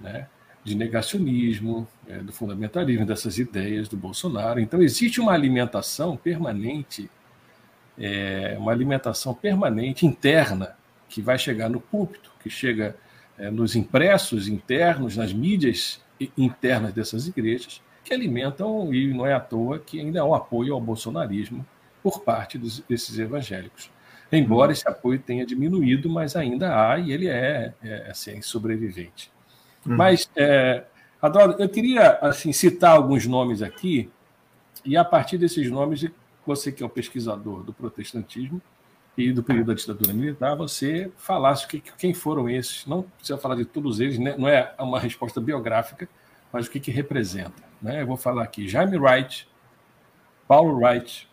né? 0.00 0.28
de 0.64 0.74
negacionismo, 0.74 1.86
é, 2.08 2.18
do 2.18 2.32
fundamentalismo 2.32 3.06
dessas 3.06 3.38
ideias 3.38 3.88
do 3.88 3.96
Bolsonaro. 3.96 4.58
Então 4.58 4.82
existe 4.82 5.20
uma 5.20 5.32
alimentação 5.32 6.16
permanente, 6.16 7.08
é, 7.98 8.56
uma 8.58 8.72
alimentação 8.72 9.32
permanente 9.32 10.04
interna 10.04 10.76
que 11.08 11.22
vai 11.22 11.38
chegar 11.38 11.68
no 11.68 11.80
púlpito, 11.80 12.32
que 12.42 12.50
chega 12.50 12.96
é, 13.38 13.50
nos 13.50 13.76
impressos 13.76 14.48
internos, 14.48 15.16
nas 15.16 15.32
mídias 15.32 16.00
internas 16.36 16.92
dessas 16.92 17.28
igrejas, 17.28 17.80
que 18.02 18.12
alimentam, 18.12 18.92
e 18.92 19.12
não 19.12 19.26
é 19.26 19.34
à 19.34 19.40
toa, 19.40 19.78
que 19.78 20.00
ainda 20.00 20.20
há 20.20 20.24
um 20.24 20.34
apoio 20.34 20.74
ao 20.74 20.80
bolsonarismo 20.80 21.64
por 22.06 22.20
parte 22.20 22.56
dos, 22.56 22.78
desses 22.88 23.18
evangélicos. 23.18 23.90
Embora 24.30 24.70
esse 24.70 24.88
apoio 24.88 25.18
tenha 25.18 25.44
diminuído, 25.44 26.08
mas 26.08 26.36
ainda 26.36 26.92
há, 26.92 27.00
e 27.00 27.10
ele 27.10 27.26
é, 27.26 27.74
é 27.82 28.08
assim, 28.08 28.40
sobrevivente. 28.40 29.28
Uhum. 29.84 29.96
Mas, 29.96 30.30
é, 30.36 30.84
Adoro, 31.20 31.56
eu 31.58 31.68
queria 31.68 32.12
assim, 32.20 32.52
citar 32.52 32.92
alguns 32.92 33.26
nomes 33.26 33.60
aqui, 33.60 34.08
e 34.84 34.96
a 34.96 35.04
partir 35.04 35.36
desses 35.36 35.68
nomes, 35.68 36.08
você 36.46 36.70
que 36.70 36.80
é 36.80 36.86
o 36.86 36.88
pesquisador 36.88 37.64
do 37.64 37.72
protestantismo, 37.72 38.62
e 39.18 39.32
do 39.32 39.42
período 39.42 39.66
da 39.68 39.74
ditadura 39.74 40.12
militar, 40.12 40.54
você 40.54 41.10
falasse 41.16 41.66
que, 41.66 41.80
quem 41.80 42.14
foram 42.14 42.48
esses. 42.48 42.86
Não 42.86 43.02
precisa 43.02 43.36
falar 43.36 43.56
de 43.56 43.64
todos 43.64 43.98
eles, 43.98 44.16
né? 44.16 44.36
não 44.38 44.46
é 44.46 44.72
uma 44.78 45.00
resposta 45.00 45.40
biográfica, 45.40 46.08
mas 46.52 46.68
o 46.68 46.70
que, 46.70 46.78
que 46.78 46.92
representa. 46.92 47.64
Né? 47.82 48.02
Eu 48.02 48.06
vou 48.06 48.16
falar 48.16 48.44
aqui: 48.44 48.68
Jaime 48.68 48.96
Wright, 48.96 49.48
Paulo 50.46 50.78
Wright, 50.78 51.28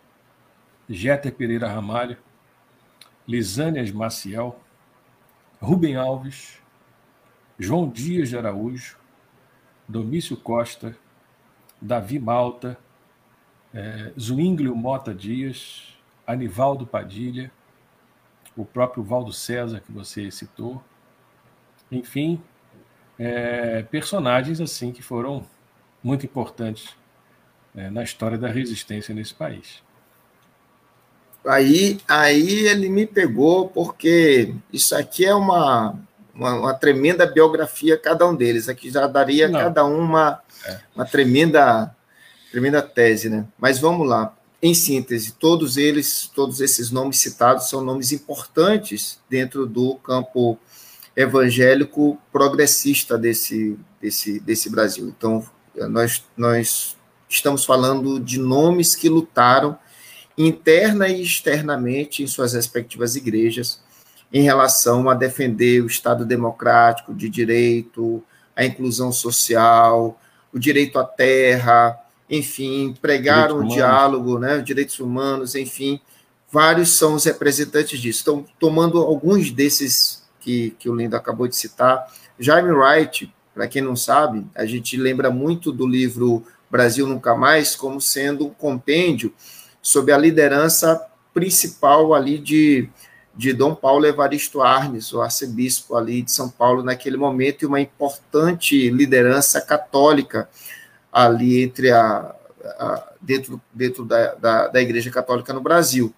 Jeter 0.90 1.34
Pereira 1.34 1.68
Ramalho, 1.68 2.18
Lisânias 3.28 3.92
Maciel, 3.92 4.60
Rubem 5.62 5.96
Alves, 5.96 6.62
João 7.58 7.90
Dias 7.90 8.30
de 8.30 8.38
Araújo, 8.38 8.98
Domício 9.88 10.36
Costa, 10.36 10.98
Davi 11.82 12.20
Malta, 12.20 12.78
é, 13.74 14.12
Zwinglio 14.20 14.76
Mota 14.76 15.14
Dias, 15.14 15.98
Anivaldo 16.28 16.86
Padilha, 16.86 17.52
o 18.56 18.66
próprio 18.66 19.04
Valdo 19.04 19.34
César, 19.34 19.80
que 19.80 19.92
você 19.92 20.30
citou. 20.30 20.84
Enfim, 21.92 22.42
é, 23.18 23.84
personagens 23.84 24.60
assim 24.60 24.92
que 24.92 25.02
foram 25.02 25.46
muito 26.04 26.26
importantes 26.26 26.96
é, 27.76 27.90
na 27.90 28.04
história 28.04 28.38
da 28.38 28.48
resistência 28.48 29.14
nesse 29.14 29.34
país. 29.34 29.84
Aí, 31.46 32.00
aí 32.08 32.68
ele 32.68 32.90
me 32.90 33.06
pegou, 33.06 33.68
porque 33.68 34.54
isso 34.72 34.96
aqui 34.96 35.26
é 35.26 35.34
uma, 35.34 35.96
uma, 36.34 36.54
uma 36.54 36.74
tremenda 36.74 37.26
biografia, 37.26 37.98
cada 37.98 38.28
um 38.28 38.36
deles. 38.36 38.70
Aqui 38.70 38.90
já 38.90 39.08
daria 39.08 39.48
Não. 39.48 39.60
cada 39.60 39.86
um 39.86 40.00
uma, 40.00 40.40
é. 40.66 40.80
uma 40.96 41.06
tremenda, 41.06 41.96
tremenda 42.52 42.82
tese, 42.82 43.30
né? 43.30 43.46
Mas 43.58 43.80
vamos 43.80 44.08
lá. 44.08 44.36
Em 44.62 44.74
síntese, 44.74 45.34
todos 45.34 45.76
eles, 45.76 46.32
todos 46.34 46.62
esses 46.62 46.90
nomes 46.90 47.20
citados 47.20 47.70
são 47.70 47.84
nomes 47.84 48.14
importantes 48.14 49.20
dentro 49.30 49.66
do 49.66 49.96
campo 49.96 50.58
evangélico 51.16 52.18
progressista 52.32 53.18
desse, 53.18 53.78
desse, 54.02 54.40
desse 54.40 54.70
Brasil. 54.70 55.14
Então, 55.16 55.46
nós, 55.90 56.24
nós 56.38 56.96
estamos 57.28 57.66
falando 57.66 58.20
de 58.20 58.40
nomes 58.40 58.96
que 58.96 59.10
lutaram 59.10 59.78
interna 60.38 61.08
e 61.08 61.22
externamente 61.22 62.24
em 62.24 62.28
suas 62.28 62.54
respectivas 62.54 63.16
igrejas 63.16 63.82
em 64.32 64.42
relação 64.42 65.10
a 65.10 65.14
defender 65.14 65.82
o 65.84 65.88
Estado 65.88 66.26
democrático 66.26 67.14
de 67.14 67.30
direito, 67.30 68.24
a 68.56 68.66
inclusão 68.66 69.12
social, 69.12 70.20
o 70.52 70.58
direito 70.58 70.98
à 70.98 71.04
terra, 71.04 72.00
enfim, 72.30 72.96
pregaram 73.00 73.60
o 73.60 73.68
diálogo, 73.68 74.40
né, 74.40 74.60
direitos 74.60 75.00
humanos, 75.00 75.54
enfim, 75.54 76.00
vários 76.52 76.98
são 76.98 77.14
os 77.14 77.26
representantes 77.26 78.00
disso. 78.00 78.22
Então, 78.24 78.46
tomando 78.60 78.98
alguns 78.98 79.52
desses 79.52 80.24
que, 80.40 80.76
que 80.80 80.90
o 80.90 80.96
Lindo 80.96 81.16
acabou 81.16 81.48
de 81.48 81.56
citar, 81.56 82.08
Jaime 82.40 82.72
Wright, 82.72 83.32
para 83.54 83.68
quem 83.68 83.84
não 83.84 83.96
sabe, 83.96 84.46
a 84.56 84.66
gente 84.66 84.98
lembra 84.98 85.30
muito 85.30 85.72
do 85.72 85.86
livro 85.86 86.44
Brasil 86.72 87.06
Nunca 87.06 87.36
Mais 87.36 87.76
como 87.76 88.02
sendo 88.02 88.48
um 88.48 88.50
compêndio 88.50 89.32
sob 89.84 90.14
a 90.14 90.18
liderança 90.18 91.06
principal 91.34 92.14
ali 92.14 92.38
de, 92.40 92.90
de 93.36 93.52
Dom 93.52 93.76
Paulo 93.76 94.06
Evaristo 94.06 94.62
Arnes, 94.62 95.12
o 95.12 95.22
arcebispo 95.22 95.98
ali 95.98 96.22
de 96.22 96.32
São 96.32 96.50
Paulo 96.50 96.82
naquele 96.82 97.18
momento, 97.18 97.64
e 97.64 97.66
uma 97.66 97.82
importante 97.82 98.90
liderança 98.90 99.60
católica 99.60 100.50
ali 101.12 101.62
entre 101.62 101.92
a, 101.92 102.34
a 102.64 103.12
dentro, 103.20 103.62
dentro 103.74 104.06
da, 104.06 104.34
da, 104.36 104.68
da 104.70 104.82
Igreja 104.82 105.12
Católica 105.12 105.52
no 105.52 105.60
Brasil. 105.60 106.14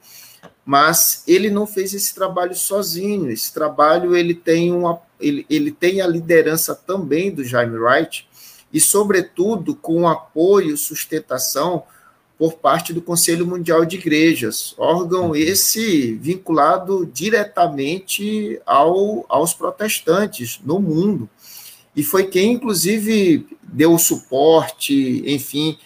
Mas 0.64 1.24
ele 1.28 1.50
não 1.50 1.66
fez 1.66 1.94
esse 1.94 2.14
trabalho 2.14 2.56
sozinho. 2.56 3.30
Esse 3.30 3.54
trabalho 3.54 4.16
ele 4.16 4.34
tem 4.34 4.72
uma, 4.72 5.00
ele, 5.20 5.46
ele 5.50 5.72
tem 5.72 6.02
a 6.02 6.08
liderança 6.08 6.76
também 6.76 7.32
do 7.32 7.44
Jaime 7.44 7.78
Wright 7.78 8.28
e, 8.72 8.80
sobretudo, 8.80 9.76
com 9.76 10.08
apoio, 10.08 10.78
sustentação 10.78 11.84
por 12.38 12.56
parte 12.56 12.94
do 12.94 13.02
Conselho 13.02 13.46
Mundial 13.46 13.86
de 13.86 13.96
Igrejas, 13.96 14.76
órgão 14.78 15.28
uhum. 15.28 15.36
esse 15.36 16.14
vinculado 16.16 17.06
diretamente 17.06 18.60
ao, 18.66 19.26
aos 19.30 19.54
protestantes 19.54 20.60
no 20.64 20.80
mundo. 20.80 21.30
E 21.96 22.04
foi 22.04 22.26
quem, 22.28 22.54
inclusive, 22.54 23.48
deu 23.64 23.94
o 23.94 24.00
suporte, 24.00 25.24
enfim, 25.26 25.78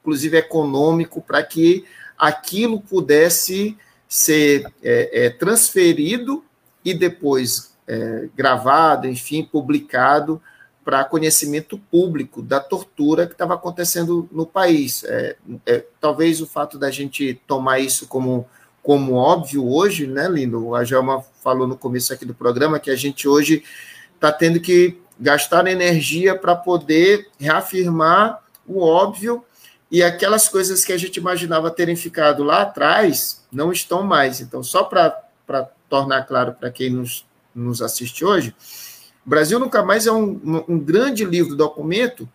inclusive 0.00 0.38
econômico, 0.38 1.20
para 1.20 1.42
que 1.42 1.84
aquilo 2.16 2.80
pudesse 2.80 3.76
ser 4.08 4.66
é, 4.82 5.26
é, 5.26 5.30
transferido 5.30 6.42
e 6.82 6.94
depois 6.94 7.74
é, 7.86 8.28
gravado, 8.34 9.06
enfim, 9.06 9.44
publicado 9.44 10.40
para 10.88 11.04
conhecimento 11.04 11.76
público 11.76 12.40
da 12.40 12.60
tortura 12.60 13.26
que 13.26 13.32
estava 13.32 13.52
acontecendo 13.52 14.26
no 14.32 14.46
país. 14.46 15.04
É, 15.04 15.36
é, 15.66 15.84
talvez 16.00 16.40
o 16.40 16.46
fato 16.46 16.78
da 16.78 16.90
gente 16.90 17.38
tomar 17.46 17.78
isso 17.78 18.06
como, 18.06 18.48
como 18.82 19.12
óbvio 19.12 19.70
hoje, 19.70 20.06
né, 20.06 20.26
Lindo? 20.26 20.74
A 20.74 20.84
Gelma 20.84 21.22
falou 21.44 21.66
no 21.66 21.76
começo 21.76 22.10
aqui 22.10 22.24
do 22.24 22.32
programa 22.32 22.80
que 22.80 22.90
a 22.90 22.96
gente 22.96 23.28
hoje 23.28 23.62
está 24.14 24.32
tendo 24.32 24.60
que 24.60 24.98
gastar 25.20 25.66
energia 25.66 26.34
para 26.34 26.56
poder 26.56 27.28
reafirmar 27.38 28.42
o 28.66 28.80
óbvio 28.80 29.44
e 29.90 30.02
aquelas 30.02 30.48
coisas 30.48 30.86
que 30.86 30.92
a 30.94 30.98
gente 30.98 31.18
imaginava 31.18 31.70
terem 31.70 31.96
ficado 31.96 32.42
lá 32.42 32.62
atrás 32.62 33.44
não 33.52 33.70
estão 33.70 34.02
mais. 34.02 34.40
Então, 34.40 34.62
só 34.62 34.84
para 34.84 35.70
tornar 35.86 36.22
claro 36.22 36.54
para 36.54 36.70
quem 36.70 36.88
nos, 36.88 37.26
nos 37.54 37.82
assiste 37.82 38.24
hoje, 38.24 38.56
Brasil 39.28 39.58
Nunca 39.58 39.82
Mais 39.82 40.06
é 40.06 40.12
um, 40.12 40.64
um 40.68 40.78
grande 40.78 41.24
livro 41.24 41.54
documento 41.54 42.28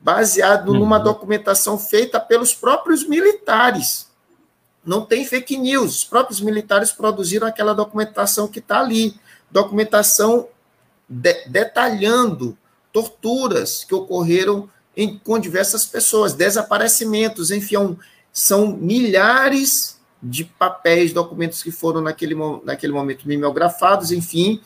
baseado 0.00 0.72
uhum. 0.72 0.78
numa 0.78 0.98
documentação 0.98 1.78
feita 1.78 2.18
pelos 2.18 2.54
próprios 2.54 3.06
militares. 3.06 4.08
Não 4.84 5.04
tem 5.04 5.24
fake 5.26 5.58
news. 5.58 5.98
Os 5.98 6.04
próprios 6.04 6.40
militares 6.40 6.90
produziram 6.90 7.46
aquela 7.46 7.74
documentação 7.74 8.48
que 8.48 8.60
está 8.60 8.80
ali. 8.80 9.14
Documentação 9.50 10.48
de, 11.06 11.46
detalhando 11.46 12.56
torturas 12.92 13.84
que 13.84 13.94
ocorreram 13.94 14.68
em, 14.96 15.18
com 15.18 15.38
diversas 15.38 15.84
pessoas, 15.84 16.32
desaparecimentos, 16.32 17.50
enfim, 17.50 17.96
são 18.32 18.68
milhares 18.68 20.00
de 20.22 20.44
papéis, 20.44 21.12
documentos 21.12 21.62
que 21.62 21.70
foram 21.70 22.00
naquele, 22.00 22.34
naquele 22.64 22.92
momento 22.92 23.28
mimeografados, 23.28 24.12
enfim, 24.12 24.60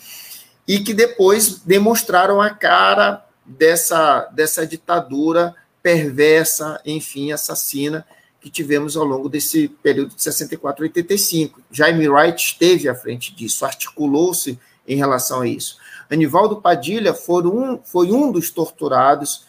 e 0.66 0.80
que 0.80 0.94
depois 0.94 1.58
demonstraram 1.58 2.40
a 2.40 2.50
cara 2.50 3.24
dessa, 3.44 4.26
dessa 4.32 4.66
ditadura 4.66 5.54
perversa, 5.82 6.80
enfim, 6.84 7.32
assassina 7.32 8.06
que 8.40 8.50
tivemos 8.50 8.96
ao 8.96 9.04
longo 9.04 9.28
desse 9.28 9.68
período 9.68 10.14
de 10.14 10.22
64 10.22 10.82
a 10.82 10.86
85. 10.86 11.62
Jaime 11.70 12.08
Wright 12.08 12.42
esteve 12.42 12.88
à 12.88 12.94
frente 12.94 13.34
disso, 13.34 13.64
articulou-se 13.64 14.58
em 14.86 14.96
relação 14.96 15.40
a 15.40 15.46
isso. 15.46 15.78
Anivaldo 16.10 16.60
Padilha 16.60 17.14
foi 17.14 17.46
um, 17.46 17.80
foi 17.82 18.12
um 18.12 18.30
dos 18.30 18.50
torturados 18.50 19.46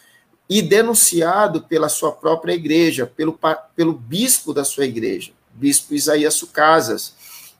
e 0.48 0.62
denunciado 0.62 1.62
pela 1.62 1.88
sua 1.88 2.12
própria 2.12 2.54
igreja, 2.54 3.06
pelo, 3.06 3.38
pelo 3.74 3.92
bispo 3.92 4.54
da 4.54 4.64
sua 4.64 4.86
igreja, 4.86 5.32
bispo 5.52 5.94
Isaías 5.94 6.42
Casas, 6.44 7.14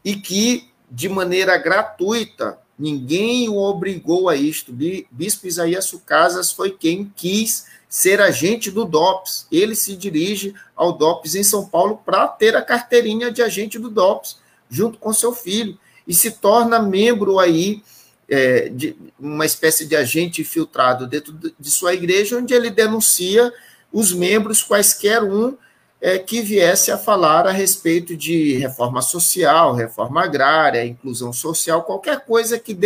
e 0.05 0.17
que, 0.17 0.71
de 0.91 1.09
maneira 1.09 1.59
gratuita, 1.59 2.59
Ninguém 2.79 3.49
o 3.49 3.57
obrigou 3.57 4.29
a 4.29 4.37
isto. 4.37 4.73
Bispo 5.11 5.47
Isaías 5.47 5.87
Sucasas 5.87 6.53
foi 6.53 6.71
quem 6.71 7.11
quis 7.17 7.67
ser 7.89 8.21
agente 8.21 8.71
do 8.71 8.85
DOPS. 8.85 9.47
Ele 9.51 9.75
se 9.75 9.97
dirige 9.97 10.55
ao 10.75 10.93
DOPS 10.93 11.37
em 11.37 11.43
São 11.43 11.67
Paulo 11.67 12.01
para 12.05 12.29
ter 12.29 12.55
a 12.55 12.63
carteirinha 12.63 13.31
de 13.31 13.43
agente 13.43 13.79
do 13.79 13.89
DOPS, 13.89 14.39
junto 14.69 14.99
com 14.99 15.13
seu 15.13 15.33
filho, 15.33 15.79
e 16.07 16.13
se 16.13 16.33
torna 16.33 16.81
membro 16.81 17.39
aí 17.39 17.83
é, 18.29 18.69
de 18.69 18.97
uma 19.19 19.47
espécie 19.47 19.87
de 19.87 19.97
agente 19.97 20.43
infiltrado 20.43 21.07
dentro 21.07 21.33
de 21.33 21.71
sua 21.71 21.95
igreja, 21.95 22.37
onde 22.37 22.53
ele 22.53 22.71
denuncia 22.71 23.53
os 23.93 24.13
membros, 24.13 24.63
quaisquer 24.63 25.23
um, 25.23 25.57
é, 26.01 26.19
que 26.19 26.41
viesse 26.41 26.91
a 26.91 26.99
falar 26.99 27.47
a 27.47 27.51
respeito 27.51 28.17
de 28.17 28.57
reforma 28.59 29.01
social, 29.01 29.75
reforma 29.75 30.23
agrária, 30.23 30.85
inclusão 30.85 31.33
social, 31.33 31.83
qualquer 31.83 32.21
coisa 32.21 32.59
que 32.59 32.77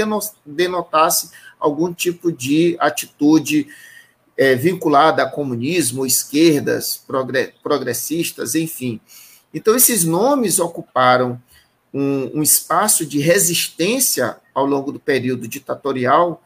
denotasse 0.46 1.30
algum 1.58 1.92
tipo 1.92 2.30
de 2.32 2.76
atitude 2.78 3.66
é, 4.36 4.54
vinculada 4.54 5.22
a 5.22 5.30
comunismo, 5.30 6.06
esquerdas, 6.06 7.04
progressistas, 7.62 8.54
enfim. 8.54 9.00
Então, 9.52 9.74
esses 9.74 10.04
nomes 10.04 10.58
ocuparam 10.58 11.40
um, 11.92 12.38
um 12.38 12.42
espaço 12.42 13.04
de 13.04 13.18
resistência 13.18 14.36
ao 14.54 14.64
longo 14.64 14.92
do 14.92 15.00
período 15.00 15.48
ditatorial 15.48 16.42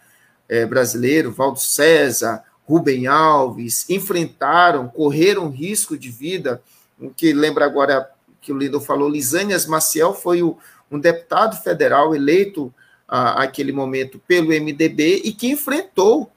é, 0.49 0.67
brasileiro, 0.67 1.31
Valdo 1.31 1.61
César, 1.61 2.43
Rubem 2.67 3.07
Alves, 3.07 3.89
enfrentaram, 3.91 4.89
correram 4.89 5.51
risco 5.51 5.99
de 5.99 6.11
vida, 6.11 6.63
o 6.99 7.11
que 7.11 7.33
lembra 7.33 7.65
agora 7.65 8.11
que 8.41 8.53
o 8.53 8.59
Lindo 8.59 8.81
falou, 8.81 9.09
Lisânias 9.09 9.67
Maciel 9.67 10.15
foi 10.15 10.43
o, 10.43 10.57
um 10.91 10.99
deputado 10.99 11.61
federal 11.63 12.15
eleito 12.15 12.73
a, 13.09 13.43
aquele 13.43 13.73
momento 13.73 14.19
pelo 14.27 14.49
MDB 14.49 15.23
e 15.25 15.33
que 15.33 15.49
enfrentou 15.49 16.31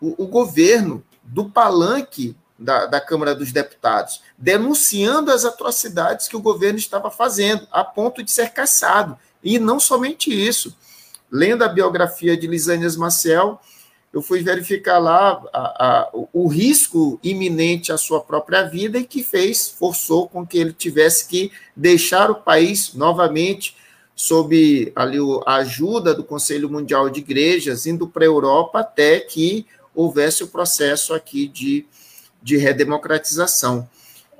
o, 0.00 0.24
o 0.24 0.26
governo 0.26 1.02
do 1.22 1.48
palanque 1.48 2.36
da, 2.58 2.86
da, 2.86 3.00
Câmara 3.00 3.34
dos 3.34 3.52
Deputados, 3.52 4.22
denunciando 4.38 5.32
as 5.32 5.44
atrocidades 5.44 6.28
que 6.28 6.36
o 6.36 6.42
governo 6.42 6.78
estava 6.78 7.10
fazendo, 7.10 7.66
a 7.72 7.82
ponto 7.84 8.22
de 8.22 8.30
ser 8.30 8.50
caçado. 8.50 9.18
E 9.42 9.58
não 9.58 9.80
somente 9.80 10.30
isso. 10.30 10.76
Lendo 11.30 11.64
a 11.64 11.68
biografia 11.68 12.36
de 12.36 12.46
Lisânias 12.46 12.96
Maciel, 12.96 13.60
eu 14.12 14.20
fui 14.20 14.42
verificar 14.42 14.98
lá 14.98 15.42
a, 15.52 15.86
a, 15.86 16.10
o 16.32 16.46
risco 16.46 17.18
iminente 17.22 17.90
à 17.90 17.96
sua 17.96 18.20
própria 18.20 18.62
vida 18.62 18.98
e 18.98 19.04
que 19.04 19.24
fez, 19.24 19.70
forçou 19.70 20.28
com 20.28 20.46
que 20.46 20.58
ele 20.58 20.72
tivesse 20.72 21.26
que 21.26 21.50
deixar 21.74 22.30
o 22.30 22.34
país 22.34 22.92
novamente 22.92 23.74
sob 24.14 24.92
ali 24.94 25.18
a 25.46 25.56
ajuda 25.56 26.14
do 26.14 26.22
Conselho 26.22 26.68
Mundial 26.68 27.08
de 27.08 27.20
Igrejas, 27.20 27.86
indo 27.86 28.06
para 28.06 28.24
a 28.24 28.26
Europa 28.26 28.80
até 28.80 29.18
que 29.18 29.66
houvesse 29.94 30.44
o 30.44 30.48
processo 30.48 31.14
aqui 31.14 31.48
de, 31.48 31.86
de 32.42 32.58
redemocratização. 32.58 33.88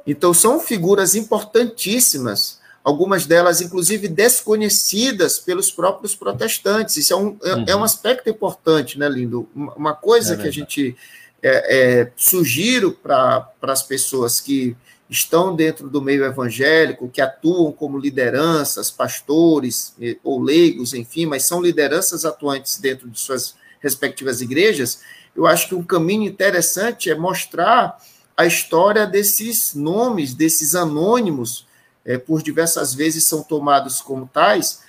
Então, 0.06 0.34
são 0.34 0.60
figuras 0.60 1.14
importantíssimas 1.14 2.60
algumas 2.82 3.26
delas, 3.26 3.60
inclusive, 3.60 4.08
desconhecidas 4.08 5.38
pelos 5.38 5.70
próprios 5.70 6.14
protestantes. 6.14 6.96
Isso 6.96 7.12
é 7.12 7.16
um, 7.16 7.38
uhum. 7.42 7.64
é 7.66 7.74
um 7.74 7.78
uhum. 7.78 7.84
aspecto 7.84 8.28
importante, 8.28 8.98
né, 8.98 9.08
Lindo? 9.08 9.48
Uma 9.54 9.94
coisa 9.94 10.34
é 10.34 10.36
que 10.36 10.48
a 10.48 10.52
gente 10.52 10.96
é, 11.42 12.00
é, 12.00 12.12
sugiro 12.16 12.92
para 12.92 13.48
as 13.62 13.82
pessoas 13.82 14.40
que 14.40 14.76
estão 15.08 15.54
dentro 15.54 15.90
do 15.90 16.00
meio 16.00 16.24
evangélico, 16.24 17.08
que 17.08 17.20
atuam 17.20 17.70
como 17.70 17.98
lideranças, 17.98 18.90
pastores 18.90 19.94
ou 20.24 20.42
leigos, 20.42 20.94
enfim, 20.94 21.26
mas 21.26 21.44
são 21.44 21.60
lideranças 21.60 22.24
atuantes 22.24 22.78
dentro 22.78 23.10
de 23.10 23.20
suas 23.20 23.54
respectivas 23.82 24.40
igrejas, 24.40 25.00
eu 25.34 25.46
acho 25.46 25.68
que 25.68 25.74
um 25.74 25.82
caminho 25.82 26.24
interessante 26.24 27.10
é 27.10 27.14
mostrar 27.14 27.98
a 28.36 28.46
história 28.46 29.06
desses 29.06 29.74
nomes, 29.74 30.34
desses 30.34 30.74
anônimos, 30.74 31.66
é, 32.04 32.18
por 32.18 32.42
diversas 32.42 32.94
vezes 32.94 33.24
são 33.24 33.42
tomados 33.42 34.00
como 34.00 34.28
tais, 34.32 34.80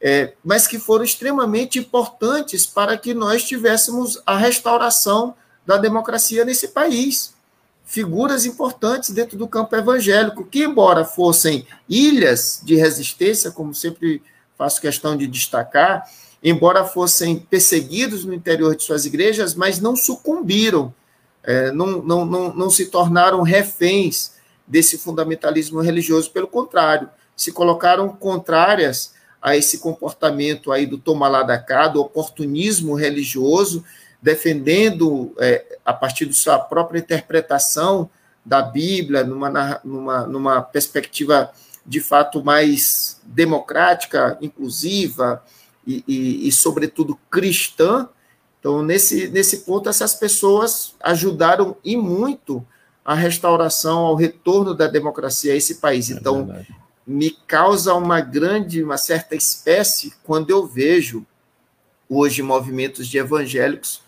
é, 0.00 0.32
mas 0.42 0.66
que 0.66 0.78
foram 0.78 1.04
extremamente 1.04 1.78
importantes 1.78 2.66
para 2.66 2.96
que 2.96 3.12
nós 3.12 3.44
tivéssemos 3.44 4.20
a 4.24 4.36
restauração 4.36 5.34
da 5.66 5.76
democracia 5.76 6.44
nesse 6.44 6.68
país. 6.68 7.34
Figuras 7.84 8.46
importantes 8.46 9.10
dentro 9.10 9.36
do 9.36 9.48
campo 9.48 9.74
evangélico, 9.76 10.44
que, 10.44 10.62
embora 10.62 11.04
fossem 11.04 11.66
ilhas 11.88 12.60
de 12.62 12.76
resistência, 12.76 13.50
como 13.50 13.74
sempre 13.74 14.22
faço 14.56 14.80
questão 14.80 15.16
de 15.16 15.26
destacar, 15.26 16.08
embora 16.42 16.84
fossem 16.84 17.38
perseguidos 17.38 18.24
no 18.24 18.32
interior 18.32 18.74
de 18.74 18.84
suas 18.84 19.04
igrejas, 19.04 19.54
mas 19.54 19.80
não 19.80 19.96
sucumbiram, 19.96 20.94
é, 21.42 21.72
não, 21.72 22.02
não, 22.02 22.24
não, 22.24 22.54
não 22.54 22.70
se 22.70 22.86
tornaram 22.86 23.42
reféns 23.42 24.32
desse 24.70 24.96
fundamentalismo 24.96 25.80
religioso, 25.80 26.30
pelo 26.30 26.46
contrário, 26.46 27.10
se 27.36 27.50
colocaram 27.50 28.08
contrárias 28.08 29.12
a 29.42 29.56
esse 29.56 29.78
comportamento 29.78 30.70
aí 30.70 30.86
do 30.86 30.96
toma 30.96 31.26
lá 31.26 31.42
da 31.42 31.58
cá, 31.58 31.88
do 31.88 32.00
oportunismo 32.00 32.94
religioso, 32.94 33.84
defendendo, 34.22 35.34
é, 35.38 35.78
a 35.84 35.92
partir 35.92 36.26
de 36.26 36.34
sua 36.34 36.58
própria 36.58 37.00
interpretação 37.00 38.08
da 38.46 38.62
Bíblia, 38.62 39.24
numa, 39.24 39.80
numa, 39.82 40.26
numa 40.26 40.62
perspectiva 40.62 41.50
de 41.84 42.00
fato 42.00 42.44
mais 42.44 43.20
democrática, 43.24 44.38
inclusiva 44.40 45.42
e, 45.84 46.04
e, 46.06 46.48
e, 46.48 46.52
sobretudo, 46.52 47.18
cristã. 47.28 48.08
Então, 48.60 48.82
nesse, 48.82 49.28
nesse 49.28 49.58
ponto, 49.60 49.88
essas 49.88 50.14
pessoas 50.14 50.94
ajudaram 51.02 51.76
e 51.82 51.96
muito 51.96 52.64
a 53.04 53.14
restauração, 53.14 53.98
ao 53.98 54.14
retorno 54.14 54.74
da 54.74 54.86
democracia 54.86 55.52
a 55.52 55.56
esse 55.56 55.76
país. 55.76 56.10
É 56.10 56.14
então, 56.14 56.48
é 56.54 56.80
me 57.10 57.30
causa 57.30 57.92
uma 57.94 58.20
grande, 58.20 58.84
uma 58.84 58.96
certa 58.96 59.34
espécie 59.34 60.12
quando 60.22 60.50
eu 60.50 60.64
vejo 60.64 61.26
hoje 62.08 62.40
movimentos 62.40 63.08
de 63.08 63.18
evangélicos 63.18 64.02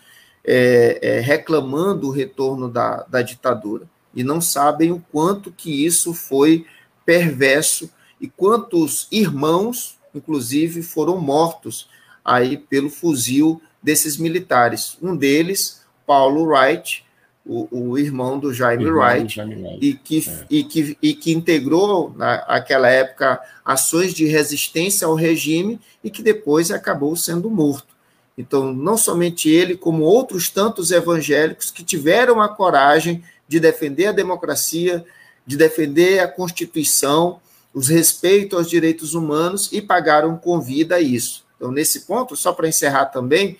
é, 0.45 0.99
é, 1.01 1.19
reclamando 1.19 2.07
o 2.07 2.11
retorno 2.11 2.69
da, 2.69 3.03
da 3.03 3.21
ditadura 3.21 3.85
e 4.13 4.23
não 4.23 4.39
sabem 4.39 4.91
o 4.93 5.03
quanto 5.11 5.51
que 5.51 5.85
isso 5.85 6.13
foi 6.13 6.65
perverso 7.05 7.89
e 8.21 8.29
quantos 8.29 9.07
irmãos, 9.11 9.97
inclusive, 10.15 10.81
foram 10.81 11.17
mortos 11.17 11.89
aí 12.23 12.57
pelo 12.57 12.89
fuzil 12.89 13.61
desses 13.81 14.15
militares. 14.15 14.97
Um 15.01 15.13
deles, 15.13 15.81
Paulo 16.05 16.45
Wright, 16.45 17.02
o, 17.45 17.67
o 17.71 17.97
irmão 17.97 18.39
do 18.39 18.53
Jaime 18.53 18.85
irmão 18.85 19.01
Wright, 19.01 19.35
Jaime 19.35 19.55
Wright. 19.55 19.85
E, 19.85 19.93
que, 19.95 20.29
é. 20.29 20.45
e, 20.49 20.63
que, 20.63 20.97
e 21.01 21.13
que 21.13 21.31
integrou, 21.33 22.13
naquela 22.15 22.89
época, 22.89 23.41
ações 23.65 24.13
de 24.13 24.25
resistência 24.25 25.05
ao 25.07 25.15
regime 25.15 25.79
e 26.03 26.09
que 26.09 26.23
depois 26.23 26.71
acabou 26.71 27.15
sendo 27.15 27.49
morto. 27.49 27.93
Então, 28.37 28.73
não 28.73 28.97
somente 28.97 29.49
ele, 29.49 29.75
como 29.75 30.03
outros 30.03 30.49
tantos 30.49 30.91
evangélicos 30.91 31.69
que 31.69 31.83
tiveram 31.83 32.41
a 32.41 32.49
coragem 32.49 33.23
de 33.47 33.59
defender 33.59 34.07
a 34.07 34.11
democracia, 34.11 35.05
de 35.45 35.57
defender 35.57 36.19
a 36.19 36.27
Constituição, 36.27 37.39
os 37.73 37.89
respeitos 37.89 38.57
aos 38.57 38.69
direitos 38.69 39.13
humanos 39.13 39.69
e 39.71 39.81
pagaram 39.81 40.37
com 40.37 40.59
vida 40.61 40.99
isso. 40.99 41.43
Então, 41.57 41.71
nesse 41.71 42.01
ponto, 42.01 42.35
só 42.35 42.53
para 42.53 42.67
encerrar 42.67 43.05
também, 43.05 43.57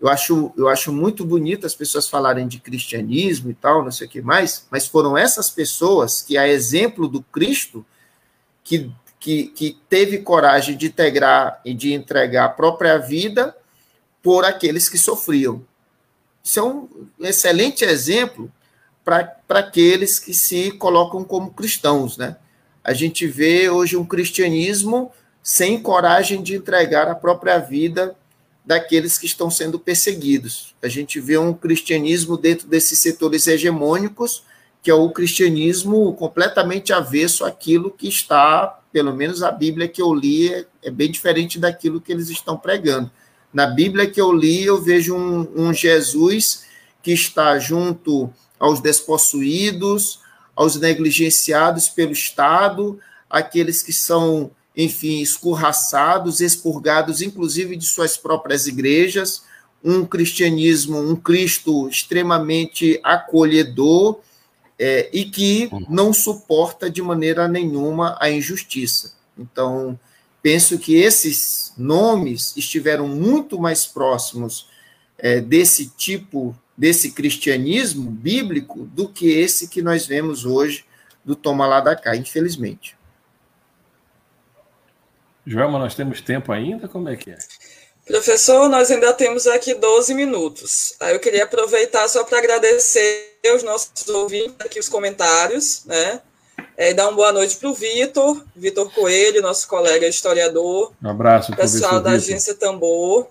eu 0.00 0.08
acho, 0.08 0.52
eu 0.56 0.68
acho 0.68 0.90
muito 0.90 1.24
bonito 1.26 1.66
as 1.66 1.74
pessoas 1.74 2.08
falarem 2.08 2.48
de 2.48 2.58
cristianismo 2.58 3.50
e 3.50 3.54
tal, 3.54 3.84
não 3.84 3.92
sei 3.92 4.06
o 4.06 4.10
que 4.10 4.22
mais, 4.22 4.66
mas 4.70 4.86
foram 4.86 5.16
essas 5.16 5.50
pessoas 5.50 6.22
que, 6.22 6.38
a 6.38 6.48
exemplo 6.48 7.06
do 7.06 7.22
Cristo, 7.22 7.84
que, 8.64 8.90
que, 9.18 9.48
que 9.48 9.78
teve 9.90 10.18
coragem 10.18 10.74
de 10.74 10.86
integrar 10.86 11.60
e 11.64 11.74
de 11.74 11.92
entregar 11.92 12.46
a 12.46 12.48
própria 12.48 12.96
vida 12.96 13.54
por 14.22 14.44
aqueles 14.44 14.88
que 14.88 14.96
sofriam. 14.96 15.62
Isso 16.42 16.58
é 16.58 16.62
um 16.62 16.88
excelente 17.20 17.84
exemplo 17.84 18.50
para 19.04 19.36
aqueles 19.50 20.18
que 20.18 20.32
se 20.32 20.70
colocam 20.72 21.22
como 21.24 21.52
cristãos, 21.52 22.16
né? 22.16 22.36
A 22.82 22.94
gente 22.94 23.26
vê 23.26 23.68
hoje 23.68 23.98
um 23.98 24.04
cristianismo 24.06 25.12
sem 25.42 25.82
coragem 25.82 26.42
de 26.42 26.54
entregar 26.54 27.08
a 27.08 27.14
própria 27.14 27.58
vida 27.58 28.16
daqueles 28.70 29.18
que 29.18 29.26
estão 29.26 29.50
sendo 29.50 29.80
perseguidos. 29.80 30.76
A 30.80 30.86
gente 30.86 31.18
vê 31.18 31.36
um 31.36 31.52
cristianismo 31.52 32.36
dentro 32.36 32.68
desses 32.68 33.00
setores 33.00 33.48
hegemônicos, 33.48 34.44
que 34.80 34.88
é 34.88 34.94
o 34.94 35.10
cristianismo 35.10 36.14
completamente 36.14 36.92
avesso 36.92 37.44
àquilo 37.44 37.90
que 37.90 38.06
está, 38.06 38.78
pelo 38.92 39.12
menos 39.12 39.42
a 39.42 39.50
Bíblia 39.50 39.88
que 39.88 40.00
eu 40.00 40.14
li, 40.14 40.54
é, 40.54 40.66
é 40.84 40.90
bem 40.92 41.10
diferente 41.10 41.58
daquilo 41.58 42.00
que 42.00 42.12
eles 42.12 42.28
estão 42.28 42.56
pregando. 42.56 43.10
Na 43.52 43.66
Bíblia 43.66 44.08
que 44.08 44.20
eu 44.20 44.32
li, 44.32 44.64
eu 44.64 44.80
vejo 44.80 45.16
um, 45.16 45.48
um 45.56 45.74
Jesus 45.74 46.62
que 47.02 47.10
está 47.10 47.58
junto 47.58 48.32
aos 48.56 48.80
despossuídos, 48.80 50.20
aos 50.54 50.76
negligenciados 50.76 51.88
pelo 51.88 52.12
Estado, 52.12 53.00
aqueles 53.28 53.82
que 53.82 53.92
são, 53.92 54.52
enfim, 54.76 55.20
escorraçados, 55.20 56.40
expurgados, 56.40 57.22
inclusive 57.22 57.76
de 57.76 57.84
suas 57.84 58.16
próprias 58.16 58.66
igrejas, 58.66 59.42
um 59.82 60.04
cristianismo, 60.04 60.98
um 60.98 61.16
Cristo 61.16 61.88
extremamente 61.88 63.00
acolhedor 63.02 64.20
é, 64.78 65.08
e 65.12 65.24
que 65.24 65.70
não 65.88 66.12
suporta 66.12 66.88
de 66.88 67.02
maneira 67.02 67.48
nenhuma 67.48 68.16
a 68.20 68.30
injustiça. 68.30 69.14
Então, 69.38 69.98
penso 70.42 70.78
que 70.78 70.94
esses 70.94 71.72
nomes 71.76 72.56
estiveram 72.56 73.08
muito 73.08 73.58
mais 73.58 73.86
próximos 73.86 74.68
é, 75.18 75.40
desse 75.40 75.88
tipo, 75.88 76.56
desse 76.76 77.12
cristianismo 77.12 78.10
bíblico, 78.10 78.88
do 78.94 79.08
que 79.08 79.30
esse 79.30 79.68
que 79.68 79.82
nós 79.82 80.06
vemos 80.06 80.44
hoje 80.44 80.84
do 81.24 81.34
Toma 81.34 81.66
lá 81.66 81.80
da 81.80 81.94
cá, 81.94 82.16
infelizmente. 82.16 82.96
Joelma, 85.50 85.80
nós 85.80 85.96
temos 85.96 86.20
tempo 86.20 86.52
ainda? 86.52 86.86
Como 86.86 87.08
é 87.08 87.16
que 87.16 87.28
é? 87.32 87.38
Professor, 88.06 88.68
nós 88.68 88.88
ainda 88.88 89.12
temos 89.12 89.48
aqui 89.48 89.74
12 89.74 90.14
minutos. 90.14 90.94
Aí 91.00 91.12
eu 91.12 91.18
queria 91.18 91.42
aproveitar 91.42 92.06
só 92.06 92.22
para 92.22 92.38
agradecer 92.38 93.36
aos 93.50 93.64
nossos 93.64 94.08
ouvintes 94.08 94.54
aqui 94.60 94.78
os 94.78 94.88
comentários, 94.88 95.84
né? 95.86 96.20
É, 96.76 96.94
dar 96.94 97.08
uma 97.08 97.16
boa 97.16 97.32
noite 97.32 97.56
para 97.56 97.68
o 97.68 97.74
Vitor, 97.74 98.44
Vitor 98.54 98.94
Coelho, 98.94 99.42
nosso 99.42 99.66
colega 99.66 100.06
historiador. 100.06 100.92
Um 101.02 101.10
abraço, 101.10 101.54
pessoal 101.56 102.00
da 102.00 102.12
agência 102.12 102.54
Tambor. 102.54 103.26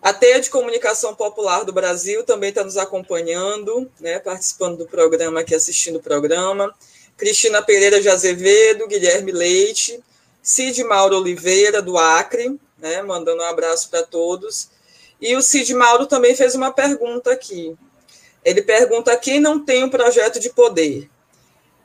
A 0.00 0.12
Teia 0.12 0.40
de 0.40 0.50
Comunicação 0.50 1.16
Popular 1.16 1.64
do 1.64 1.72
Brasil 1.72 2.22
também 2.22 2.50
está 2.50 2.62
nos 2.62 2.76
acompanhando, 2.76 3.90
né, 3.98 4.20
participando 4.20 4.78
do 4.78 4.86
programa 4.86 5.40
aqui, 5.40 5.56
assistindo 5.56 5.96
o 5.96 6.00
programa. 6.00 6.72
Cristina 7.16 7.60
Pereira 7.60 8.00
de 8.00 8.08
Azevedo, 8.08 8.86
Guilherme 8.86 9.32
Leite, 9.32 10.00
Cid 10.42 10.82
Mauro 10.84 11.16
Oliveira, 11.16 11.82
do 11.82 11.98
Acre, 11.98 12.58
né, 12.78 13.02
mandando 13.02 13.42
um 13.42 13.46
abraço 13.46 13.90
para 13.90 14.02
todos. 14.02 14.70
E 15.20 15.36
o 15.36 15.42
Cid 15.42 15.74
Mauro 15.74 16.06
também 16.06 16.34
fez 16.34 16.54
uma 16.54 16.72
pergunta 16.72 17.30
aqui. 17.32 17.76
Ele 18.44 18.62
pergunta 18.62 19.16
quem 19.16 19.38
não 19.38 19.62
tem 19.62 19.84
um 19.84 19.90
projeto 19.90 20.40
de 20.40 20.50
poder 20.50 21.10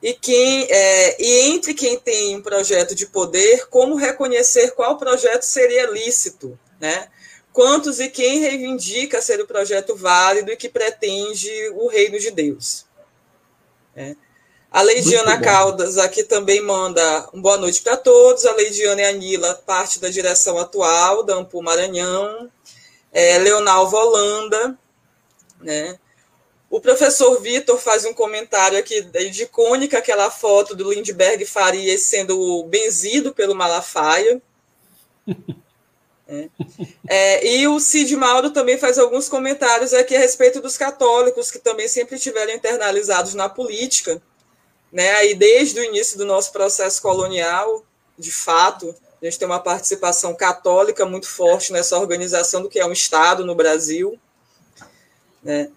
e, 0.02 0.14
quem, 0.14 0.66
é, 0.70 1.22
e 1.22 1.48
entre 1.48 1.74
quem 1.74 1.98
tem 1.98 2.36
um 2.36 2.42
projeto 2.42 2.94
de 2.94 3.06
poder, 3.06 3.68
como 3.68 3.96
reconhecer 3.96 4.72
qual 4.72 4.96
projeto 4.96 5.42
seria 5.42 5.90
lícito, 5.90 6.58
né? 6.78 7.08
Quantos 7.52 8.00
e 8.00 8.08
quem 8.08 8.40
reivindica 8.40 9.22
ser 9.22 9.40
o 9.40 9.46
projeto 9.46 9.96
válido 9.96 10.52
e 10.52 10.56
que 10.56 10.68
pretende 10.68 11.50
o 11.74 11.88
reino 11.88 12.18
de 12.18 12.30
Deus. 12.30 12.84
É. 13.94 14.14
A 14.76 14.82
Leidiana 14.82 15.40
Caldas 15.40 15.96
aqui 15.96 16.22
também 16.22 16.60
manda 16.60 17.30
um 17.32 17.40
boa 17.40 17.56
noite 17.56 17.80
para 17.80 17.96
todos. 17.96 18.44
A 18.44 18.52
Leidiana 18.52 19.00
e 19.00 19.04
a 19.06 19.12
Nila, 19.12 19.54
parte 19.64 19.98
da 19.98 20.10
direção 20.10 20.58
atual 20.58 21.22
da 21.22 21.34
Ampu 21.34 21.62
Maranhão. 21.62 22.52
É, 23.10 23.38
Leonal 23.38 23.88
Volanda, 23.88 24.78
né? 25.62 25.98
O 26.68 26.78
professor 26.78 27.40
Vitor 27.40 27.78
faz 27.78 28.04
um 28.04 28.12
comentário 28.12 28.78
aqui 28.78 29.00
de 29.00 29.44
icônica 29.44 29.96
aquela 29.96 30.30
foto 30.30 30.76
do 30.76 30.92
Lindbergh 30.92 31.46
Farias 31.46 32.02
sendo 32.02 32.62
benzido 32.64 33.32
pelo 33.32 33.54
Malafaia. 33.54 34.42
É. 36.28 36.48
É, 37.06 37.46
e 37.46 37.68
o 37.68 37.78
Cid 37.78 38.16
Mauro 38.16 38.50
também 38.50 38.76
faz 38.76 38.98
alguns 38.98 39.28
comentários 39.28 39.94
aqui 39.94 40.16
a 40.16 40.18
respeito 40.18 40.60
dos 40.60 40.76
católicos, 40.76 41.52
que 41.52 41.60
também 41.60 41.86
sempre 41.86 42.18
tiveram 42.18 42.52
internalizados 42.52 43.32
na 43.34 43.48
política, 43.48 44.20
né? 44.92 45.34
Desde 45.34 45.80
o 45.80 45.84
início 45.84 46.18
do 46.18 46.24
nosso 46.24 46.52
processo 46.52 47.00
colonial, 47.02 47.84
de 48.18 48.32
fato, 48.32 48.94
a 49.20 49.24
gente 49.24 49.38
tem 49.38 49.46
uma 49.46 49.60
participação 49.60 50.34
católica 50.34 51.04
muito 51.04 51.28
forte 51.28 51.72
nessa 51.72 51.98
organização 51.98 52.62
do 52.62 52.68
que 52.68 52.78
é 52.78 52.86
um 52.86 52.92
Estado 52.92 53.44
no 53.44 53.54
Brasil, 53.54 54.18
né? 55.42 55.70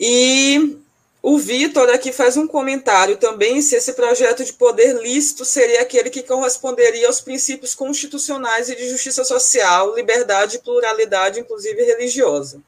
E 0.00 0.78
o 1.20 1.36
Vitor 1.36 1.90
aqui 1.90 2.12
faz 2.12 2.36
um 2.36 2.46
comentário 2.46 3.16
também 3.16 3.60
se 3.60 3.74
esse 3.74 3.92
projeto 3.92 4.44
de 4.44 4.52
poder 4.52 4.94
lícito 5.02 5.44
seria 5.44 5.82
aquele 5.82 6.10
que 6.10 6.22
corresponderia 6.22 7.08
aos 7.08 7.20
princípios 7.20 7.74
constitucionais 7.74 8.68
e 8.68 8.76
de 8.76 8.88
justiça 8.88 9.24
social, 9.24 9.94
liberdade 9.94 10.56
e 10.56 10.60
pluralidade, 10.60 11.40
inclusive 11.40 11.82
religiosa. 11.82 12.62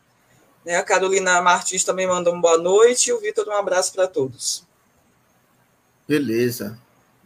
Né, 0.64 0.76
a 0.76 0.82
Carolina 0.82 1.40
Martins 1.40 1.84
também 1.84 2.06
manda 2.06 2.30
uma 2.30 2.40
boa 2.40 2.58
noite 2.58 3.08
e 3.08 3.12
o 3.12 3.20
Vitor 3.20 3.48
um 3.48 3.52
abraço 3.52 3.92
para 3.92 4.06
todos. 4.06 4.64
Beleza, 6.10 6.76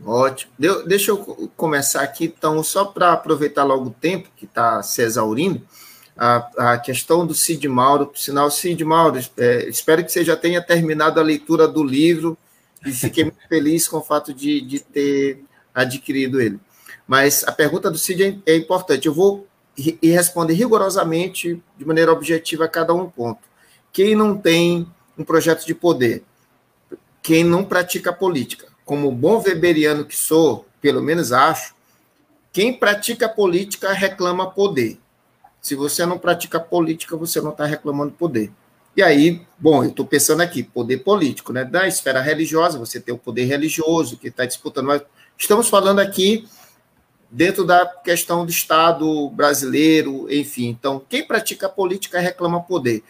ótimo. 0.04 0.52
deixa 0.86 1.10
eu 1.10 1.50
começar 1.56 2.02
aqui, 2.02 2.26
então, 2.26 2.62
só 2.62 2.84
para 2.84 3.14
aproveitar 3.14 3.64
logo 3.64 3.86
o 3.86 3.90
tempo 3.90 4.28
que 4.36 4.44
está 4.44 4.82
se 4.82 5.00
exaurindo 5.00 5.66
a, 6.14 6.72
a 6.74 6.78
questão 6.78 7.26
do 7.26 7.32
Cid 7.32 7.66
Mauro, 7.66 8.08
por 8.08 8.18
sinal, 8.18 8.50
Cid 8.50 8.84
Mauro, 8.84 9.18
é, 9.38 9.66
espero 9.70 10.04
que 10.04 10.12
você 10.12 10.22
já 10.22 10.36
tenha 10.36 10.60
terminado 10.60 11.18
a 11.18 11.22
leitura 11.22 11.66
do 11.66 11.82
livro 11.82 12.36
e 12.84 12.92
fiquei 12.92 13.24
muito 13.24 13.38
feliz 13.48 13.88
com 13.88 13.96
o 13.96 14.04
fato 14.04 14.34
de, 14.34 14.60
de 14.60 14.80
ter 14.80 15.42
adquirido 15.74 16.38
ele. 16.38 16.60
Mas 17.08 17.42
a 17.44 17.52
pergunta 17.52 17.90
do 17.90 17.96
Cid 17.96 18.42
é, 18.46 18.52
é 18.52 18.54
importante, 18.54 19.08
eu 19.08 19.14
vou 19.14 19.46
e 19.78 20.10
responder 20.10 20.52
rigorosamente, 20.52 21.58
de 21.78 21.86
maneira 21.86 22.12
objetiva, 22.12 22.66
a 22.66 22.68
cada 22.68 22.92
um 22.92 23.08
ponto. 23.08 23.40
Quem 23.90 24.14
não 24.14 24.36
tem 24.36 24.86
um 25.16 25.24
projeto 25.24 25.64
de 25.64 25.74
poder, 25.74 26.22
quem 27.22 27.42
não 27.42 27.64
pratica 27.64 28.12
política, 28.12 28.73
como 28.84 29.10
bom 29.10 29.42
weberiano 29.42 30.04
que 30.04 30.16
sou, 30.16 30.66
pelo 30.80 31.02
menos 31.02 31.32
acho, 31.32 31.74
quem 32.52 32.72
pratica 32.72 33.28
política 33.28 33.92
reclama 33.92 34.50
poder. 34.50 34.98
Se 35.60 35.74
você 35.74 36.04
não 36.04 36.18
pratica 36.18 36.60
política, 36.60 37.16
você 37.16 37.40
não 37.40 37.50
está 37.50 37.64
reclamando 37.64 38.12
poder. 38.12 38.52
E 38.96 39.02
aí, 39.02 39.44
bom, 39.58 39.82
eu 39.82 39.90
estou 39.90 40.06
pensando 40.06 40.40
aqui, 40.40 40.62
poder 40.62 40.98
político, 40.98 41.52
né? 41.52 41.64
Da 41.64 41.88
esfera 41.88 42.20
religiosa, 42.20 42.78
você 42.78 43.00
tem 43.00 43.12
o 43.12 43.18
poder 43.18 43.44
religioso 43.44 44.16
que 44.16 44.28
está 44.28 44.44
disputando, 44.44 44.86
mas 44.86 45.02
estamos 45.36 45.68
falando 45.68 45.98
aqui 45.98 46.46
dentro 47.28 47.64
da 47.64 47.84
questão 47.84 48.44
do 48.44 48.50
Estado 48.52 49.28
brasileiro, 49.30 50.32
enfim. 50.32 50.68
Então, 50.68 51.02
quem 51.08 51.26
pratica 51.26 51.68
política 51.68 52.20
reclama 52.20 52.62
poder. 52.62 53.02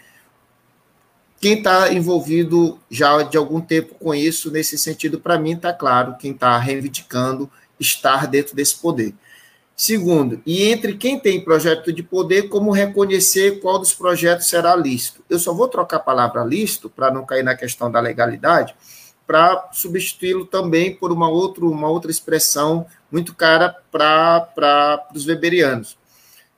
Quem 1.45 1.59
está 1.59 1.93
envolvido 1.93 2.79
já 2.91 3.23
de 3.23 3.37
algum 3.37 3.61
tempo 3.61 3.97
com 3.97 4.15
isso, 4.15 4.51
nesse 4.51 4.79
sentido, 4.79 5.21
para 5.21 5.39
mim, 5.39 5.53
está 5.53 5.75
claro, 5.75 6.17
quem 6.19 6.31
está 6.31 6.57
reivindicando 6.57 7.51
estar 7.79 8.27
dentro 8.27 8.57
desse 8.57 8.77
poder. 8.77 9.13
Segundo, 9.77 10.41
e 10.47 10.63
entre 10.63 10.97
quem 10.97 11.21
tem 11.21 11.45
projeto 11.45 11.93
de 11.93 12.03
poder, 12.03 12.49
como 12.49 12.71
reconhecer 12.71 13.61
qual 13.61 13.79
dos 13.79 13.93
projetos 13.93 14.47
será 14.47 14.75
lícito? 14.75 15.23
Eu 15.29 15.39
só 15.39 15.53
vou 15.53 15.69
trocar 15.69 15.99
a 15.99 16.01
palavra 16.01 16.43
lícito, 16.43 16.89
para 16.89 17.11
não 17.11 17.27
cair 17.27 17.45
na 17.45 17.55
questão 17.55 17.91
da 17.91 18.01
legalidade, 18.01 18.75
para 19.27 19.69
substituí-lo 19.71 20.47
também 20.47 20.97
por 20.97 21.13
uma, 21.13 21.29
outro, 21.29 21.71
uma 21.71 21.91
outra 21.91 22.11
expressão 22.11 22.87
muito 23.13 23.35
cara 23.35 23.77
para 23.93 25.07
os 25.15 25.27
weberianos, 25.27 25.99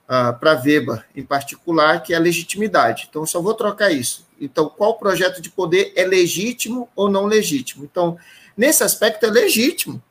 uh, 0.05 0.33
para 0.39 0.53
Weber 0.53 1.03
em 1.13 1.23
particular, 1.23 2.01
que 2.01 2.13
é 2.13 2.15
a 2.15 2.21
legitimidade. 2.21 3.07
Então, 3.09 3.25
só 3.25 3.41
vou 3.41 3.53
trocar 3.53 3.91
isso. 3.91 4.25
Então, 4.39 4.69
qual 4.69 4.97
projeto 4.97 5.41
de 5.41 5.49
poder 5.49 5.93
é 5.95 6.05
legítimo 6.05 6.89
ou 6.95 7.09
não 7.09 7.25
legítimo? 7.25 7.83
Então, 7.83 8.17
nesse 8.55 8.83
aspecto, 8.83 9.25
é 9.25 9.29
legítimo 9.29 10.01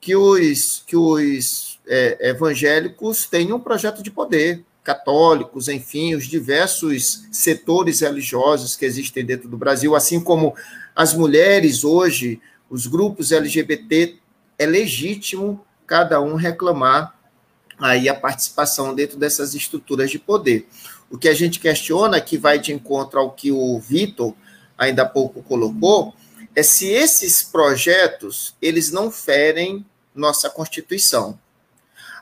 que 0.00 0.14
os, 0.14 0.82
que 0.86 0.96
os 0.96 1.78
é, 1.86 2.28
evangélicos 2.28 3.26
têm 3.26 3.52
um 3.52 3.60
projeto 3.60 4.02
de 4.02 4.10
poder, 4.10 4.62
católicos, 4.82 5.68
enfim, 5.68 6.14
os 6.14 6.26
diversos 6.26 7.26
setores 7.32 8.00
religiosos 8.00 8.76
que 8.76 8.84
existem 8.84 9.24
dentro 9.24 9.48
do 9.48 9.56
Brasil, 9.56 9.96
assim 9.96 10.20
como 10.20 10.54
as 10.94 11.14
mulheres 11.14 11.84
hoje, 11.84 12.38
os 12.68 12.86
grupos 12.86 13.32
LGBT, 13.32 14.16
é 14.58 14.66
legítimo 14.66 15.64
cada 15.86 16.20
um 16.20 16.34
reclamar 16.34 17.18
aí 17.78 18.08
a 18.08 18.14
participação 18.14 18.94
dentro 18.94 19.18
dessas 19.18 19.54
estruturas 19.54 20.10
de 20.10 20.18
poder. 20.18 20.68
O 21.14 21.16
que 21.16 21.28
a 21.28 21.32
gente 21.34 21.60
questiona, 21.60 22.20
que 22.20 22.36
vai 22.36 22.58
de 22.58 22.72
encontro 22.72 23.20
ao 23.20 23.30
que 23.30 23.52
o 23.52 23.78
Vitor 23.78 24.34
ainda 24.76 25.02
há 25.02 25.06
pouco 25.06 25.44
colocou, 25.44 26.12
é 26.56 26.60
se 26.60 26.88
esses 26.88 27.40
projetos 27.40 28.56
eles 28.60 28.90
não 28.90 29.12
ferem 29.12 29.86
nossa 30.12 30.50
Constituição. 30.50 31.38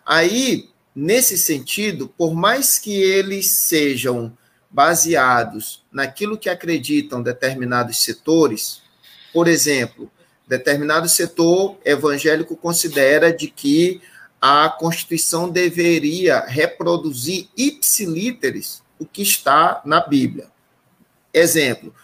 Aí, 0.04 0.68
nesse 0.94 1.38
sentido, 1.38 2.06
por 2.06 2.34
mais 2.34 2.78
que 2.78 2.92
eles 2.92 3.48
sejam 3.52 4.36
baseados 4.70 5.82
naquilo 5.90 6.36
que 6.36 6.50
acreditam 6.50 7.22
determinados 7.22 7.96
setores, 7.96 8.82
por 9.32 9.48
exemplo, 9.48 10.12
determinado 10.46 11.08
setor 11.08 11.78
evangélico 11.82 12.54
considera 12.54 13.32
de 13.32 13.48
que 13.48 14.02
a 14.44 14.68
Constituição 14.68 15.48
deveria 15.48 16.40
reproduzir 16.40 17.48
ipsilíteres 17.56 18.82
o 18.98 19.06
que 19.06 19.22
está 19.22 19.80
na 19.84 20.00
Bíblia. 20.00 20.48
Exemplo, 21.32 21.94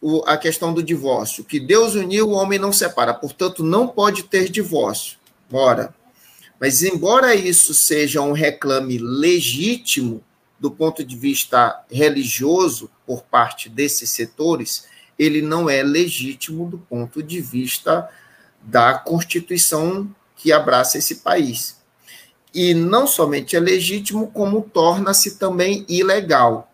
o, 0.00 0.24
a 0.26 0.36
questão 0.36 0.74
do 0.74 0.82
divórcio, 0.82 1.44
que 1.44 1.60
Deus 1.60 1.94
uniu, 1.94 2.30
o 2.30 2.32
homem 2.32 2.58
não 2.58 2.72
separa, 2.72 3.14
portanto, 3.14 3.62
não 3.62 3.86
pode 3.86 4.24
ter 4.24 4.48
divórcio. 4.48 5.16
Ora, 5.52 5.94
mas, 6.58 6.82
embora 6.82 7.36
isso 7.36 7.72
seja 7.72 8.20
um 8.20 8.32
reclame 8.32 8.98
legítimo 8.98 10.24
do 10.58 10.72
ponto 10.72 11.04
de 11.04 11.14
vista 11.14 11.84
religioso 11.88 12.90
por 13.06 13.22
parte 13.22 13.68
desses 13.68 14.10
setores, 14.10 14.88
ele 15.16 15.40
não 15.40 15.70
é 15.70 15.84
legítimo 15.84 16.68
do 16.68 16.78
ponto 16.78 17.22
de 17.22 17.40
vista 17.40 18.10
da 18.60 18.94
Constituição 18.94 20.10
que 20.46 20.52
abraça 20.52 20.96
esse 20.96 21.16
país. 21.16 21.76
E 22.54 22.72
não 22.72 23.04
somente 23.04 23.56
é 23.56 23.58
legítimo, 23.58 24.28
como 24.28 24.62
torna-se 24.62 25.40
também 25.40 25.84
ilegal. 25.88 26.72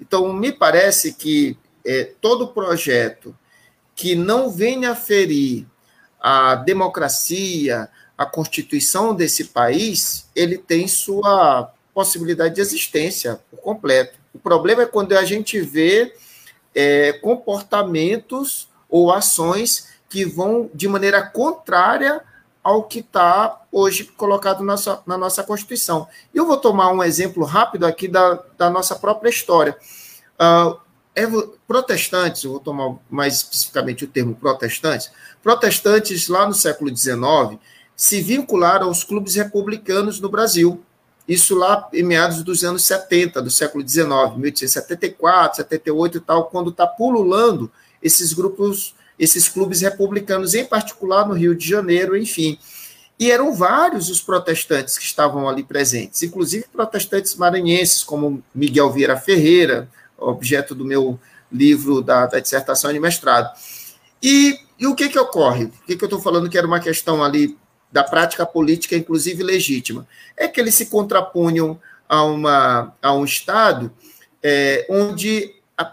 Então, 0.00 0.32
me 0.32 0.50
parece 0.50 1.12
que 1.12 1.58
é, 1.84 2.04
todo 2.22 2.48
projeto 2.48 3.36
que 3.94 4.14
não 4.14 4.48
venha 4.48 4.94
ferir 4.94 5.66
a 6.18 6.54
democracia, 6.54 7.86
a 8.16 8.24
constituição 8.24 9.14
desse 9.14 9.44
país, 9.44 10.30
ele 10.34 10.56
tem 10.56 10.88
sua 10.88 11.70
possibilidade 11.92 12.54
de 12.54 12.62
existência 12.62 13.38
por 13.50 13.58
completo. 13.58 14.18
O 14.32 14.38
problema 14.38 14.84
é 14.84 14.86
quando 14.86 15.12
a 15.12 15.24
gente 15.26 15.60
vê 15.60 16.14
é, 16.74 17.12
comportamentos 17.12 18.70
ou 18.88 19.12
ações 19.12 19.88
que 20.08 20.24
vão 20.24 20.70
de 20.72 20.88
maneira 20.88 21.20
contrária 21.20 22.22
ao 22.66 22.82
que 22.82 22.98
está 22.98 23.62
hoje 23.70 24.02
colocado 24.16 24.58
na 24.58 24.72
nossa, 24.72 25.00
na 25.06 25.16
nossa 25.16 25.44
Constituição. 25.44 26.08
Eu 26.34 26.48
vou 26.48 26.56
tomar 26.56 26.90
um 26.90 27.00
exemplo 27.00 27.44
rápido 27.44 27.86
aqui 27.86 28.08
da, 28.08 28.42
da 28.58 28.68
nossa 28.68 28.96
própria 28.96 29.30
história. 29.30 29.78
Uh, 30.34 30.76
protestantes, 31.64 32.42
eu 32.42 32.50
vou 32.50 32.58
tomar 32.58 32.96
mais 33.08 33.34
especificamente 33.34 34.02
o 34.02 34.08
termo 34.08 34.34
protestantes, 34.34 35.12
protestantes 35.44 36.26
lá 36.26 36.44
no 36.44 36.54
século 36.54 36.94
XIX, 36.94 37.56
se 37.94 38.20
vincularam 38.20 38.88
aos 38.88 39.04
clubes 39.04 39.36
republicanos 39.36 40.18
no 40.18 40.28
Brasil. 40.28 40.82
Isso 41.28 41.54
lá 41.54 41.88
em 41.92 42.02
meados 42.02 42.42
dos 42.42 42.64
anos 42.64 42.82
70, 42.82 43.42
do 43.42 43.50
século 43.50 43.88
XIX, 43.88 44.08
1874, 44.38 45.58
78 45.58 46.18
e 46.18 46.20
tal, 46.20 46.46
quando 46.46 46.70
está 46.70 46.84
pululando 46.84 47.70
esses 48.02 48.32
grupos, 48.32 48.95
esses 49.18 49.48
clubes 49.48 49.80
republicanos, 49.80 50.54
em 50.54 50.64
particular 50.64 51.26
no 51.26 51.34
Rio 51.34 51.54
de 51.54 51.68
Janeiro, 51.68 52.16
enfim. 52.16 52.58
E 53.18 53.30
eram 53.30 53.54
vários 53.54 54.10
os 54.10 54.20
protestantes 54.20 54.98
que 54.98 55.04
estavam 55.04 55.48
ali 55.48 55.62
presentes, 55.62 56.22
inclusive 56.22 56.66
protestantes 56.70 57.34
maranhenses, 57.34 58.04
como 58.04 58.42
Miguel 58.54 58.92
Vieira 58.92 59.16
Ferreira, 59.16 59.88
objeto 60.18 60.74
do 60.74 60.84
meu 60.84 61.18
livro 61.50 62.02
da, 62.02 62.26
da 62.26 62.40
dissertação 62.40 62.92
de 62.92 63.00
mestrado. 63.00 63.50
E, 64.22 64.58
e 64.78 64.86
o 64.86 64.94
que, 64.94 65.08
que 65.08 65.18
ocorre? 65.18 65.68
Por 65.68 65.86
que, 65.86 65.96
que 65.96 66.04
eu 66.04 66.06
estou 66.06 66.20
falando 66.20 66.48
que 66.50 66.58
era 66.58 66.66
uma 66.66 66.80
questão 66.80 67.24
ali 67.24 67.56
da 67.90 68.04
prática 68.04 68.44
política, 68.44 68.96
inclusive 68.96 69.42
legítima, 69.42 70.06
é 70.36 70.46
que 70.48 70.60
eles 70.60 70.74
se 70.74 70.86
contrapunham 70.86 71.80
a, 72.08 72.22
uma, 72.24 72.94
a 73.00 73.14
um 73.14 73.24
Estado 73.24 73.90
é, 74.42 74.86
onde 74.90 75.54
a, 75.76 75.92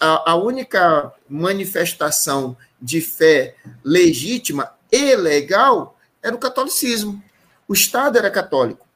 a, 0.00 0.32
a 0.32 0.34
única 0.36 1.12
manifestação 1.28 2.56
de 2.80 3.00
fé 3.00 3.54
legítima 3.82 4.70
e 4.90 5.14
legal 5.16 5.98
era 6.22 6.34
o 6.36 6.38
catolicismo. 6.38 7.22
O 7.66 7.72
Estado 7.72 8.18
era 8.18 8.30
católico. 8.30 8.86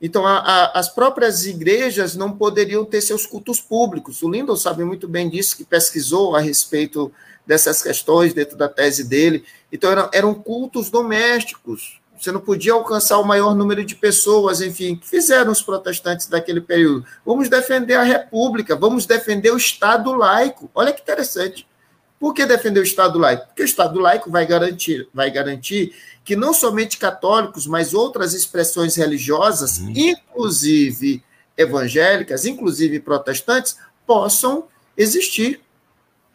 Então, 0.00 0.26
a, 0.26 0.38
a, 0.38 0.78
as 0.78 0.88
próprias 0.88 1.46
igrejas 1.46 2.14
não 2.14 2.36
poderiam 2.36 2.84
ter 2.84 3.00
seus 3.00 3.26
cultos 3.26 3.60
públicos. 3.60 4.22
O 4.22 4.30
Lindon 4.30 4.56
sabe 4.56 4.84
muito 4.84 5.08
bem 5.08 5.28
disso, 5.28 5.56
que 5.56 5.64
pesquisou 5.64 6.36
a 6.36 6.40
respeito 6.40 7.12
dessas 7.46 7.82
questões 7.82 8.34
dentro 8.34 8.56
da 8.56 8.68
tese 8.68 9.02
dele. 9.02 9.44
Então, 9.72 9.90
eram, 9.90 10.10
eram 10.12 10.34
cultos 10.34 10.90
domésticos. 10.90 11.97
Você 12.18 12.32
não 12.32 12.40
podia 12.40 12.72
alcançar 12.72 13.18
o 13.18 13.24
maior 13.24 13.54
número 13.54 13.84
de 13.84 13.94
pessoas, 13.94 14.60
enfim, 14.60 14.96
que 14.96 15.06
fizeram 15.06 15.52
os 15.52 15.62
protestantes 15.62 16.26
daquele 16.26 16.60
período. 16.60 17.06
Vamos 17.24 17.48
defender 17.48 17.94
a 17.94 18.02
República, 18.02 18.74
vamos 18.74 19.06
defender 19.06 19.52
o 19.52 19.56
Estado 19.56 20.12
laico. 20.12 20.70
Olha 20.74 20.92
que 20.92 21.00
interessante. 21.00 21.66
Por 22.18 22.34
que 22.34 22.44
defender 22.44 22.80
o 22.80 22.82
Estado 22.82 23.18
laico? 23.18 23.46
Porque 23.46 23.62
o 23.62 23.64
Estado 23.64 24.00
laico 24.00 24.30
vai 24.30 24.44
garantir, 24.44 25.08
vai 25.14 25.30
garantir 25.30 25.94
que 26.24 26.34
não 26.34 26.52
somente 26.52 26.98
católicos, 26.98 27.66
mas 27.66 27.94
outras 27.94 28.34
expressões 28.34 28.96
religiosas, 28.96 29.78
uhum. 29.78 29.92
inclusive 29.94 31.22
evangélicas, 31.56 32.44
inclusive 32.44 33.00
protestantes, 33.00 33.78
possam 34.06 34.64
existir. 34.96 35.60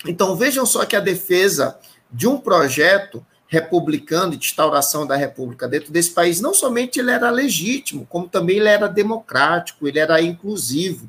Então 0.08 0.36
vejam 0.36 0.66
só 0.66 0.86
que 0.86 0.96
a 0.96 1.02
defesa 1.02 1.78
de 2.12 2.28
um 2.28 2.38
projeto 2.38 3.26
republicano 3.54 4.36
de 4.36 4.48
instauração 4.48 5.06
da 5.06 5.16
república 5.16 5.68
dentro 5.68 5.92
desse 5.92 6.10
país, 6.10 6.42
não 6.42 6.56
somente 6.56 7.00
ele 7.00 7.12
era 7.12 7.30
legítimo, 7.30 8.04
como 8.10 8.28
também 8.28 8.58
ele 8.58 8.68
era 8.68 8.88
democrático, 8.88 9.88
ele 9.88 10.00
era 10.00 10.20
inclusivo. 10.20 11.08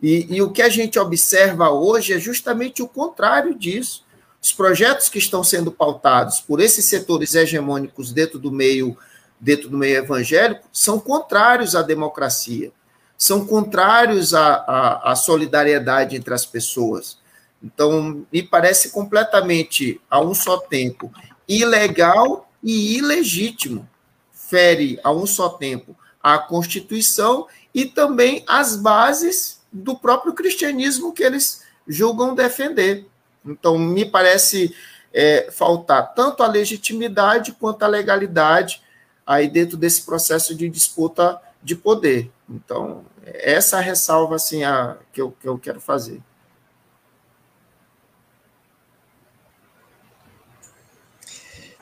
E, 0.00 0.36
e, 0.36 0.40
o 0.40 0.52
que 0.52 0.62
a 0.62 0.68
gente 0.68 0.96
observa 0.96 1.70
hoje 1.70 2.12
é 2.12 2.20
justamente 2.20 2.84
o 2.84 2.88
contrário 2.88 3.52
disso. 3.56 4.04
Os 4.40 4.52
projetos 4.52 5.08
que 5.08 5.18
estão 5.18 5.42
sendo 5.42 5.72
pautados 5.72 6.40
por 6.40 6.60
esses 6.60 6.84
setores 6.84 7.34
hegemônicos 7.34 8.12
dentro 8.12 8.38
do 8.38 8.52
meio 8.52 8.96
dentro 9.40 9.68
do 9.68 9.76
meio 9.76 9.96
evangélico 9.96 10.68
são 10.72 11.00
contrários 11.00 11.74
à 11.74 11.82
democracia, 11.82 12.70
são 13.18 13.44
contrários 13.44 14.34
à, 14.34 14.54
à, 14.54 15.10
à 15.10 15.16
solidariedade 15.16 16.14
entre 16.14 16.32
as 16.32 16.46
pessoas. 16.46 17.18
Então, 17.60 18.24
me 18.32 18.40
parece 18.40 18.90
completamente, 18.90 20.00
a 20.08 20.20
um 20.20 20.32
só 20.32 20.58
tempo, 20.58 21.10
ilegal 21.48 22.50
e 22.62 22.96
ilegítimo. 22.96 23.88
Fere, 24.32 25.00
a 25.02 25.10
um 25.10 25.26
só 25.26 25.48
tempo, 25.48 25.96
a 26.22 26.38
Constituição 26.38 27.46
e 27.74 27.86
também 27.86 28.44
as 28.46 28.76
bases 28.76 29.60
do 29.72 29.96
próprio 29.96 30.34
cristianismo 30.34 31.12
que 31.12 31.22
eles 31.22 31.62
julgam 31.88 32.34
defender. 32.34 33.06
Então, 33.44 33.78
me 33.78 34.04
parece 34.04 34.74
é, 35.12 35.50
faltar 35.50 36.14
tanto 36.14 36.42
a 36.42 36.46
legitimidade 36.46 37.52
quanto 37.52 37.82
a 37.82 37.88
legalidade 37.88 38.82
aí 39.26 39.48
dentro 39.48 39.76
desse 39.76 40.02
processo 40.02 40.54
de 40.54 40.68
disputa 40.68 41.40
de 41.62 41.74
poder. 41.74 42.30
Então, 42.48 43.04
essa 43.24 43.80
ressalva 43.80 44.36
assim, 44.36 44.64
a, 44.64 44.96
que, 45.12 45.20
eu, 45.20 45.34
que 45.40 45.48
eu 45.48 45.58
quero 45.58 45.80
fazer. 45.80 46.20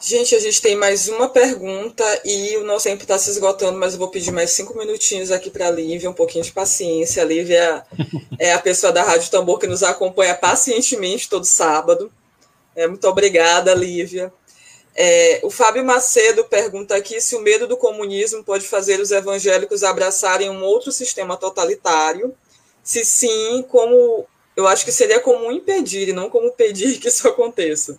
Gente, 0.02 0.34
a 0.34 0.40
gente 0.40 0.62
tem 0.62 0.74
mais 0.74 1.08
uma 1.08 1.28
pergunta 1.28 2.02
e 2.24 2.56
o 2.56 2.64
nosso 2.64 2.84
tempo 2.84 3.02
está 3.02 3.18
se 3.18 3.28
esgotando, 3.28 3.78
mas 3.78 3.92
eu 3.92 3.98
vou 3.98 4.08
pedir 4.08 4.32
mais 4.32 4.50
cinco 4.50 4.76
minutinhos 4.78 5.30
aqui 5.30 5.50
para 5.50 5.68
a 5.68 5.70
Lívia, 5.70 6.08
um 6.08 6.14
pouquinho 6.14 6.42
de 6.42 6.50
paciência. 6.50 7.22
A 7.22 7.26
Lívia 7.26 7.84
é 8.38 8.54
a 8.54 8.58
pessoa 8.58 8.90
da 8.94 9.02
Rádio 9.02 9.30
Tambor 9.30 9.58
que 9.58 9.66
nos 9.66 9.82
acompanha 9.82 10.34
pacientemente 10.34 11.28
todo 11.28 11.44
sábado. 11.44 12.10
É, 12.74 12.86
muito 12.86 13.06
obrigada, 13.06 13.74
Lívia. 13.74 14.32
É, 14.96 15.40
o 15.42 15.50
Fábio 15.50 15.84
Macedo 15.84 16.44
pergunta 16.44 16.96
aqui 16.96 17.20
se 17.20 17.36
o 17.36 17.40
medo 17.40 17.66
do 17.66 17.76
comunismo 17.76 18.42
pode 18.42 18.66
fazer 18.66 19.00
os 19.00 19.10
evangélicos 19.10 19.84
abraçarem 19.84 20.48
um 20.48 20.62
outro 20.62 20.90
sistema 20.90 21.36
totalitário. 21.36 22.34
Se 22.82 23.04
sim, 23.04 23.62
como 23.68 24.26
eu 24.56 24.66
acho 24.66 24.82
que 24.82 24.92
seria 24.92 25.20
como 25.20 25.52
impedir 25.52 26.08
e 26.08 26.12
não 26.14 26.30
como 26.30 26.50
pedir 26.52 26.98
que 26.98 27.08
isso 27.08 27.28
aconteça. 27.28 27.98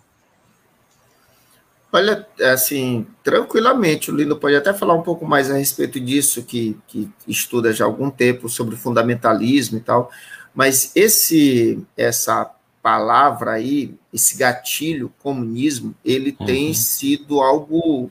Olha, 1.94 2.26
assim, 2.40 3.06
tranquilamente, 3.22 4.10
o 4.10 4.16
Lino 4.16 4.36
pode 4.36 4.56
até 4.56 4.72
falar 4.72 4.94
um 4.94 5.02
pouco 5.02 5.26
mais 5.26 5.50
a 5.50 5.58
respeito 5.58 6.00
disso, 6.00 6.42
que, 6.42 6.74
que 6.88 7.10
estuda 7.28 7.70
já 7.70 7.84
há 7.84 7.86
algum 7.86 8.10
tempo 8.10 8.48
sobre 8.48 8.76
fundamentalismo 8.76 9.76
e 9.76 9.80
tal, 9.82 10.10
mas 10.54 10.90
esse 10.96 11.86
essa 11.94 12.50
palavra 12.82 13.52
aí, 13.52 13.94
esse 14.12 14.36
gatilho 14.38 15.12
comunismo, 15.22 15.94
ele 16.02 16.34
uhum. 16.40 16.46
tem 16.46 16.74
sido 16.74 17.42
algo 17.42 18.10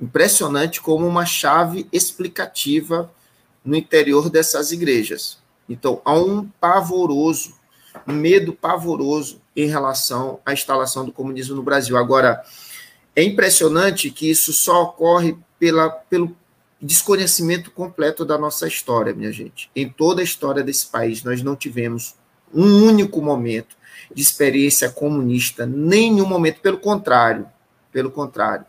impressionante 0.00 0.80
como 0.80 1.06
uma 1.06 1.24
chave 1.24 1.86
explicativa 1.92 3.10
no 3.64 3.76
interior 3.76 4.28
dessas 4.28 4.72
igrejas. 4.72 5.38
Então, 5.68 6.02
há 6.04 6.14
um 6.14 6.48
pavoroso, 6.60 7.54
um 8.06 8.12
medo 8.12 8.52
pavoroso 8.52 9.40
em 9.54 9.66
relação 9.66 10.40
à 10.44 10.52
instalação 10.52 11.04
do 11.04 11.12
comunismo 11.12 11.54
no 11.54 11.62
Brasil. 11.62 11.96
Agora, 11.96 12.42
é 13.20 13.24
impressionante 13.24 14.10
que 14.10 14.30
isso 14.30 14.52
só 14.52 14.82
ocorre 14.82 15.36
pela, 15.58 15.90
pelo 15.90 16.34
desconhecimento 16.80 17.70
completo 17.70 18.24
da 18.24 18.38
nossa 18.38 18.66
história, 18.66 19.12
minha 19.12 19.30
gente. 19.30 19.70
Em 19.76 19.86
toda 19.88 20.22
a 20.22 20.24
história 20.24 20.62
desse 20.62 20.86
país, 20.86 21.22
nós 21.22 21.42
não 21.42 21.54
tivemos 21.54 22.14
um 22.52 22.82
único 22.82 23.20
momento 23.20 23.76
de 24.12 24.22
experiência 24.22 24.88
comunista, 24.88 25.66
nenhum 25.66 26.26
momento, 26.26 26.60
pelo 26.60 26.78
contrário, 26.78 27.46
pelo 27.92 28.10
contrário. 28.10 28.64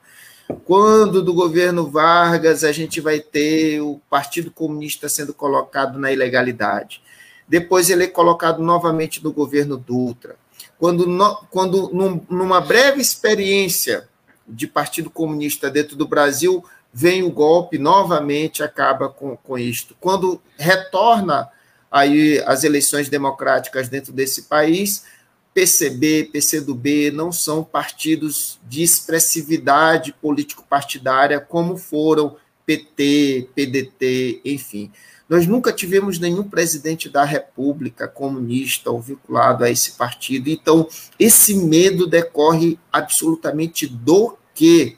Quando 0.65 1.23
do 1.23 1.33
governo 1.33 1.89
Vargas 1.89 2.65
a 2.65 2.73
gente 2.73 2.99
vai 2.99 3.21
ter 3.21 3.79
o 3.79 4.01
Partido 4.09 4.51
Comunista 4.51 5.07
sendo 5.07 5.33
colocado 5.33 5.97
na 5.97 6.11
ilegalidade. 6.11 7.01
Depois 7.47 7.89
ele 7.89 8.03
é 8.03 8.07
colocado 8.07 8.61
novamente 8.61 9.23
no 9.23 9.31
governo 9.31 9.77
Dutra. 9.77 10.35
Quando, 10.77 11.07
no, 11.07 11.37
quando 11.49 11.89
num, 11.93 12.21
numa 12.29 12.59
breve 12.59 13.01
experiência 13.01 14.09
de 14.47 14.67
Partido 14.67 15.09
Comunista 15.09 15.69
dentro 15.69 15.95
do 15.95 16.07
Brasil, 16.07 16.63
vem 16.93 17.23
o 17.23 17.31
golpe 17.31 17.77
novamente, 17.77 18.63
acaba 18.63 19.07
com, 19.09 19.37
com 19.37 19.57
isto. 19.57 19.95
Quando 19.99 20.41
retorna 20.57 21.49
aí 21.89 22.41
as 22.45 22.63
eleições 22.63 23.09
democráticas 23.09 23.89
dentro 23.89 24.13
desse 24.13 24.43
país, 24.43 25.05
PCB, 25.53 26.29
PCdoB 26.31 27.11
não 27.11 27.31
são 27.31 27.63
partidos 27.63 28.59
de 28.67 28.81
expressividade 28.81 30.13
político-partidária 30.13 31.39
como 31.39 31.75
foram 31.75 32.37
PT, 32.65 33.49
PDT, 33.53 34.41
enfim. 34.45 34.91
Nós 35.31 35.47
nunca 35.47 35.71
tivemos 35.71 36.19
nenhum 36.19 36.43
presidente 36.43 37.07
da 37.07 37.23
República 37.23 38.05
comunista 38.05 38.91
ou 38.91 38.99
vinculado 38.99 39.63
a 39.63 39.71
esse 39.71 39.93
partido. 39.93 40.49
Então, 40.49 40.89
esse 41.17 41.55
medo 41.55 42.05
decorre 42.05 42.77
absolutamente 42.91 43.87
do 43.87 44.35
quê? 44.53 44.97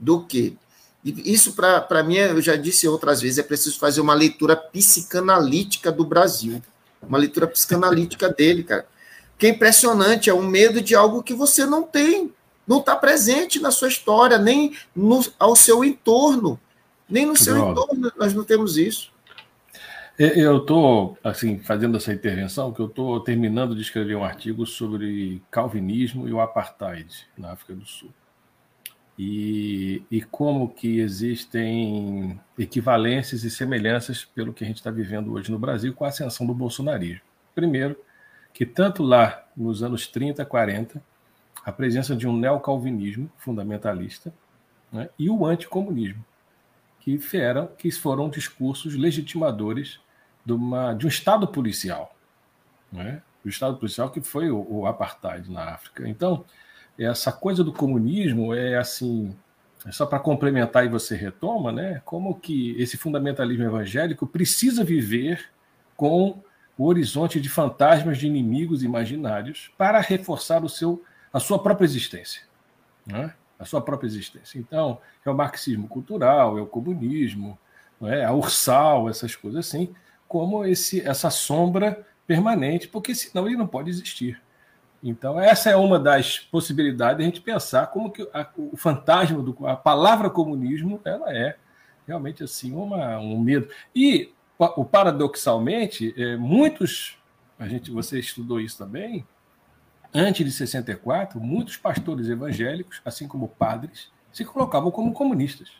Do 0.00 0.24
quê? 0.24 0.54
E 1.04 1.32
isso, 1.32 1.54
para 1.54 2.02
mim, 2.02 2.16
eu 2.16 2.42
já 2.42 2.56
disse 2.56 2.88
outras 2.88 3.20
vezes, 3.20 3.38
é 3.38 3.42
preciso 3.44 3.78
fazer 3.78 4.00
uma 4.00 4.14
leitura 4.14 4.56
psicanalítica 4.56 5.92
do 5.92 6.04
Brasil. 6.04 6.60
Uma 7.00 7.18
leitura 7.18 7.46
psicanalítica 7.46 8.28
dele, 8.36 8.64
cara. 8.64 8.84
Que 9.38 9.46
é 9.46 9.50
impressionante, 9.50 10.28
é 10.28 10.34
um 10.34 10.42
medo 10.42 10.80
de 10.80 10.96
algo 10.96 11.22
que 11.22 11.34
você 11.34 11.64
não 11.64 11.84
tem, 11.84 12.32
não 12.66 12.80
está 12.80 12.96
presente 12.96 13.60
na 13.60 13.70
sua 13.70 13.86
história, 13.86 14.38
nem 14.38 14.76
no, 14.92 15.24
ao 15.38 15.54
seu 15.54 15.84
entorno. 15.84 16.58
Nem 17.08 17.24
no 17.24 17.36
seu 17.36 17.56
entorno 17.56 18.10
nós 18.18 18.34
não 18.34 18.42
temos 18.42 18.76
isso. 18.76 19.11
É, 20.18 20.38
eu 20.38 20.58
estou 20.58 21.18
assim 21.24 21.58
fazendo 21.58 21.96
essa 21.96 22.12
intervenção 22.12 22.72
que 22.72 22.80
eu 22.80 22.86
estou 22.86 23.20
terminando 23.20 23.74
de 23.74 23.80
escrever 23.80 24.14
um 24.14 24.24
artigo 24.24 24.66
sobre 24.66 25.42
calvinismo 25.50 26.28
e 26.28 26.32
o 26.32 26.40
apartheid 26.40 27.26
na 27.36 27.52
África 27.52 27.74
do 27.74 27.86
Sul 27.86 28.10
e, 29.18 30.02
e 30.10 30.22
como 30.22 30.68
que 30.68 30.98
existem 31.00 32.40
equivalências 32.58 33.44
e 33.44 33.50
semelhanças 33.50 34.24
pelo 34.24 34.52
que 34.52 34.64
a 34.64 34.66
gente 34.66 34.78
está 34.78 34.90
vivendo 34.90 35.32
hoje 35.32 35.50
no 35.50 35.58
Brasil 35.58 35.92
com 35.94 36.04
a 36.04 36.08
ascensão 36.08 36.46
do 36.46 36.54
bolsonarismo. 36.54 37.22
Primeiro, 37.54 37.96
que 38.52 38.64
tanto 38.64 39.02
lá 39.02 39.46
nos 39.56 39.82
anos 39.82 40.06
30, 40.06 40.44
40, 40.44 41.02
a 41.64 41.72
presença 41.72 42.16
de 42.16 42.26
um 42.26 42.36
neocalvinismo 42.36 43.30
fundamentalista 43.36 44.32
né, 44.90 45.08
e 45.18 45.28
o 45.30 45.46
anticomunismo, 45.46 46.24
que, 47.02 47.18
foram, 47.18 47.66
que 47.66 47.90
foram 47.90 48.30
discursos 48.30 48.94
legitimadores 48.94 49.98
de, 50.46 50.52
uma, 50.52 50.94
de 50.94 51.04
um 51.04 51.08
Estado 51.08 51.48
policial. 51.48 52.16
Né? 52.92 53.20
O 53.44 53.48
Estado 53.48 53.76
policial 53.76 54.08
que 54.10 54.20
foi 54.20 54.50
o, 54.50 54.64
o 54.68 54.86
apartheid 54.86 55.50
na 55.50 55.70
África. 55.70 56.08
Então, 56.08 56.44
essa 56.96 57.32
coisa 57.32 57.64
do 57.64 57.72
comunismo 57.72 58.54
é 58.54 58.76
assim, 58.76 59.36
é 59.84 59.90
só 59.90 60.06
para 60.06 60.20
complementar 60.20 60.84
e 60.84 60.88
você 60.88 61.16
retoma, 61.16 61.72
né? 61.72 62.00
Como 62.04 62.38
que 62.38 62.80
esse 62.80 62.96
fundamentalismo 62.96 63.64
evangélico 63.64 64.26
precisa 64.26 64.84
viver 64.84 65.50
com 65.96 66.40
o 66.78 66.86
horizonte 66.86 67.40
de 67.40 67.48
fantasmas 67.48 68.18
de 68.18 68.28
inimigos 68.28 68.84
imaginários 68.84 69.72
para 69.76 70.00
reforçar 70.00 70.62
o 70.62 70.68
seu, 70.68 71.02
a 71.32 71.40
sua 71.40 71.60
própria 71.60 71.84
existência. 71.84 72.42
Né? 73.04 73.34
A 73.62 73.64
sua 73.64 73.80
própria 73.80 74.08
existência. 74.08 74.58
Então, 74.58 74.98
é 75.24 75.30
o 75.30 75.34
marxismo 75.34 75.86
cultural, 75.86 76.58
é 76.58 76.60
o 76.60 76.66
comunismo, 76.66 77.56
é? 78.02 78.24
a 78.24 78.32
ursal, 78.32 79.08
essas 79.08 79.36
coisas 79.36 79.66
assim, 79.66 79.94
como 80.26 80.64
esse, 80.64 81.00
essa 81.00 81.30
sombra 81.30 82.04
permanente, 82.26 82.88
porque 82.88 83.14
senão 83.14 83.46
ele 83.46 83.56
não 83.56 83.66
pode 83.68 83.88
existir. 83.88 84.42
Então, 85.00 85.38
essa 85.40 85.70
é 85.70 85.76
uma 85.76 85.98
das 85.98 86.40
possibilidades 86.40 87.18
de 87.18 87.22
a 87.22 87.26
gente 87.26 87.40
pensar 87.40 87.86
como 87.86 88.10
que 88.10 88.28
a, 88.34 88.48
o 88.56 88.76
fantasma, 88.76 89.40
do, 89.40 89.56
a 89.66 89.76
palavra 89.76 90.28
comunismo, 90.28 91.00
ela 91.04 91.32
é 91.32 91.56
realmente 92.04 92.42
assim 92.42 92.72
uma, 92.72 93.18
um 93.18 93.38
medo. 93.40 93.68
E, 93.94 94.32
o, 94.58 94.84
paradoxalmente, 94.84 96.12
é, 96.16 96.36
muitos, 96.36 97.16
a 97.58 97.68
gente, 97.68 97.92
você 97.92 98.18
estudou 98.18 98.60
isso 98.60 98.76
também, 98.76 99.24
antes 100.14 100.44
de 100.44 100.52
64, 100.52 101.40
muitos 101.40 101.76
pastores 101.76 102.28
evangélicos, 102.28 103.00
assim 103.04 103.26
como 103.26 103.48
padres, 103.48 104.10
se 104.32 104.44
colocavam 104.44 104.90
como 104.90 105.12
comunistas. 105.12 105.70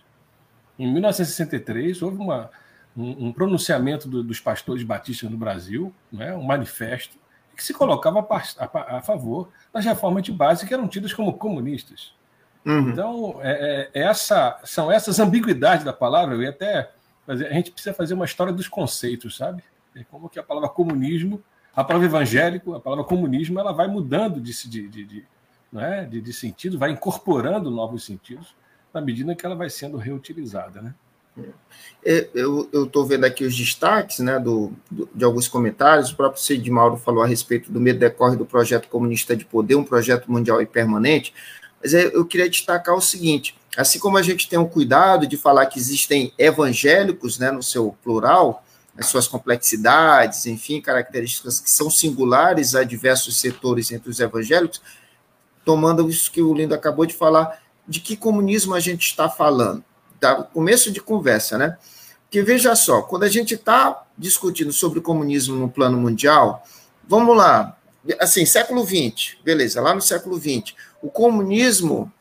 Em 0.78 0.90
1963, 0.90 2.02
houve 2.02 2.18
uma, 2.18 2.50
um, 2.96 3.28
um 3.28 3.32
pronunciamento 3.32 4.08
do, 4.08 4.22
dos 4.22 4.40
pastores 4.40 4.82
batistas 4.82 5.30
no 5.30 5.36
Brasil, 5.36 5.92
né, 6.10 6.34
um 6.34 6.42
manifesto, 6.42 7.16
que 7.54 7.62
se 7.62 7.74
colocava 7.74 8.20
a, 8.20 8.36
a, 8.64 8.96
a, 8.98 9.02
favor 9.02 9.50
das 9.72 9.84
reformas 9.84 10.22
de 10.22 10.32
base 10.32 10.66
que 10.66 10.72
eram 10.72 10.88
tidas 10.88 11.12
como 11.12 11.34
comunistas. 11.34 12.14
Uhum. 12.64 12.90
Então, 12.90 13.40
é, 13.42 13.90
é, 13.92 14.02
essa, 14.02 14.58
são 14.64 14.90
essas 14.90 15.18
ambiguidades 15.18 15.84
da 15.84 15.92
palavra, 15.92 16.36
e 16.36 16.46
até 16.46 16.90
a 17.26 17.36
gente 17.36 17.70
precisa 17.70 17.94
fazer 17.94 18.14
uma 18.14 18.24
história 18.24 18.52
dos 18.52 18.68
conceitos, 18.68 19.36
sabe? 19.36 19.62
É 19.94 20.04
como 20.04 20.28
que 20.28 20.38
a 20.38 20.42
palavra 20.42 20.68
comunismo, 20.68 21.42
a 21.74 21.84
palavra 21.84 22.06
evangélico, 22.06 22.74
a 22.74 22.80
palavra 22.80 23.04
comunismo, 23.04 23.58
ela 23.58 23.72
vai 23.72 23.88
mudando 23.88 24.40
de, 24.40 24.52
de, 24.68 24.88
de, 24.88 25.04
de, 25.04 25.24
é? 25.76 26.04
de, 26.04 26.20
de 26.20 26.32
sentido, 26.32 26.78
vai 26.78 26.90
incorporando 26.90 27.70
novos 27.70 28.04
sentidos 28.04 28.54
na 28.92 29.00
medida 29.00 29.34
que 29.34 29.44
ela 29.46 29.54
vai 29.54 29.70
sendo 29.70 29.96
reutilizada, 29.96 30.82
né? 30.82 30.94
É, 32.04 32.28
eu 32.34 32.68
estou 32.74 33.06
vendo 33.06 33.24
aqui 33.24 33.44
os 33.44 33.56
destaques 33.56 34.18
né, 34.18 34.38
do, 34.38 34.72
de 34.90 35.24
alguns 35.24 35.48
comentários. 35.48 36.10
O 36.10 36.16
próprio 36.16 36.42
Cid 36.42 36.70
Mauro 36.70 36.96
falou 36.96 37.22
a 37.22 37.26
respeito 37.26 37.72
do 37.72 37.80
medo 37.80 37.98
decorre 37.98 38.36
do 38.36 38.44
projeto 38.44 38.88
comunista 38.88 39.34
de 39.34 39.44
poder, 39.44 39.76
um 39.76 39.84
projeto 39.84 40.30
mundial 40.30 40.60
e 40.60 40.66
permanente. 40.66 41.32
Mas 41.82 41.94
é, 41.94 42.04
eu 42.14 42.24
queria 42.26 42.50
destacar 42.50 42.94
o 42.94 43.00
seguinte: 43.00 43.56
assim 43.76 43.98
como 43.98 44.18
a 44.18 44.22
gente 44.22 44.48
tem 44.48 44.58
um 44.58 44.68
cuidado 44.68 45.26
de 45.26 45.36
falar 45.36 45.66
que 45.66 45.78
existem 45.78 46.32
evangélicos, 46.36 47.38
né, 47.38 47.50
no 47.50 47.62
seu 47.62 47.96
plural, 48.02 48.62
as 48.96 49.06
suas 49.06 49.26
complexidades, 49.26 50.46
enfim, 50.46 50.80
características 50.80 51.60
que 51.60 51.70
são 51.70 51.90
singulares 51.90 52.74
a 52.74 52.84
diversos 52.84 53.40
setores 53.40 53.90
entre 53.90 54.10
os 54.10 54.20
evangélicos, 54.20 54.82
tomando 55.64 56.08
isso 56.08 56.30
que 56.30 56.42
o 56.42 56.52
Lindo 56.52 56.74
acabou 56.74 57.06
de 57.06 57.14
falar, 57.14 57.62
de 57.86 58.00
que 58.00 58.16
comunismo 58.16 58.74
a 58.74 58.80
gente 58.80 59.06
está 59.06 59.28
falando? 59.28 59.82
Tá, 60.20 60.42
começo 60.42 60.90
de 60.92 61.00
conversa, 61.00 61.56
né? 61.56 61.78
Porque 62.24 62.42
veja 62.42 62.74
só, 62.74 63.02
quando 63.02 63.24
a 63.24 63.28
gente 63.28 63.54
está 63.54 64.04
discutindo 64.16 64.72
sobre 64.72 65.00
comunismo 65.00 65.56
no 65.56 65.68
plano 65.68 65.98
mundial, 65.98 66.64
vamos 67.06 67.36
lá, 67.36 67.76
assim, 68.20 68.46
século 68.46 68.84
XX, 68.84 69.36
beleza, 69.44 69.80
lá 69.80 69.94
no 69.94 70.00
século 70.00 70.38
XX, 70.38 70.74
o 71.02 71.10
comunismo 71.10 72.12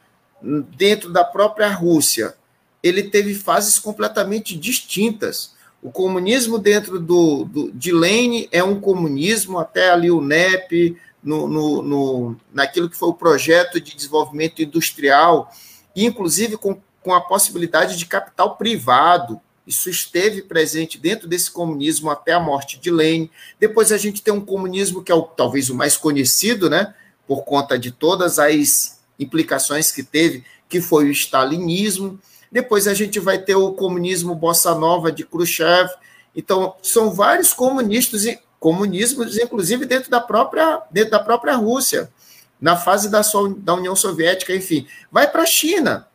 dentro 0.75 1.11
da 1.11 1.23
própria 1.23 1.69
Rússia, 1.69 2.35
ele 2.81 3.03
teve 3.03 3.35
fases 3.35 3.77
completamente 3.77 4.57
distintas. 4.57 5.53
O 5.81 5.91
comunismo 5.91 6.59
dentro 6.59 6.99
do, 6.99 7.45
do 7.45 7.71
de 7.71 7.91
Lenin 7.91 8.47
é 8.51 8.63
um 8.63 8.79
comunismo, 8.79 9.57
até 9.57 9.89
ali 9.89 10.11
o 10.11 10.21
NEP, 10.21 10.97
no, 11.23 11.47
no, 11.47 11.81
no, 11.81 12.35
naquilo 12.53 12.89
que 12.89 12.97
foi 12.97 13.09
o 13.09 13.13
projeto 13.13 13.79
de 13.79 13.95
desenvolvimento 13.95 14.61
industrial, 14.61 15.51
inclusive 15.95 16.57
com 16.57 16.79
com 17.01 17.13
a 17.13 17.21
possibilidade 17.21 17.97
de 17.97 18.05
capital 18.05 18.55
privado. 18.55 19.39
Isso 19.65 19.89
esteve 19.89 20.41
presente 20.41 20.97
dentro 20.97 21.27
desse 21.27 21.49
comunismo 21.49 22.09
até 22.09 22.33
a 22.33 22.39
morte 22.39 22.79
de 22.79 22.91
Lenin. 22.91 23.29
Depois 23.59 23.91
a 23.91 23.97
gente 23.97 24.21
tem 24.21 24.33
um 24.33 24.43
comunismo 24.43 25.03
que 25.03 25.11
é 25.11 25.15
o, 25.15 25.23
talvez 25.23 25.69
o 25.69 25.75
mais 25.75 25.97
conhecido, 25.97 26.69
né, 26.69 26.93
por 27.27 27.43
conta 27.43 27.77
de 27.77 27.91
todas 27.91 28.39
as 28.39 28.99
implicações 29.19 29.91
que 29.91 30.03
teve, 30.03 30.43
que 30.67 30.81
foi 30.81 31.05
o 31.05 31.11
stalinismo. 31.11 32.19
Depois 32.51 32.87
a 32.87 32.93
gente 32.93 33.19
vai 33.19 33.39
ter 33.39 33.55
o 33.55 33.71
comunismo 33.71 34.35
bossa 34.35 34.75
nova 34.75 35.11
de 35.11 35.23
Khrushchev. 35.23 35.89
Então, 36.35 36.75
são 36.81 37.11
vários 37.11 37.53
comunistas 37.53 38.25
e 38.25 38.39
comunismos, 38.59 39.37
inclusive 39.37 39.85
dentro 39.85 40.11
da 40.11 40.19
própria 40.19 40.81
dentro 40.91 41.11
da 41.11 41.19
própria 41.19 41.55
Rússia, 41.55 42.11
na 42.59 42.75
fase 42.75 43.09
da, 43.09 43.21
da 43.57 43.73
União 43.73 43.95
Soviética, 43.95 44.53
enfim. 44.53 44.85
Vai 45.11 45.29
para 45.31 45.43
a 45.43 45.47
China. 45.47 46.07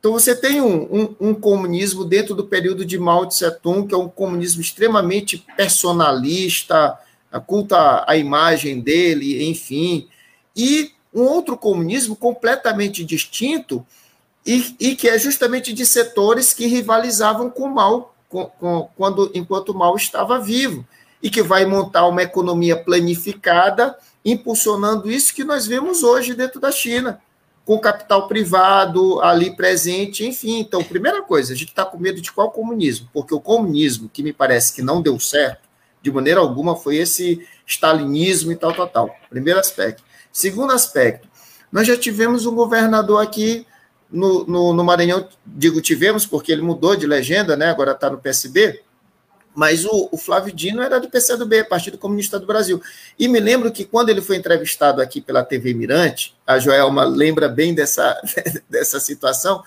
Então, 0.00 0.12
você 0.12 0.34
tem 0.34 0.60
um, 0.60 0.82
um, 0.82 1.16
um, 1.28 1.34
comunismo 1.34 2.04
dentro 2.04 2.34
do 2.34 2.44
período 2.44 2.84
de 2.84 2.98
Mao 2.98 3.26
Tse-tung, 3.26 3.86
que 3.86 3.94
é 3.94 3.96
um 3.96 4.08
comunismo 4.08 4.60
extremamente 4.60 5.46
personalista, 5.56 6.98
culta 7.46 8.04
a 8.06 8.16
imagem 8.16 8.80
dele, 8.80 9.48
enfim, 9.48 10.08
e 10.54 10.92
um 11.12 11.22
outro 11.22 11.56
comunismo 11.56 12.16
completamente 12.16 13.04
distinto 13.04 13.86
e, 14.44 14.76
e 14.78 14.96
que 14.96 15.08
é 15.08 15.18
justamente 15.18 15.72
de 15.72 15.86
setores 15.86 16.52
que 16.52 16.66
rivalizavam 16.66 17.50
com 17.50 17.64
o 17.64 17.74
Mao 17.74 18.14
com, 18.28 18.46
com, 18.46 18.88
quando, 18.96 19.30
enquanto 19.32 19.68
o 19.68 19.78
Mao 19.78 19.94
estava 19.94 20.40
vivo, 20.40 20.84
e 21.22 21.30
que 21.30 21.40
vai 21.42 21.64
montar 21.64 22.06
uma 22.06 22.22
economia 22.22 22.76
planificada, 22.76 23.96
impulsionando 24.24 25.10
isso 25.10 25.32
que 25.32 25.44
nós 25.44 25.66
vemos 25.66 26.02
hoje 26.02 26.34
dentro 26.34 26.60
da 26.60 26.72
China 26.72 27.20
com 27.64 27.78
capital 27.78 28.28
privado 28.28 29.22
ali 29.22 29.56
presente, 29.56 30.26
enfim. 30.26 30.58
Então, 30.58 30.84
primeira 30.84 31.22
coisa, 31.22 31.52
a 31.54 31.56
gente 31.56 31.68
está 31.68 31.84
com 31.84 31.96
medo 31.96 32.20
de 32.20 32.30
qual 32.30 32.50
comunismo? 32.50 33.08
Porque 33.12 33.34
o 33.34 33.40
comunismo, 33.40 34.10
que 34.12 34.22
me 34.22 34.34
parece 34.34 34.74
que 34.74 34.82
não 34.82 35.00
deu 35.00 35.18
certo, 35.18 35.66
de 36.02 36.12
maneira 36.12 36.40
alguma, 36.40 36.76
foi 36.76 36.96
esse 36.96 37.46
stalinismo 37.66 38.52
e 38.52 38.56
tal, 38.56 38.74
tal, 38.74 38.86
tal. 38.86 39.16
Primeiro 39.30 39.58
aspecto. 39.58 40.02
Segundo 40.30 40.72
aspecto, 40.72 41.26
nós 41.72 41.86
já 41.86 41.96
tivemos 41.96 42.44
um 42.44 42.54
governador 42.54 43.22
aqui 43.22 43.66
no, 44.14 44.46
no, 44.46 44.72
no 44.72 44.84
Maranhão, 44.84 45.28
digo 45.44 45.80
tivemos 45.80 46.24
porque 46.24 46.52
ele 46.52 46.62
mudou 46.62 46.94
de 46.94 47.06
legenda, 47.06 47.56
né? 47.56 47.68
agora 47.68 47.92
está 47.92 48.08
no 48.08 48.18
PSB, 48.18 48.80
mas 49.54 49.84
o, 49.84 50.08
o, 50.10 50.16
Flávio 50.16 50.52
Dino 50.52 50.82
era 50.82 50.98
do 50.98 51.08
PCdoB, 51.08 51.64
Partido 51.64 51.98
Comunista 51.98 52.38
do 52.38 52.46
Brasil. 52.46 52.80
E 53.18 53.28
me 53.28 53.38
lembro 53.38 53.70
que 53.70 53.84
quando 53.84 54.08
ele 54.08 54.20
foi 54.20 54.36
entrevistado 54.36 55.00
aqui 55.00 55.20
pela 55.20 55.44
TV 55.44 55.74
Mirante, 55.74 56.36
a 56.46 56.58
Joelma 56.58 57.04
lembra 57.04 57.48
bem 57.48 57.74
dessa, 57.74 58.20
dessa 58.68 58.98
situação, 58.98 59.62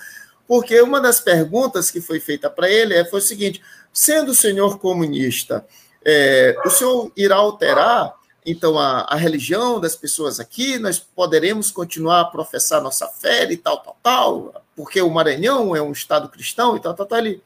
porque 0.47 0.81
uma 0.81 0.99
das 0.99 1.19
perguntas 1.19 1.91
que 1.91 2.01
foi 2.01 2.19
feita 2.19 2.49
para 2.49 2.69
ele 2.69 2.93
é, 2.93 3.05
foi 3.05 3.19
o 3.19 3.23
seguinte: 3.23 3.61
sendo 3.93 4.31
o 4.31 4.35
senhor 4.35 4.79
comunista, 4.79 5.65
é, 6.05 6.55
o 6.65 6.69
senhor 6.69 7.11
irá 7.15 7.35
alterar 7.35 8.16
então 8.49 8.79
a, 8.79 9.01
a, 9.01 9.15
religião 9.15 9.79
das 9.79 9.95
pessoas 9.95 10.39
aqui? 10.39 10.79
Nós 10.79 10.97
poderemos 10.99 11.69
continuar 11.69 12.21
a 12.21 12.25
professar 12.25 12.81
nossa 12.81 13.07
fé 13.07 13.51
e 13.51 13.57
tal, 13.57 13.79
tal, 13.79 13.97
tal, 14.01 14.63
porque 14.75 15.01
o 15.01 15.09
Maranhão 15.09 15.75
é 15.75 15.81
um 15.81 15.91
estado 15.91 16.29
cristão 16.29 16.75
e 16.75 16.79
tal, 16.79 16.93
tal, 16.93 17.05
tal. 17.05 17.19
Ele, 17.19 17.43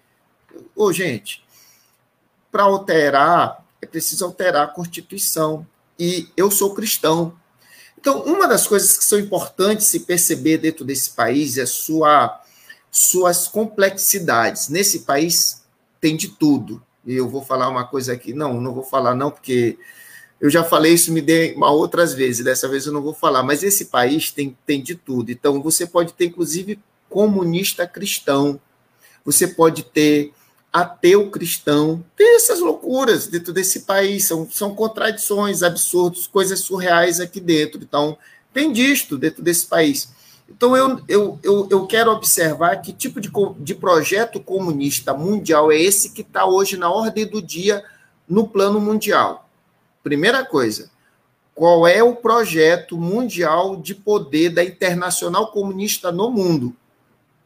ô, 0.75 0.93
gente 0.93 1.43
para 2.51 2.63
alterar, 2.63 3.65
é 3.81 3.85
preciso 3.85 4.25
alterar 4.25 4.65
a 4.65 4.71
Constituição. 4.71 5.65
E 5.97 6.27
eu 6.35 6.51
sou 6.51 6.73
cristão. 6.73 7.33
Então, 7.97 8.23
uma 8.23 8.47
das 8.47 8.67
coisas 8.67 8.97
que 8.97 9.03
são 9.03 9.19
importantes 9.19 9.87
se 9.87 10.01
perceber 10.01 10.57
dentro 10.57 10.83
desse 10.83 11.11
país 11.11 11.57
é 11.57 11.65
sua, 11.65 12.41
suas 12.91 13.47
complexidades. 13.47 14.67
Nesse 14.67 15.01
país 15.01 15.63
tem 15.99 16.17
de 16.17 16.29
tudo. 16.29 16.83
E 17.05 17.15
eu 17.15 17.29
vou 17.29 17.43
falar 17.43 17.69
uma 17.69 17.87
coisa 17.87 18.13
aqui. 18.13 18.33
Não, 18.33 18.59
não 18.59 18.73
vou 18.73 18.83
falar, 18.83 19.15
não, 19.15 19.31
porque 19.31 19.77
eu 20.41 20.49
já 20.49 20.63
falei 20.63 20.93
isso 20.93 21.13
me 21.13 21.21
dei 21.21 21.53
uma 21.53 21.69
outras 21.69 22.15
vezes, 22.15 22.43
dessa 22.43 22.67
vez 22.67 22.87
eu 22.87 22.91
não 22.91 23.03
vou 23.03 23.13
falar, 23.13 23.43
mas 23.43 23.61
esse 23.61 23.85
país 23.85 24.31
tem, 24.31 24.57
tem 24.65 24.81
de 24.81 24.95
tudo. 24.95 25.31
Então, 25.31 25.61
você 25.61 25.85
pode 25.85 26.13
ter, 26.13 26.25
inclusive, 26.25 26.79
comunista 27.07 27.85
cristão, 27.85 28.59
você 29.23 29.47
pode 29.47 29.83
ter 29.83 30.33
ateu 30.73 31.29
cristão. 31.29 32.03
Tem 32.15 32.35
essas 32.35 32.59
loucuras 32.59 33.27
dentro 33.27 33.53
desse 33.53 33.81
país, 33.81 34.25
são, 34.25 34.49
são 34.49 34.73
contradições, 34.73 35.61
absurdos, 35.61 36.25
coisas 36.25 36.61
surreais 36.61 37.19
aqui 37.19 37.39
dentro. 37.39 37.79
Então, 37.83 38.17
tem 38.51 38.71
disto 38.71 39.19
dentro 39.19 39.43
desse 39.43 39.67
país. 39.67 40.09
Então, 40.49 40.75
eu, 40.75 40.99
eu, 41.07 41.39
eu, 41.43 41.67
eu 41.69 41.85
quero 41.85 42.11
observar 42.11 42.77
que 42.77 42.91
tipo 42.91 43.21
de, 43.21 43.31
de 43.59 43.75
projeto 43.75 44.39
comunista 44.39 45.13
mundial 45.13 45.71
é 45.71 45.79
esse 45.79 46.09
que 46.09 46.21
está 46.21 46.47
hoje 46.47 46.77
na 46.77 46.89
ordem 46.89 47.27
do 47.27 47.43
dia 47.43 47.83
no 48.27 48.47
plano 48.47 48.79
mundial. 48.79 49.50
Primeira 50.03 50.45
coisa, 50.45 50.89
qual 51.53 51.87
é 51.87 52.01
o 52.01 52.15
projeto 52.15 52.97
mundial 52.97 53.75
de 53.75 53.93
poder 53.93 54.49
da 54.49 54.63
internacional 54.63 55.51
comunista 55.51 56.11
no 56.11 56.29
mundo? 56.29 56.75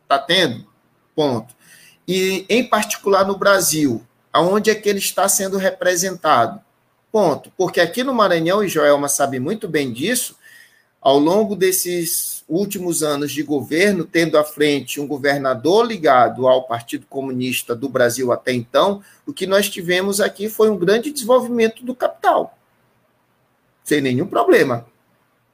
Está 0.03 0.19
tendo? 0.19 0.65
Ponto 1.15 1.55
e, 2.07 2.45
em 2.47 2.63
particular, 2.63 3.25
no 3.25 3.37
Brasil, 3.37 4.05
aonde 4.31 4.69
é 4.69 4.75
que 4.75 4.87
ele 4.87 4.99
está 4.99 5.27
sendo 5.27 5.57
representado? 5.57 6.61
Ponto. 7.11 7.51
Porque 7.57 7.81
aqui 7.81 8.03
no 8.03 8.13
Maranhão, 8.13 8.63
e 8.63 8.67
Joelma 8.67 9.07
sabe 9.07 9.39
muito 9.39 9.67
bem 9.67 9.91
disso, 9.91 10.37
ao 11.01 11.17
longo 11.17 11.55
desses 11.55 12.34
últimos 12.47 13.01
anos 13.01 13.31
de 13.31 13.41
governo, 13.41 14.05
tendo 14.05 14.37
à 14.37 14.43
frente 14.43 15.01
um 15.01 15.07
governador 15.07 15.85
ligado 15.85 16.47
ao 16.47 16.63
Partido 16.63 17.05
Comunista 17.07 17.75
do 17.75 17.89
Brasil 17.89 18.31
até 18.31 18.53
então, 18.53 19.01
o 19.25 19.33
que 19.33 19.47
nós 19.47 19.69
tivemos 19.69 20.21
aqui 20.21 20.47
foi 20.47 20.69
um 20.69 20.77
grande 20.77 21.11
desenvolvimento 21.11 21.83
do 21.83 21.95
capital. 21.95 22.57
Sem 23.83 24.01
nenhum 24.01 24.27
problema. 24.27 24.85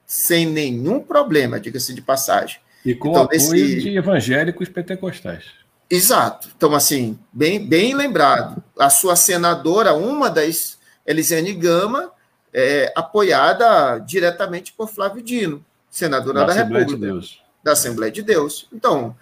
Sem 0.05 0.45
nenhum 0.45 0.99
problema, 0.99 1.59
diga-se 1.59 1.93
de 1.93 2.01
passagem. 2.01 2.59
E 2.85 2.93
com 2.93 3.11
então, 3.11 3.23
apoio 3.23 3.37
esse... 3.37 3.81
de 3.81 3.97
evangélicos 3.97 4.67
pentecostais. 4.67 5.45
Exato. 5.89 6.49
Então, 6.55 6.73
assim, 6.73 7.19
bem, 7.31 7.65
bem 7.65 7.93
lembrado. 7.93 8.63
A 8.77 8.89
sua 8.89 9.15
senadora, 9.15 9.93
uma 9.93 10.29
das, 10.29 10.79
Elisiane 11.05 11.53
Gama, 11.53 12.11
é, 12.53 12.91
apoiada 12.95 13.99
diretamente 13.99 14.73
por 14.73 14.89
Flávio 14.89 15.21
Dino, 15.21 15.63
senadora 15.91 16.39
da, 16.39 16.45
da 16.47 16.53
República. 16.53 17.19
De 17.19 17.41
da 17.63 17.73
Assembleia 17.73 18.11
de 18.11 18.23
Deus. 18.23 18.67
Então, 18.73 19.15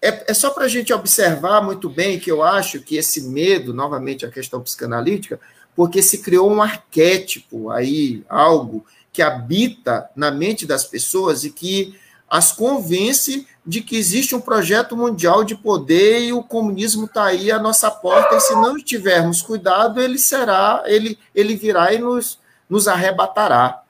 é, 0.00 0.30
é 0.30 0.34
só 0.34 0.50
para 0.50 0.64
a 0.64 0.68
gente 0.68 0.92
observar 0.92 1.60
muito 1.60 1.90
bem 1.90 2.18
que 2.18 2.30
eu 2.30 2.42
acho 2.42 2.80
que 2.80 2.96
esse 2.96 3.28
medo, 3.28 3.74
novamente 3.74 4.24
a 4.24 4.30
questão 4.30 4.62
psicanalítica, 4.62 5.38
porque 5.76 6.00
se 6.00 6.18
criou 6.18 6.50
um 6.50 6.62
arquétipo 6.62 7.70
aí, 7.70 8.24
algo 8.28 8.86
que 9.12 9.20
habita 9.20 10.08
na 10.16 10.30
mente 10.30 10.66
das 10.66 10.84
pessoas 10.84 11.44
e 11.44 11.50
que 11.50 11.98
as 12.28 12.50
convence 12.50 13.46
de 13.64 13.82
que 13.82 13.96
existe 13.96 14.34
um 14.34 14.40
projeto 14.40 14.96
mundial 14.96 15.44
de 15.44 15.54
poder 15.54 16.20
e 16.20 16.32
o 16.32 16.42
comunismo 16.42 17.04
está 17.04 17.24
aí 17.26 17.52
à 17.52 17.58
nossa 17.58 17.90
porta, 17.90 18.36
e 18.36 18.40
se 18.40 18.54
não 18.54 18.76
tivermos 18.76 19.42
cuidado, 19.42 20.00
ele 20.00 20.18
será, 20.18 20.82
ele, 20.86 21.18
ele 21.34 21.54
virá 21.54 21.92
e 21.92 21.98
nos, 21.98 22.38
nos 22.68 22.88
arrebatará. 22.88 23.81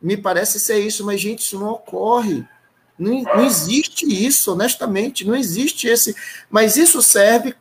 Me 0.00 0.16
parece 0.16 0.58
ser 0.58 0.78
isso, 0.78 1.04
mas, 1.04 1.20
gente, 1.20 1.40
isso 1.40 1.58
não 1.58 1.70
ocorre. 1.70 2.44
Não, 2.98 3.22
não 3.22 3.44
existe 3.44 4.06
isso, 4.06 4.52
honestamente, 4.52 5.26
não 5.26 5.34
existe 5.34 5.88
esse. 5.88 6.14
Mas 6.50 6.76
isso 6.76 7.02
serve, 7.02 7.54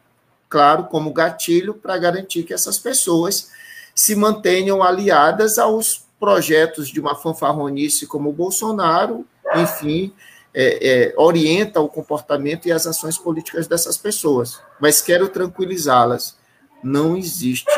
claro, 0.48 0.86
como 0.86 1.14
gatilho 1.14 1.74
para 1.74 1.98
garantir 1.98 2.44
que 2.44 2.54
essas 2.54 2.78
pessoas 2.78 3.50
se 3.94 4.16
mantenham 4.16 4.82
aliadas 4.82 5.58
aos 5.58 6.06
projetos 6.20 6.90
de 6.90 7.00
uma 7.00 7.16
fanfarronice 7.16 8.06
como 8.06 8.30
o 8.30 8.34
Bolsonaro, 8.34 9.26
enfim, 9.56 10.14
é, 10.54 10.90
é, 10.90 11.14
orienta 11.18 11.80
o 11.80 11.88
comportamento 11.88 12.68
e 12.68 12.72
as 12.72 12.86
ações 12.88 13.18
políticas 13.18 13.68
dessas 13.68 13.98
pessoas. 13.98 14.62
Mas 14.80 15.02
quero 15.02 15.30
tranquilizá-las: 15.30 16.38
não 16.84 17.16
existe 17.16 17.72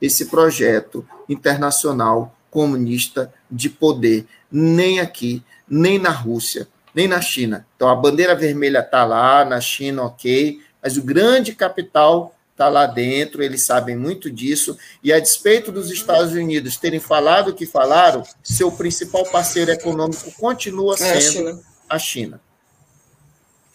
esse 0.00 0.26
projeto 0.26 1.06
internacional 1.28 2.34
comunista 2.54 3.34
de 3.50 3.68
poder, 3.68 4.24
nem 4.50 5.00
aqui, 5.00 5.42
nem 5.68 5.98
na 5.98 6.10
Rússia, 6.10 6.68
nem 6.94 7.08
na 7.08 7.20
China. 7.20 7.66
Então 7.74 7.88
a 7.88 7.96
bandeira 7.96 8.36
vermelha 8.36 8.78
está 8.78 9.04
lá, 9.04 9.44
na 9.44 9.60
China, 9.60 10.04
ok, 10.04 10.60
mas 10.80 10.96
o 10.96 11.02
grande 11.02 11.52
capital 11.52 12.32
está 12.52 12.68
lá 12.68 12.86
dentro, 12.86 13.42
eles 13.42 13.62
sabem 13.62 13.96
muito 13.96 14.30
disso, 14.30 14.78
e 15.02 15.12
a 15.12 15.18
despeito 15.18 15.72
dos 15.72 15.90
Estados 15.90 16.32
Unidos 16.32 16.76
terem 16.76 17.00
falado 17.00 17.48
o 17.48 17.54
que 17.54 17.66
falaram, 17.66 18.22
seu 18.44 18.70
principal 18.70 19.24
parceiro 19.24 19.72
econômico 19.72 20.30
continua 20.38 20.96
sendo 20.96 21.08
é 21.08 21.16
a 21.16 21.20
China. 21.20 21.60
A 21.88 21.98
China. 21.98 22.40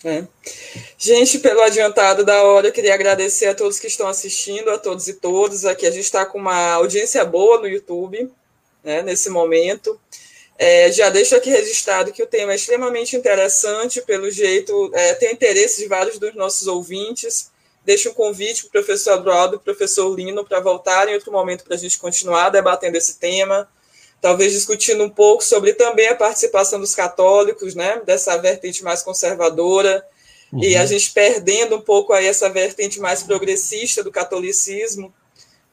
É. 0.02 0.26
Gente, 0.98 1.40
pelo 1.40 1.60
adiantado 1.60 2.24
da 2.24 2.42
hora, 2.44 2.68
eu 2.68 2.72
queria 2.72 2.94
agradecer 2.94 3.48
a 3.48 3.54
todos 3.54 3.80
que 3.80 3.88
estão 3.88 4.08
assistindo, 4.08 4.70
a 4.70 4.78
todos 4.78 5.10
e 5.10 5.16
todas. 5.16 5.66
Aqui 5.66 5.86
a 5.86 5.92
gente 5.92 6.06
está 6.06 6.26
com 6.26 6.38
uma 6.38 6.72
audiência 6.76 7.26
boa 7.26 7.60
no 7.60 7.68
YouTube 7.68 8.32
né, 8.84 9.02
nesse 9.02 9.30
momento. 9.30 10.00
É, 10.58 10.92
já 10.92 11.10
deixo 11.10 11.36
aqui 11.38 11.50
registrado 11.50 12.12
que 12.12 12.22
o 12.22 12.28
tema 12.28 12.52
é 12.52 12.56
extremamente 12.56 13.16
interessante, 13.16 14.02
pelo 14.02 14.30
jeito, 14.30 14.92
é, 14.94 15.14
tem 15.14 15.32
interesse 15.32 15.82
de 15.82 15.88
vários 15.88 16.20
dos 16.20 16.36
nossos 16.36 16.68
ouvintes. 16.68 17.50
Deixo 17.86 18.10
um 18.10 18.14
convite 18.14 18.64
para 18.64 18.68
o 18.68 18.72
professor 18.72 19.14
Adroaldo 19.14 19.56
e 19.56 19.58
o 19.58 19.62
professor 19.62 20.14
Lino 20.14 20.46
para 20.46 20.60
voltarem 20.60 21.14
em 21.14 21.16
outro 21.16 21.32
momento 21.32 21.64
para 21.64 21.76
a 21.76 21.78
gente 21.78 21.98
continuar 21.98 22.50
debatendo 22.50 22.98
esse 22.98 23.18
tema, 23.18 23.70
talvez 24.22 24.52
discutindo 24.52 25.02
um 25.02 25.10
pouco 25.10 25.44
sobre 25.44 25.74
também 25.74 26.10
a 26.10 26.16
participação 26.16 26.78
dos 26.78 26.94
católicos, 26.94 27.74
né, 27.74 28.02
dessa 28.06 28.38
vertente 28.38 28.84
mais 28.84 29.02
conservadora, 29.02 30.06
uhum. 30.52 30.62
e 30.62 30.76
a 30.76 30.86
gente 30.86 31.12
perdendo 31.12 31.78
um 31.78 31.82
pouco 31.82 32.12
aí 32.12 32.28
essa 32.28 32.50
vertente 32.50 33.00
mais 33.00 33.24
progressista 33.24 34.04
do 34.04 34.12
catolicismo, 34.12 35.14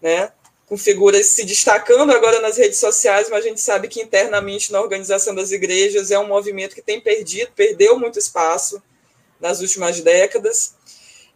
né, 0.01 0.31
com 0.67 0.77
figuras 0.77 1.27
se 1.27 1.45
destacando 1.45 2.11
agora 2.13 2.41
nas 2.41 2.57
redes 2.57 2.79
sociais, 2.79 3.29
mas 3.31 3.45
a 3.45 3.49
gente 3.49 3.61
sabe 3.61 3.87
que 3.87 4.03
internamente 4.03 4.73
na 4.73 4.81
organização 4.81 5.35
das 5.35 5.53
igrejas 5.53 6.11
é 6.11 6.19
um 6.19 6.27
movimento 6.27 6.75
que 6.75 6.83
tem 6.83 7.01
perdido, 7.01 7.53
perdeu 7.55 7.99
muito 7.99 8.19
espaço 8.19 8.83
nas 9.41 9.61
últimas 9.61 10.01
décadas. 10.01 10.75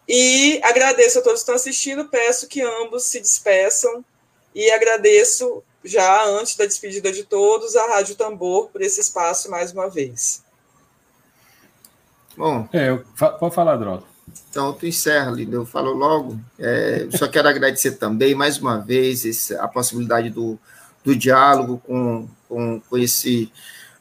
E 0.08 0.60
agradeço 0.64 1.20
a 1.20 1.22
todos 1.22 1.38
que 1.38 1.42
estão 1.42 1.54
assistindo, 1.54 2.08
peço 2.08 2.48
que 2.48 2.60
ambos 2.60 3.04
se 3.04 3.20
despeçam 3.20 4.04
e 4.52 4.68
agradeço 4.72 5.62
já 5.84 6.24
antes 6.24 6.56
da 6.56 6.66
despedida 6.66 7.12
de 7.12 7.22
todos 7.22 7.76
a 7.76 7.86
Rádio 7.86 8.16
Tambor 8.16 8.68
por 8.70 8.82
esse 8.82 9.00
espaço 9.00 9.48
mais 9.48 9.72
uma 9.72 9.88
vez. 9.88 10.42
Bom, 12.36 12.68
é, 12.72 12.90
eu, 12.90 13.04
pode 13.38 13.54
falar, 13.54 13.76
Droga. 13.76 14.04
Então, 14.50 14.72
tu 14.72 14.86
encerra, 14.86 15.30
Lindo, 15.30 15.56
eu 15.56 15.66
falo 15.66 15.92
logo. 15.92 16.38
É, 16.58 17.06
só 17.16 17.28
quero 17.28 17.48
agradecer 17.48 17.92
também, 17.92 18.34
mais 18.34 18.58
uma 18.58 18.78
vez, 18.78 19.24
esse, 19.24 19.54
a 19.56 19.68
possibilidade 19.68 20.30
do, 20.30 20.58
do 21.04 21.14
diálogo 21.14 21.80
com, 21.86 22.28
com, 22.48 22.80
com, 22.80 22.98
esse 22.98 23.52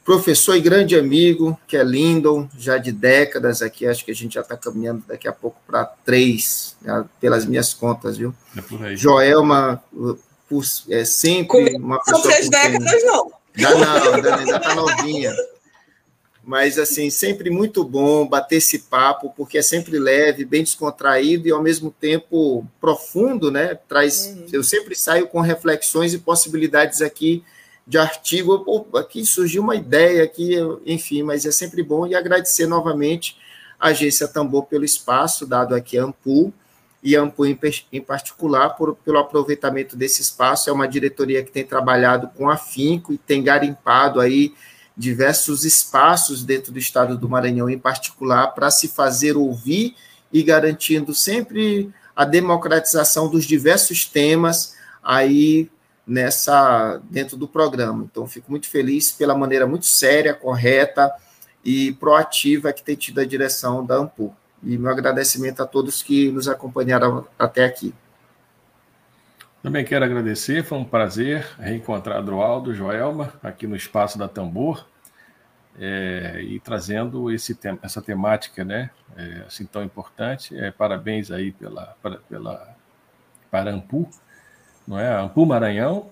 professor 0.04 0.56
e 0.56 0.62
grande 0.62 0.98
amigo, 0.98 1.60
que 1.68 1.78
é 1.78 1.84
Lindon, 1.84 2.50
já 2.58 2.78
de 2.78 2.92
décadas 2.92 3.62
aqui, 3.62 3.86
acho 3.86 4.04
que 4.04 4.12
a 4.12 4.16
gente 4.16 4.34
já 4.34 4.42
está 4.42 4.58
caminhando 4.58 5.04
daqui 5.08 5.28
a 5.28 5.34
pouco 5.34 5.58
para 5.68 5.86
três, 5.86 6.76
né, 6.82 7.06
pelas 7.20 7.46
minhas 7.46 7.74
contas, 7.74 8.18
viu? 8.18 8.34
É 8.82 8.96
Joelma, 8.96 9.84
por, 10.48 10.64
é 10.90 11.06
sempre 11.06 11.76
uma 11.76 12.00
pessoa... 12.00 12.22
São 12.22 12.32
três 12.32 12.50
décadas, 12.50 13.04
não. 13.04 13.32
Ainda 13.56 13.76
não, 13.76 14.14
ainda 14.14 14.58
está 14.58 14.76
novinha 14.76 15.34
mas 16.50 16.80
assim, 16.80 17.12
sempre 17.12 17.52
muito 17.52 17.84
bom 17.84 18.28
bater 18.28 18.56
esse 18.56 18.80
papo, 18.80 19.32
porque 19.38 19.60
é 19.60 19.62
sempre 19.62 20.00
leve, 20.00 20.44
bem 20.44 20.64
descontraído 20.64 21.48
e 21.48 21.52
ao 21.52 21.62
mesmo 21.62 21.92
tempo 21.92 22.66
profundo, 22.82 23.52
né? 23.52 23.78
Traz, 23.88 24.26
uhum. 24.26 24.48
eu 24.52 24.64
sempre 24.64 24.96
saio 24.96 25.28
com 25.28 25.42
reflexões 25.42 26.12
e 26.12 26.18
possibilidades 26.18 27.04
aqui 27.04 27.44
de 27.86 28.00
artigo, 28.00 28.66
Pô, 28.66 28.98
aqui 28.98 29.24
surgiu 29.28 29.62
uma 29.62 29.76
ideia 29.76 30.24
aqui, 30.24 30.56
enfim, 30.88 31.22
mas 31.22 31.46
é 31.46 31.52
sempre 31.52 31.84
bom 31.84 32.08
e 32.08 32.16
agradecer 32.16 32.66
novamente 32.66 33.38
a 33.80 33.90
agência 33.90 34.28
Tambor 34.28 34.66
pelo 34.66 34.84
espaço 34.84 35.46
dado 35.46 35.76
aqui 35.76 36.00
a 36.00 36.04
Ampul 36.06 36.52
e 37.04 37.16
a 37.16 37.22
Ampul 37.22 37.46
em, 37.46 37.60
em 37.94 38.02
particular 38.02 38.70
por, 38.70 38.96
pelo 38.96 39.20
aproveitamento 39.20 39.96
desse 39.96 40.24
espaço, 40.24 40.68
é 40.68 40.74
uma 40.74 40.88
diretoria 40.88 41.44
que 41.44 41.52
tem 41.52 41.64
trabalhado 41.64 42.28
com 42.36 42.50
afinco 42.50 43.14
e 43.14 43.20
tem 43.20 43.44
garimpado 43.44 44.20
aí 44.20 44.52
diversos 45.00 45.64
espaços 45.64 46.44
dentro 46.44 46.74
do 46.74 46.78
estado 46.78 47.18
do 47.18 47.30
Maranhão, 47.30 47.70
em 47.70 47.80
particular, 47.80 48.48
para 48.48 48.70
se 48.70 48.90
fazer 48.90 49.38
ouvir 49.38 49.96
e 50.32 50.44
garantindo 50.44 51.16
sempre 51.16 51.90
a 52.14 52.26
democratização 52.26 53.30
dos 53.30 53.46
diversos 53.46 54.04
temas 54.04 54.76
aí 55.02 55.72
nessa 56.06 57.02
dentro 57.10 57.38
do 57.38 57.48
programa. 57.48 58.06
Então, 58.12 58.28
fico 58.28 58.52
muito 58.52 58.68
feliz 58.68 59.10
pela 59.10 59.34
maneira 59.34 59.66
muito 59.66 59.86
séria, 59.86 60.34
correta 60.34 61.10
e 61.64 61.94
proativa 61.94 62.74
que 62.74 62.84
tem 62.84 62.98
tido 62.98 63.22
a 63.22 63.26
direção 63.26 63.86
da 63.86 63.96
Ampur. 63.96 64.34
E 64.62 64.78
meu 64.78 64.92
agradecimento 64.92 65.64
a 65.64 65.66
todos 65.66 66.04
que 66.04 66.30
nos 66.30 66.50
acompanharam 66.50 67.26
até 67.40 67.64
aqui. 67.64 67.94
Também 69.64 69.86
quero 69.86 70.04
agradecer, 70.04 70.64
foi 70.64 70.78
um 70.78 70.84
prazer 70.84 71.46
reencontrar 71.58 72.18
Adroaldo, 72.18 72.74
Joelma, 72.74 73.34
aqui 73.42 73.66
no 73.66 73.78
Espaço 73.78 74.18
da 74.18 74.28
Tambor, 74.28 74.86
é, 75.80 76.42
e 76.42 76.60
trazendo 76.60 77.32
esse 77.32 77.56
tem, 77.56 77.80
essa 77.82 78.02
temática, 78.02 78.66
né, 78.66 78.90
é, 79.16 79.44
assim 79.48 79.66
tão 79.66 79.84
importante. 79.84 80.58
É, 80.58 80.72
parabéns 80.72 81.32
aí 81.32 81.52
pela, 81.54 81.96
pela, 82.28 82.76
para 83.50 83.72
Ampu, 83.72 84.10
não 84.86 85.00
é? 85.00 85.10
Ampu 85.16 85.46
Maranhão, 85.46 86.12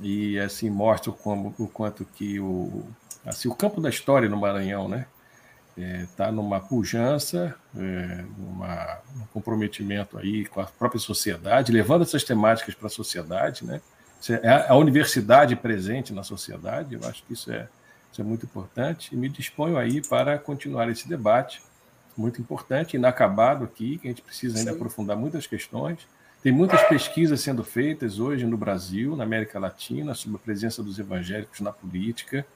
e 0.00 0.38
assim 0.40 0.68
mostra 0.68 1.12
como, 1.12 1.54
o 1.58 1.68
quanto 1.68 2.04
que 2.04 2.40
o, 2.40 2.84
assim, 3.24 3.48
o 3.48 3.54
campo 3.54 3.80
da 3.80 3.88
história 3.88 4.28
no 4.28 4.36
Maranhão, 4.36 4.88
né, 4.88 5.06
está 5.76 6.26
é, 6.26 6.30
numa 6.30 6.60
pujança, 6.60 7.54
é, 7.76 8.24
numa, 8.36 8.98
um 9.16 9.26
comprometimento 9.32 10.18
aí 10.18 10.44
com 10.46 10.60
a 10.60 10.64
própria 10.64 11.00
sociedade, 11.00 11.72
levando 11.72 12.02
essas 12.02 12.24
temáticas 12.24 12.74
para 12.74 12.86
a 12.86 12.90
sociedade, 12.90 13.64
né? 13.64 13.80
É 14.42 14.70
a 14.70 14.74
universidade 14.76 15.54
presente 15.54 16.14
na 16.14 16.22
sociedade, 16.22 16.94
eu 16.94 17.06
acho 17.06 17.22
que 17.24 17.34
isso 17.34 17.52
é, 17.52 17.68
isso 18.14 18.20
é 18.20 18.24
muito 18.24 18.46
importante, 18.46 19.12
e 19.12 19.16
me 19.16 19.28
disponho 19.28 19.76
aí 19.76 20.00
para 20.00 20.38
continuar 20.38 20.88
esse 20.88 21.08
debate, 21.08 21.60
muito 22.16 22.40
importante, 22.40 22.94
inacabado 22.96 23.64
aqui, 23.64 23.98
que 23.98 24.06
a 24.06 24.10
gente 24.10 24.22
precisa 24.22 24.56
ainda 24.56 24.70
Sim. 24.70 24.76
aprofundar 24.76 25.16
muitas 25.16 25.48
questões. 25.48 26.06
Tem 26.40 26.52
muitas 26.52 26.80
pesquisas 26.84 27.40
sendo 27.40 27.64
feitas 27.64 28.20
hoje 28.20 28.46
no 28.46 28.56
Brasil, 28.56 29.16
na 29.16 29.24
América 29.24 29.58
Latina, 29.58 30.14
sobre 30.14 30.36
a 30.36 30.38
presença 30.38 30.80
dos 30.80 31.00
evangélicos 31.00 31.58
na 31.58 31.72
política, 31.72 32.46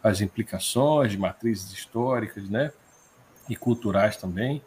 as 0.00 0.20
implicações 0.20 1.10
de 1.10 1.18
matrizes 1.18 1.72
históricas 1.72 2.48
né, 2.48 2.70
e 3.48 3.56
culturais 3.56 4.16
também. 4.16 4.62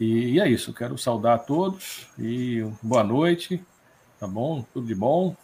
E, 0.00 0.32
e 0.32 0.40
é 0.40 0.48
isso, 0.48 0.74
quero 0.74 0.98
saudar 0.98 1.36
a 1.36 1.38
todos 1.38 2.08
e 2.18 2.68
boa 2.82 3.04
noite, 3.04 3.64
tá 4.18 4.26
bom? 4.26 4.66
Tudo 4.74 4.88
de 4.88 4.96
bom. 4.96 5.36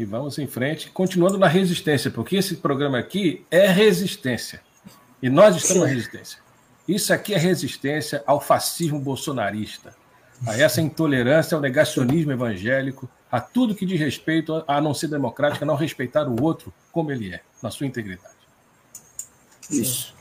E 0.00 0.04
vamos 0.06 0.38
em 0.38 0.46
frente, 0.46 0.88
continuando 0.88 1.36
na 1.36 1.46
resistência, 1.46 2.10
porque 2.10 2.36
esse 2.36 2.56
programa 2.56 2.98
aqui 2.98 3.44
é 3.50 3.66
resistência. 3.66 4.62
E 5.22 5.28
nós 5.28 5.54
estamos 5.56 5.82
na 5.82 5.88
resistência. 5.90 6.38
Isso 6.88 7.12
aqui 7.12 7.34
é 7.34 7.36
resistência 7.36 8.24
ao 8.26 8.40
fascismo 8.40 8.98
bolsonarista, 8.98 9.94
a 10.46 10.58
essa 10.58 10.80
intolerância, 10.80 11.54
ao 11.54 11.60
negacionismo 11.60 12.32
evangélico, 12.32 13.10
a 13.30 13.42
tudo 13.42 13.74
que 13.74 13.84
diz 13.84 14.00
respeito 14.00 14.64
a 14.66 14.80
não 14.80 14.94
ser 14.94 15.08
democrático, 15.08 15.64
a 15.64 15.66
não 15.66 15.76
respeitar 15.76 16.26
o 16.26 16.42
outro 16.42 16.72
como 16.90 17.12
ele 17.12 17.34
é, 17.34 17.42
na 17.62 17.70
sua 17.70 17.86
integridade. 17.86 18.34
Isso. 19.70 20.14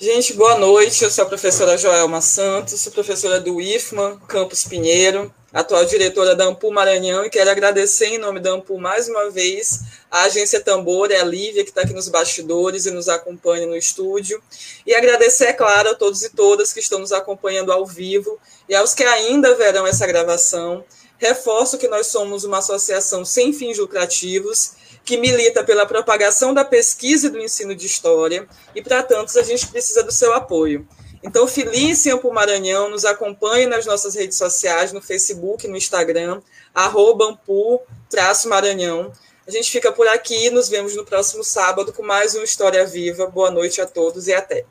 Gente, 0.00 0.32
boa 0.32 0.58
noite. 0.58 1.04
Eu 1.04 1.10
sou 1.10 1.24
a 1.24 1.28
professora 1.28 1.76
Joelma 1.76 2.22
Santos, 2.22 2.80
sou 2.80 2.90
professora 2.90 3.38
do 3.42 3.60
IFMA, 3.60 4.18
Campus 4.26 4.64
Pinheiro, 4.64 5.30
atual 5.54 5.84
diretora 5.84 6.34
da 6.34 6.46
Ampul 6.46 6.72
Maranhão, 6.72 7.24
e 7.24 7.30
quero 7.30 7.48
agradecer 7.48 8.06
em 8.06 8.18
nome 8.18 8.40
da 8.40 8.50
Ampul 8.50 8.80
mais 8.80 9.08
uma 9.08 9.30
vez 9.30 9.82
a 10.10 10.22
agência 10.22 10.60
Tambor 10.60 11.12
e 11.12 11.14
a 11.14 11.22
Lívia, 11.22 11.62
que 11.62 11.70
está 11.70 11.82
aqui 11.82 11.92
nos 11.92 12.08
bastidores 12.08 12.86
e 12.86 12.90
nos 12.90 13.08
acompanha 13.08 13.64
no 13.64 13.76
estúdio, 13.76 14.42
e 14.84 14.92
agradecer, 14.92 15.44
é 15.44 15.52
claro, 15.52 15.90
a 15.90 15.94
todos 15.94 16.24
e 16.24 16.30
todas 16.30 16.72
que 16.72 16.80
estão 16.80 16.98
nos 16.98 17.12
acompanhando 17.12 17.70
ao 17.70 17.86
vivo 17.86 18.36
e 18.68 18.74
aos 18.74 18.94
que 18.94 19.04
ainda 19.04 19.54
verão 19.54 19.86
essa 19.86 20.08
gravação. 20.08 20.84
Reforço 21.18 21.78
que 21.78 21.86
nós 21.86 22.08
somos 22.08 22.42
uma 22.42 22.58
associação 22.58 23.24
sem 23.24 23.52
fins 23.52 23.78
lucrativos 23.78 24.72
que 25.04 25.16
milita 25.16 25.62
pela 25.62 25.86
propagação 25.86 26.52
da 26.52 26.64
pesquisa 26.64 27.28
e 27.28 27.30
do 27.30 27.40
ensino 27.40 27.76
de 27.76 27.86
história, 27.86 28.48
e 28.74 28.82
para 28.82 29.04
tantos 29.04 29.36
a 29.36 29.42
gente 29.42 29.68
precisa 29.68 30.02
do 30.02 30.10
seu 30.10 30.34
apoio. 30.34 30.84
Então, 31.24 31.48
Felice 31.48 32.10
Ampo 32.10 32.30
Maranhão, 32.30 32.90
nos 32.90 33.06
acompanhe 33.06 33.66
nas 33.66 33.86
nossas 33.86 34.14
redes 34.14 34.36
sociais, 34.36 34.92
no 34.92 35.00
Facebook, 35.00 35.66
no 35.66 35.76
Instagram, 35.76 36.42
arroba 36.74 37.24
Ampu-Maranhão. 37.30 39.10
A 39.46 39.50
gente 39.50 39.70
fica 39.70 39.90
por 39.90 40.06
aqui, 40.06 40.50
nos 40.50 40.68
vemos 40.68 40.94
no 40.94 41.04
próximo 41.04 41.42
sábado 41.42 41.92
com 41.94 42.02
mais 42.02 42.34
uma 42.34 42.44
História 42.44 42.86
Viva. 42.86 43.26
Boa 43.26 43.50
noite 43.50 43.80
a 43.80 43.86
todos 43.86 44.28
e 44.28 44.34
até. 44.34 44.66